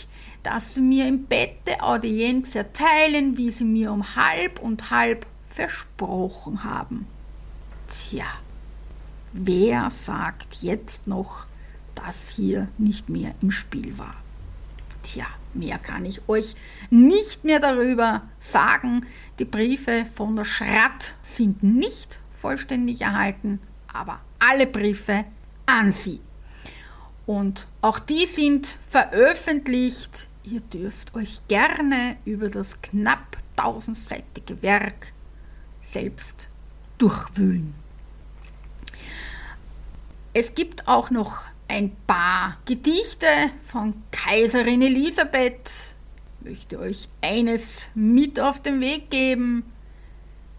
dass 0.43 0.75
sie 0.75 0.81
mir 0.81 1.07
im 1.07 1.25
Bette 1.27 1.83
Audienz 1.83 2.55
erteilen, 2.55 3.37
wie 3.37 3.51
sie 3.51 3.65
mir 3.65 3.93
um 3.93 4.17
halb 4.17 4.61
und 4.61 4.91
halb 4.91 5.27
versprochen 5.49 6.63
haben. 6.63 7.07
Tja, 7.89 8.27
wer 9.33 9.91
sagt 9.91 10.57
jetzt 10.63 11.07
noch, 11.07 11.47
dass 11.95 12.29
hier 12.29 12.69
nicht 12.77 13.09
mehr 13.09 13.35
im 13.41 13.51
Spiel 13.51 13.97
war? 13.97 14.17
Tja, 15.03 15.27
mehr 15.55 15.79
kann 15.79 16.05
ich 16.05 16.29
euch 16.29 16.55
nicht 16.91 17.45
mehr 17.45 17.61
darüber 17.61 18.23
sagen. 18.39 19.07
Die 19.39 19.47
Briefe 19.47 20.05
von 20.05 20.37
der 20.37 20.45
Schratt 20.45 21.15
sind 21.23 21.63
nicht 21.63 22.21
vollständig 22.31 23.01
erhalten, 23.01 23.59
aber 23.91 24.21
alle 24.39 24.67
Briefe 24.67 25.25
an 25.65 25.91
sie. 25.91 26.21
Und 27.25 27.69
auch 27.81 27.99
die 27.99 28.27
sind 28.27 28.79
veröffentlicht. 28.87 30.29
Ihr 30.45 30.61
dürft 30.61 31.15
euch 31.15 31.41
gerne 31.49 32.17
über 32.27 32.51
das 32.51 32.83
knapp 32.83 33.39
tausendseitige 33.57 34.63
Werk 34.63 35.13
selbst 35.81 36.51
durchwühlen. 36.99 37.75
Es 40.41 40.55
gibt 40.55 40.87
auch 40.87 41.11
noch 41.11 41.41
ein 41.67 41.97
paar 42.07 42.59
Gedichte 42.65 43.27
von 43.67 44.05
Kaiserin 44.13 44.83
Elisabeth. 44.83 45.97
Ich 46.39 46.49
möchte 46.49 46.79
euch 46.79 47.09
eines 47.21 47.89
mit 47.97 48.39
auf 48.39 48.63
den 48.63 48.81
Weg 48.81 49.11
geben. 49.11 49.65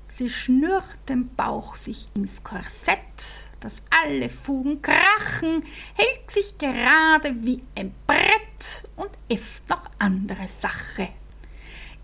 Sie 0.03 0.27
schnürt 0.27 0.83
den 1.07 1.33
Bauch 1.33 1.77
sich 1.77 2.09
ins 2.13 2.43
Korsett, 2.43 3.47
dass 3.61 3.81
alle 4.03 4.27
Fugen 4.27 4.81
krachen, 4.81 5.63
hält 5.93 6.29
sich 6.29 6.57
gerade 6.57 7.33
wie 7.45 7.61
ein 7.77 7.95
Brett 8.05 8.83
und 8.97 9.11
äfft 9.29 9.69
noch 9.69 9.89
andere 9.97 10.49
Sache. 10.49 11.07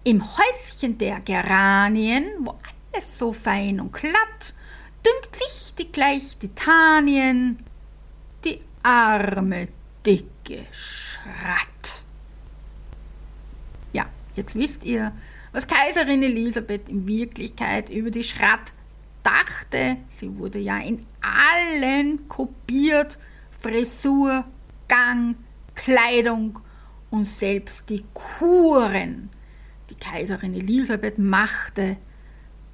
Im 0.05 0.23
Häuschen 0.23 0.97
der 0.97 1.19
Geranien, 1.19 2.25
wo 2.39 2.55
alles 2.93 3.17
so 3.17 3.33
fein 3.33 3.81
und 3.81 3.91
glatt, 3.91 4.53
dünkt 5.05 5.35
sich 5.35 5.75
die 5.75 5.91
gleich 5.91 6.37
Titanien, 6.37 7.63
die 8.43 8.59
arme, 8.83 9.67
dicke 10.05 10.65
Schratt. 10.71 12.03
Ja, 13.93 14.05
jetzt 14.35 14.55
wisst 14.55 14.83
ihr, 14.83 15.11
was 15.51 15.67
Kaiserin 15.67 16.23
Elisabeth 16.23 16.89
in 16.89 17.07
Wirklichkeit 17.07 17.89
über 17.89 18.09
die 18.11 18.23
Schratt 18.23 18.73
dachte. 19.23 19.97
Sie 20.07 20.37
wurde 20.37 20.59
ja 20.59 20.79
in 20.79 21.05
allen 21.21 22.27
kopiert. 22.27 23.17
Frisur, 23.57 24.45
Gang, 24.87 25.35
Kleidung 25.73 26.59
und 27.09 27.25
selbst 27.25 27.89
die 27.89 28.03
Kuren, 28.13 29.29
die 29.89 29.95
Kaiserin 29.95 30.53
Elisabeth 30.53 31.17
machte, 31.17 31.97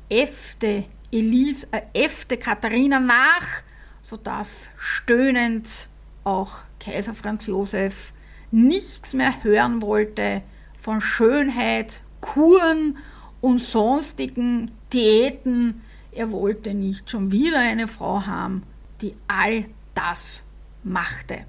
äffte, 0.09 0.85
Elis, 1.11 1.65
äh, 1.65 1.81
äffte 1.93 2.38
Katharina 2.38 2.99
nach, 2.99 3.63
sodass 4.01 4.71
stöhnend 4.77 5.89
auch 6.23 6.59
Kaiser 6.79 7.13
Franz 7.13 7.47
Josef 7.47 8.13
nichts 8.51 9.13
mehr 9.13 9.43
hören 9.43 9.81
wollte 9.81 10.41
von 10.77 11.01
Schönheit, 11.01 12.01
Kuren 12.21 12.97
und 13.39 13.59
sonstigen 13.59 14.71
Diäten. 14.93 15.81
Er 16.11 16.31
wollte 16.31 16.73
nicht 16.73 17.09
schon 17.09 17.31
wieder 17.31 17.59
eine 17.59 17.88
Frau 17.88 18.25
haben, 18.25 18.63
die 19.01 19.15
all 19.27 19.65
das 19.95 20.43
machte. 20.83 21.45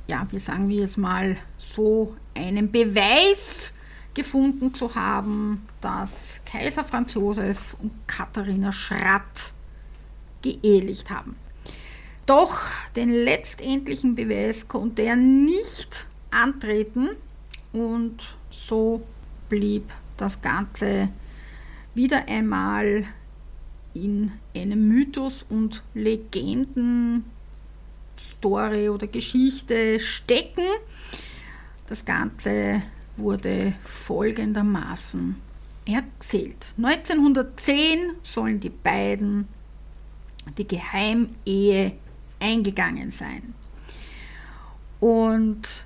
ja, 0.08 0.28
wie 0.30 0.40
sagen 0.40 0.70
wir 0.70 0.82
jetzt 0.82 0.98
mal, 0.98 1.38
so 1.58 2.16
einen 2.36 2.72
Beweis 2.72 3.74
gefunden 4.14 4.74
zu 4.74 4.96
haben, 4.96 5.66
dass 5.80 6.42
Kaiser 6.46 6.84
Franz 6.84 7.14
Josef 7.14 7.76
und 7.82 7.92
Katharina 8.08 8.72
Schratt 8.72 9.54
geehelicht 10.42 11.10
haben. 11.10 11.36
Doch 12.26 12.58
den 12.96 13.10
letztendlichen 13.10 14.16
Beweis 14.16 14.68
konnte 14.68 15.04
er 15.04 15.16
nicht 15.16 16.06
antreten 16.30 17.10
und 17.74 18.36
so 18.50 19.02
blieb 19.50 19.92
das 20.18 20.42
Ganze 20.42 21.10
wieder 21.94 22.28
einmal 22.28 23.06
in 23.94 24.32
einem 24.56 24.88
Mythos 24.88 25.46
und 25.50 25.84
Legenden, 25.94 27.26
Story 28.18 28.90
oder 28.90 29.08
Geschichte 29.08 30.00
stecken. 30.00 30.64
Das 31.88 32.06
Ganze 32.06 32.84
wurde 33.18 33.74
folgendermaßen 33.84 35.36
erzählt. 35.86 36.74
1910 36.78 38.14
sollen 38.24 38.60
die 38.60 38.70
beiden 38.70 39.48
die 40.58 40.68
Geheimehe 40.68 41.94
eingegangen 42.40 43.12
sein. 43.12 43.54
Und 45.00 45.86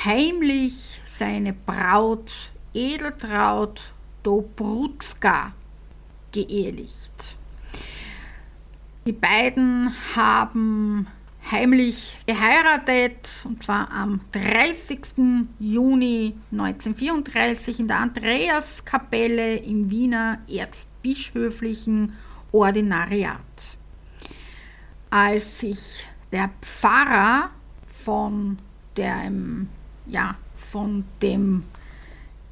heimlich 0.04 1.00
seine 1.04 1.52
Braut 1.52 2.52
Edeltraut 2.74 3.92
Dobrutska 4.22 5.52
geehelicht. 6.32 7.36
Die 9.06 9.12
beiden 9.12 9.92
haben 10.14 11.06
heimlich 11.50 12.18
geheiratet 12.26 13.44
und 13.44 13.62
zwar 13.62 13.90
am 13.90 14.20
30. 14.32 15.48
Juni 15.58 16.34
1934 16.52 17.80
in 17.80 17.88
der 17.88 18.00
Andreaskapelle 18.00 19.56
im 19.56 19.90
Wiener 19.90 20.38
Erzbischöflichen 20.48 22.12
Ordinariat 22.52 23.78
als 25.10 25.60
sich 25.60 26.06
der 26.32 26.50
Pfarrer 26.62 27.50
von 27.86 28.58
dem, 28.96 29.68
ja, 30.06 30.36
von 30.56 31.04
dem 31.20 31.64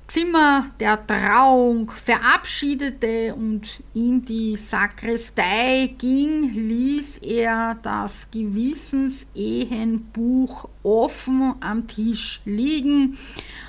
Zimmer 0.08 0.70
der 0.80 1.06
Trauung 1.06 1.90
verabschiedete 1.90 3.34
und 3.34 3.82
in 3.92 4.24
die 4.24 4.56
Sakristei 4.56 5.94
ging, 5.98 6.54
ließ 6.54 7.18
er 7.18 7.76
das 7.82 8.30
Gewissensehenbuch 8.30 10.70
offen 10.82 11.56
am 11.60 11.86
Tisch 11.86 12.40
liegen 12.46 13.18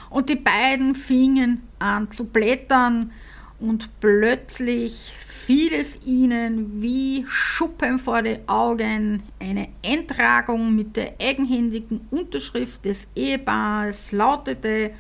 und 0.10 0.30
die 0.30 0.38
beiden 0.38 0.96
fingen 0.96 1.62
an 1.78 2.10
zu 2.10 2.24
blättern 2.24 3.12
und 3.60 3.90
plötzlich 4.00 5.12
fiel 5.50 5.74
es 5.74 5.98
ihnen 6.06 6.80
wie 6.80 7.26
Schuppen 7.28 7.98
vor 7.98 8.22
die 8.22 8.38
Augen. 8.46 9.24
Eine 9.40 9.70
Eintragung 9.84 10.76
mit 10.76 10.96
der 10.96 11.16
eigenhändigen 11.20 12.02
Unterschrift 12.12 12.86
des 12.86 13.08
Ehepaares 13.16 14.12
lautete 14.12 14.92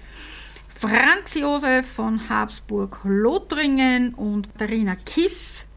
Franz 0.73 1.35
Josef 1.35 1.85
von 1.85 2.27
Habsburg-Lothringen 2.29 4.15
und 4.15 4.51
Katharina 4.55 4.95
Kiss, 4.95 5.67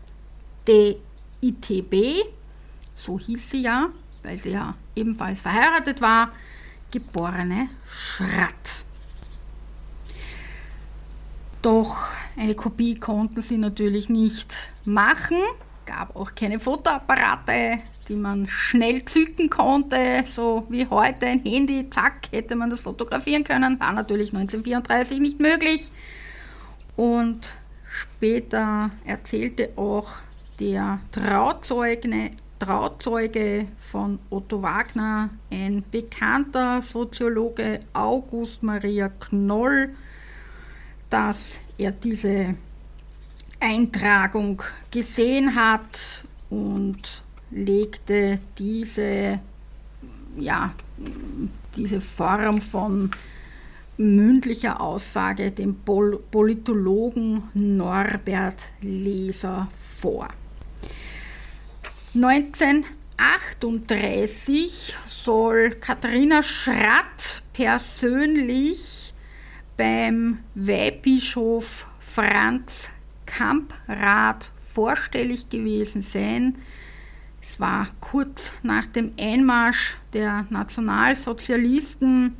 DITB, 0.66 2.24
so 2.94 3.19
hieß 3.19 3.51
sie 3.51 3.65
ja, 3.65 3.90
weil 4.23 4.39
sie 4.39 4.53
ja 4.53 4.74
ebenfalls 4.97 5.43
verheiratet 5.43 6.01
war, 6.01 6.32
geborene 6.90 7.69
Schratt. 7.90 8.81
Doch 11.62 11.97
eine 12.36 12.55
Kopie 12.55 12.97
konnten 12.97 13.40
sie 13.40 13.56
natürlich 13.56 14.09
nicht 14.09 14.72
machen, 14.84 15.39
gab 15.86 16.16
auch 16.16 16.34
keine 16.34 16.59
Fotoapparate 16.59 17.80
die 18.09 18.16
man 18.16 18.48
schnell 18.48 19.05
zücken 19.05 19.51
konnte, 19.51 20.24
so 20.26 20.66
wie 20.68 20.86
heute. 20.86 21.26
Ein 21.26 21.40
Handy, 21.40 21.89
zack, 21.90 22.28
hätte 22.30 22.56
man 22.56 22.70
das 22.70 22.80
fotografieren 22.80 23.44
können, 23.44 23.78
war 23.80 23.93
natürlich 23.93 24.34
1934 24.34 25.20
nicht 25.20 25.40
möglich. 25.40 25.93
Und 26.97 27.55
später 27.84 28.90
erzählte 29.05 29.70
auch 29.76 30.10
der 30.60 31.01
Trauzeuge, 31.10 32.32
Trauzeuge 32.59 33.66
von 33.78 34.18
Otto 34.30 34.62
Wagner, 34.62 35.30
ein 35.51 35.82
bekannter 35.90 36.82
Soziologe 36.82 37.80
August 37.93 38.62
Maria 38.62 39.09
Knoll, 39.09 39.94
dass 41.12 41.60
er 41.76 41.93
diese 41.93 42.55
Eintragung 43.60 44.62
gesehen 44.90 45.55
hat 45.55 46.24
und 46.48 47.22
legte 47.51 48.40
diese, 48.59 49.39
ja, 50.39 50.74
diese 51.76 52.01
Form 52.01 52.62
von 52.62 53.10
mündlicher 53.98 54.80
Aussage 54.80 55.52
dem 55.52 55.74
Pol 55.74 56.18
Politologen 56.30 57.43
Norbert 57.52 58.70
Leser 58.80 59.68
vor. 60.01 60.28
1938 62.14 64.97
soll 65.05 65.72
Katharina 65.72 66.43
Schratt 66.43 67.43
persönlich 67.52 69.01
beim 69.82 70.38
Weihbischof 70.54 71.88
Franz 71.98 72.92
Kamprad 73.26 74.52
vorstellig 74.72 75.48
gewesen 75.48 76.02
sein. 76.02 76.54
Es 77.40 77.59
war 77.59 77.88
kurz 78.00 78.52
nach 78.62 78.86
dem 78.86 79.12
Einmarsch 79.18 79.96
der 80.12 80.46
Nationalsozialisten 80.50 82.36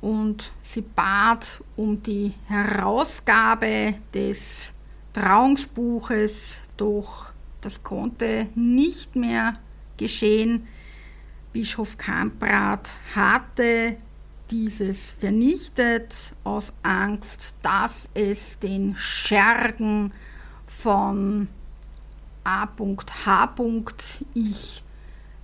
und 0.00 0.50
sie 0.62 0.80
bat 0.80 1.62
um 1.76 2.02
die 2.02 2.32
Herausgabe 2.46 3.96
des 4.14 4.72
Trauungsbuches, 5.12 6.62
doch 6.78 7.34
das 7.60 7.82
konnte 7.82 8.48
nicht 8.54 9.14
mehr 9.14 9.58
geschehen. 9.98 10.66
Bischof 11.52 11.98
Kamprad 11.98 12.90
hatte 13.14 13.98
dieses 14.52 15.10
vernichtet 15.10 16.34
aus 16.44 16.74
Angst, 16.82 17.56
dass 17.62 18.10
es 18.12 18.58
den 18.58 18.94
Schergen 18.94 20.12
von 20.66 21.48
A.H. 22.44 23.54
Ich 24.34 24.84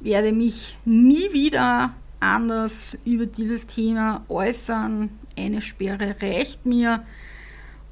werde 0.00 0.32
mich 0.32 0.76
nie 0.84 1.32
wieder 1.32 1.94
anders 2.20 2.98
über 3.06 3.24
dieses 3.24 3.66
Thema 3.66 4.24
äußern. 4.28 5.08
Eine 5.36 5.62
Sperre 5.62 6.16
reicht 6.20 6.66
mir 6.66 7.02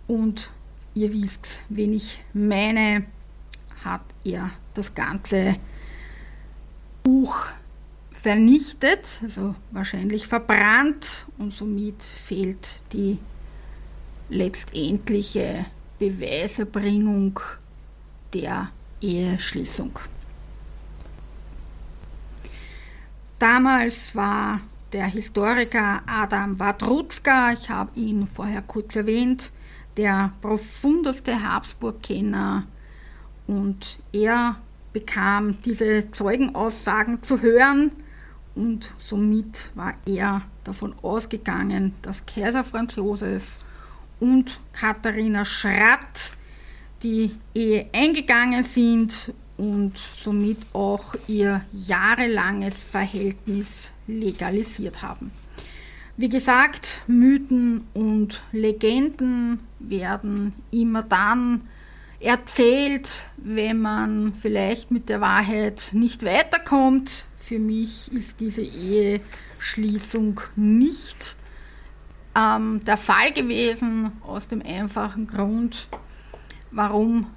und 0.07 0.51
ihr 0.95 1.13
wisst, 1.15 1.63
wen 1.71 1.95
ich 1.95 2.23
meine, 2.35 3.07
hat 3.83 4.03
er 4.23 4.51
das 4.75 4.95
ganze 4.95 5.57
Buch 7.03 7.47
vernichtet, 8.27 9.21
also 9.23 9.55
wahrscheinlich 9.71 10.27
verbrannt 10.27 11.27
und 11.39 11.53
somit 11.53 12.03
fehlt 12.03 12.83
die 12.93 13.19
letztendliche 14.29 15.65
Beweiserbringung 16.01 17.39
der 18.35 18.73
Eheschließung. 19.01 19.97
Damals 23.39 24.17
war 24.17 24.61
der 24.93 25.07
Historiker 25.07 26.03
Adam 26.05 26.59
Wadrutzka, 26.59 27.53
ich 27.53 27.71
habe 27.71 27.97
ihn 27.97 28.27
vorher 28.27 28.63
kurz 28.63 28.97
erwähnt, 28.97 29.53
der 29.97 30.33
profundeste 30.43 31.45
Habsburg-Kenner 31.49 32.67
und 33.47 34.01
er 34.13 34.57
bekam 34.93 35.63
diese 35.63 36.11
Zeugenaussagen 36.11 37.23
zu 37.23 37.41
hören 37.41 37.93
und 38.57 38.91
somit 38.99 39.71
war 39.75 39.95
er 40.07 40.43
davon 40.65 40.95
ausgegangen, 41.03 41.95
dass 42.03 42.27
Kaiser 42.27 42.65
Franz 42.65 42.97
Josef 42.97 43.59
und 44.19 44.59
Katharina 44.73 45.45
Schratt 45.45 46.33
die 47.03 47.31
Ehe 47.55 47.87
eingegangen 47.93 48.65
sind 48.65 49.33
und 49.57 49.93
somit 50.17 50.59
auch 50.73 51.15
ihr 51.29 51.65
jahrelanges 51.73 52.85
Verhältnis 52.85 53.93
legalisiert 54.07 55.03
haben. 55.03 55.31
Wie 56.17 56.29
gesagt, 56.29 57.03
Mythen 57.07 57.87
und 57.93 58.43
Legenden 58.53 59.61
werden 59.79 60.55
immer 60.71 61.03
dann 61.03 61.69
erzählt, 62.21 63.27
wenn 63.37 63.81
man 63.81 64.33
vielleicht 64.35 64.91
mit 64.91 65.11
der 65.11 65.21
Wahrheit 65.21 65.91
nicht 65.93 66.25
weiterkommt. 66.25 67.27
Für 67.47 67.61
mich 67.61 68.13
ist 68.13 68.41
diese 68.41 68.63
Eheschließung 68.63 70.41
nicht 70.57 71.37
ähm, 72.37 72.81
der 72.85 72.97
Fall 72.97 73.33
gewesen, 73.33 74.11
aus 74.27 74.49
dem 74.49 74.63
einfachen 74.63 75.29
Grund, 75.29 75.87
warum 76.73 77.29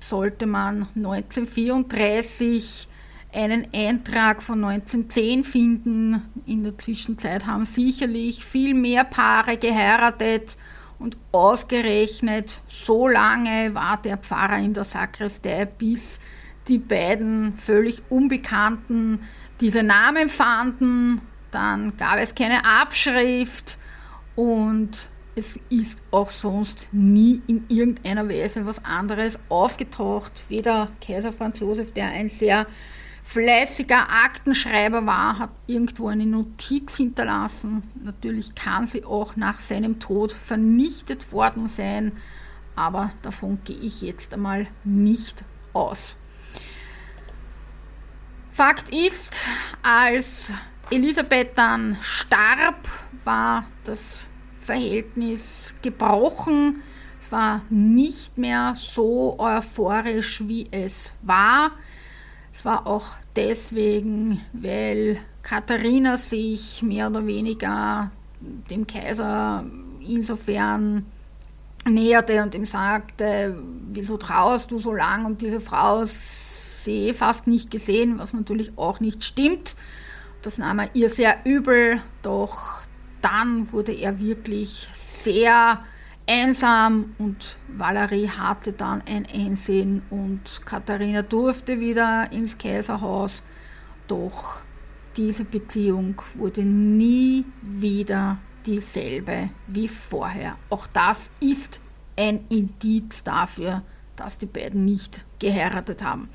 sollte 0.00 0.46
man 0.46 0.88
1934 0.96 2.88
einen 3.32 3.68
Eintrag 3.72 4.42
von 4.42 4.64
1910 4.64 5.44
finden. 5.44 6.22
In 6.44 6.64
der 6.64 6.76
Zwischenzeit 6.76 7.46
haben 7.46 7.64
sicherlich 7.64 8.44
viel 8.44 8.74
mehr 8.74 9.04
Paare 9.04 9.58
geheiratet 9.58 10.56
und 10.98 11.16
ausgerechnet 11.30 12.62
so 12.66 13.06
lange 13.06 13.76
war 13.76 14.02
der 14.02 14.16
Pfarrer 14.16 14.58
in 14.58 14.74
der 14.74 14.82
Sakristei, 14.82 15.66
bis 15.66 16.18
die 16.66 16.78
beiden 16.78 17.56
völlig 17.56 18.02
Unbekannten 18.08 19.20
diese 19.62 19.82
Namen 19.82 20.28
fanden. 20.28 21.22
Dann 21.50 21.96
gab 21.96 22.18
es 22.18 22.34
keine 22.34 22.64
Abschrift 22.64 23.78
und 24.34 25.08
es 25.34 25.58
ist 25.70 26.02
auch 26.10 26.30
sonst 26.30 26.88
nie 26.92 27.40
in 27.46 27.64
irgendeiner 27.68 28.28
Weise 28.28 28.66
was 28.66 28.84
anderes 28.84 29.38
aufgetaucht. 29.48 30.44
Weder 30.48 30.88
Kaiser 31.00 31.32
Franz 31.32 31.60
Josef, 31.60 31.92
der 31.92 32.08
ein 32.08 32.28
sehr 32.28 32.66
fleißiger 33.22 34.08
Aktenschreiber 34.24 35.06
war, 35.06 35.38
hat 35.38 35.50
irgendwo 35.66 36.08
eine 36.08 36.26
Notiz 36.26 36.96
hinterlassen. 36.96 37.82
Natürlich 38.02 38.54
kann 38.54 38.86
sie 38.86 39.04
auch 39.04 39.36
nach 39.36 39.60
seinem 39.60 40.00
Tod 40.00 40.32
vernichtet 40.32 41.32
worden 41.32 41.68
sein, 41.68 42.12
aber 42.74 43.12
davon 43.22 43.60
gehe 43.64 43.78
ich 43.78 44.02
jetzt 44.02 44.34
einmal 44.34 44.66
nicht 44.84 45.44
aus. 45.72 46.16
Fakt 48.52 48.94
ist, 48.94 49.44
als 49.82 50.52
Elisabeth 50.90 51.56
dann 51.56 51.96
starb, 52.02 52.86
war 53.24 53.64
das 53.84 54.28
Verhältnis 54.60 55.74
gebrochen. 55.80 56.82
Es 57.18 57.32
war 57.32 57.62
nicht 57.70 58.36
mehr 58.36 58.74
so 58.76 59.38
euphorisch, 59.38 60.46
wie 60.48 60.66
es 60.70 61.14
war. 61.22 61.70
Es 62.52 62.66
war 62.66 62.86
auch 62.86 63.14
deswegen, 63.36 64.44
weil 64.52 65.18
Katharina 65.42 66.18
sich 66.18 66.82
mehr 66.82 67.08
oder 67.08 67.26
weniger 67.26 68.10
dem 68.68 68.86
Kaiser 68.86 69.64
insofern 70.06 71.06
näherte 71.88 72.42
und 72.42 72.54
ihm 72.54 72.66
sagte, 72.66 73.56
wieso 73.92 74.16
traust 74.16 74.70
du 74.70 74.78
so 74.78 74.92
lang? 74.92 75.24
Und 75.24 75.42
diese 75.42 75.60
Frau 75.60 76.02
sehe 76.04 77.14
fast 77.14 77.46
nicht 77.46 77.70
gesehen, 77.70 78.18
was 78.18 78.32
natürlich 78.32 78.76
auch 78.76 79.00
nicht 79.00 79.24
stimmt. 79.24 79.76
Das 80.42 80.58
nahm 80.58 80.80
er 80.80 80.94
ihr 80.94 81.08
sehr 81.08 81.38
übel, 81.44 82.00
doch 82.22 82.82
dann 83.20 83.72
wurde 83.72 83.92
er 83.92 84.20
wirklich 84.20 84.88
sehr 84.92 85.84
einsam 86.26 87.14
und 87.18 87.58
Valerie 87.68 88.28
hatte 88.28 88.72
dann 88.72 89.02
ein 89.06 89.26
Einsehen 89.32 90.02
und 90.10 90.64
Katharina 90.64 91.22
durfte 91.22 91.80
wieder 91.80 92.30
ins 92.32 92.58
Kaiserhaus, 92.58 93.42
doch 94.08 94.62
diese 95.16 95.44
Beziehung 95.44 96.20
wurde 96.34 96.62
nie 96.62 97.44
wieder 97.60 98.38
dieselbe 98.66 99.50
wie 99.66 99.88
vorher. 99.88 100.56
Auch 100.70 100.86
das 100.86 101.32
ist 101.40 101.80
ein 102.16 102.44
Indiz 102.48 103.24
dafür, 103.24 103.82
dass 104.16 104.38
die 104.38 104.46
beiden 104.46 104.84
nicht 104.84 105.24
geheiratet 105.38 106.02
haben. 106.02 106.28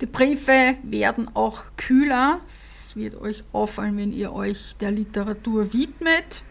Die 0.00 0.06
Briefe 0.06 0.76
werden 0.82 1.30
auch 1.34 1.64
kühler. 1.76 2.40
Es 2.46 2.96
wird 2.96 3.14
euch 3.14 3.44
auffallen, 3.52 3.96
wenn 3.96 4.12
ihr 4.12 4.32
euch 4.32 4.76
der 4.80 4.90
Literatur 4.90 5.72
widmet. 5.72 6.44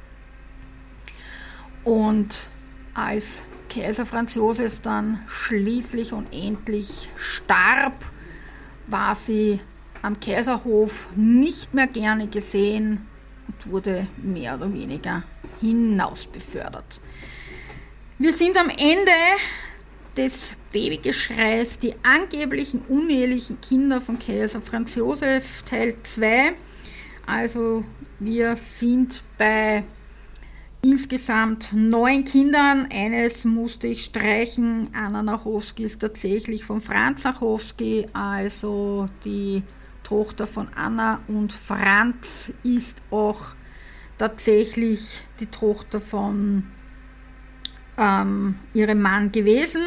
Und 1.84 2.50
als 2.94 3.44
Kaiser 3.70 4.06
Franz 4.06 4.36
Josef 4.36 4.80
dann 4.80 5.22
schließlich 5.28 6.14
und 6.14 6.34
endlich 6.34 7.10
starb, 7.16 8.06
war 8.88 9.16
sie 9.16 9.60
am 10.02 10.20
Kaiserhof 10.20 11.10
nicht 11.16 11.74
mehr 11.74 11.88
gerne 11.88 12.28
gesehen 12.28 13.08
und 13.48 13.72
wurde 13.72 14.08
mehr 14.18 14.56
oder 14.56 14.74
weniger 14.74 15.24
hinaus 15.60 16.26
befördert. 16.26 17.02
Wir 18.18 18.34
sind 18.34 18.58
am 18.58 18.70
Ende 18.70 19.12
des 20.16 20.56
Babygeschreis, 20.72 21.80
die 21.80 21.96
angeblichen 22.04 22.82
unehelichen 22.88 23.60
Kinder 23.62 24.02
von 24.02 24.20
Kaiser 24.20 24.62
Franz 24.62 24.96
Josef, 24.96 25.64
Teil 25.64 25.96
2. 26.04 26.54
Also 27.26 27.84
wir 28.20 28.56
sind 28.56 29.24
bei 29.38 29.84
insgesamt 30.82 31.72
neun 31.74 32.26
Kindern. 32.26 32.88
Eines 32.92 33.46
musste 33.46 33.88
ich 33.88 34.06
streichen. 34.06 34.90
Anna 34.94 35.24
Nachowski 35.24 35.84
ist 35.84 36.00
tatsächlich 36.00 36.64
von 36.64 36.82
Franz 36.82 37.24
Nachowski, 37.24 38.08
also 38.14 39.08
die 39.24 39.64
Tochter 40.12 40.46
von 40.46 40.68
Anna 40.76 41.22
und 41.30 41.54
Franz 41.54 42.52
ist 42.64 43.02
auch 43.12 43.56
tatsächlich 44.18 45.24
die 45.40 45.46
Tochter 45.46 46.02
von 46.02 46.66
ähm, 47.98 48.56
ihrem 48.74 49.02
Mann 49.02 49.32
gewesen. 49.32 49.82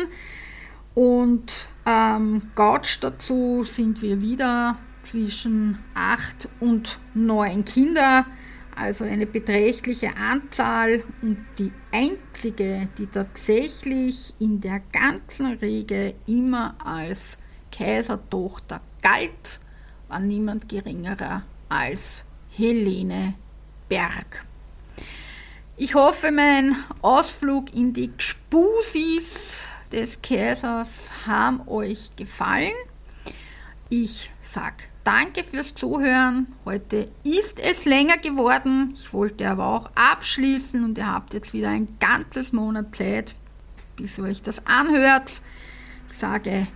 Und 0.95 1.69
ähm, 1.85 2.41
Gautsch 2.55 3.01
dazu 3.03 3.65
sind 3.65 4.01
wir 4.01 4.23
wieder 4.23 4.79
zwischen 5.03 5.79
acht 5.93 6.49
und 6.59 6.99
neun 7.13 7.67
Kinder, 7.67 8.25
also 8.75 9.05
eine 9.05 9.27
beträchtliche 9.27 10.17
Anzahl. 10.17 11.03
Und 11.21 11.45
die 11.59 11.71
einzige, 11.93 12.89
die 12.97 13.09
tatsächlich 13.09 14.33
in 14.39 14.63
der 14.63 14.81
ganzen 14.91 15.59
Riege 15.59 16.15
immer 16.27 16.77
als 16.83 17.39
Kaisertochter 17.71 18.81
galt, 19.03 19.61
war 20.15 20.21
niemand 20.21 20.69
geringerer 20.69 21.43
als 21.69 22.25
Helene 22.57 23.35
Berg. 23.89 24.45
Ich 25.77 25.97
hoffe, 25.97 26.31
mein 26.31 26.77
Ausflug 27.03 27.75
in 27.75 27.93
die 27.93 28.13
Gspusis 28.17 29.67
des 29.91 30.23
Kaisers 30.23 31.13
haben 31.27 31.67
euch 31.67 32.15
gefallen. 32.15 32.75
Ich 33.89 34.31
sage 34.41 34.85
danke 35.03 35.43
fürs 35.43 35.75
Zuhören. 35.75 36.47
Heute 36.65 37.11
ist 37.25 37.59
es 37.59 37.85
länger 37.85 38.19
geworden. 38.19 38.93
Ich 38.95 39.13
wollte 39.13 39.49
aber 39.49 39.67
auch 39.67 39.91
abschließen 39.97 40.85
und 40.85 40.97
ihr 40.97 41.13
habt 41.13 41.35
jetzt 41.35 41.53
wieder 41.55 41.71
ein 41.71 41.89
ganzes 41.99 42.53
Monat 42.53 42.95
Zeit, 42.95 43.35
bis 43.97 44.19
ihr 44.19 44.25
euch 44.25 44.43
das 44.43 44.65
anhört. 44.65 45.43
Ich 46.09 46.17
sage 46.17 46.69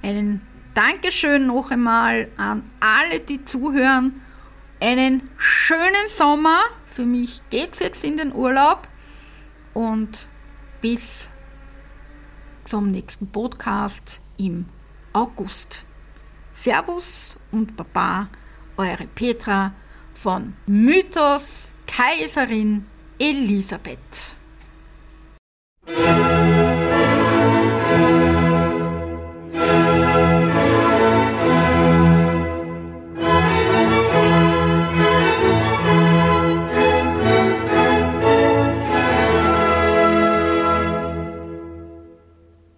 einen 0.00 0.42
Dankeschön 0.78 1.48
noch 1.48 1.72
einmal 1.72 2.28
an 2.36 2.62
alle, 2.78 3.18
die 3.18 3.44
zuhören. 3.44 4.22
Einen 4.78 5.28
schönen 5.36 6.06
Sommer 6.06 6.60
für 6.86 7.04
mich 7.04 7.40
geht 7.50 7.72
es 7.72 7.80
jetzt 7.80 8.04
in 8.04 8.16
den 8.16 8.32
Urlaub 8.32 8.86
und 9.74 10.28
bis 10.80 11.30
zum 12.62 12.92
nächsten 12.92 13.26
Podcast 13.26 14.20
im 14.36 14.66
August. 15.12 15.84
Servus 16.52 17.40
und 17.50 17.76
Baba, 17.76 18.28
eure 18.76 19.08
Petra 19.08 19.74
von 20.12 20.54
Mythos 20.66 21.72
Kaiserin 21.88 22.86
Elisabeth. 23.18 24.36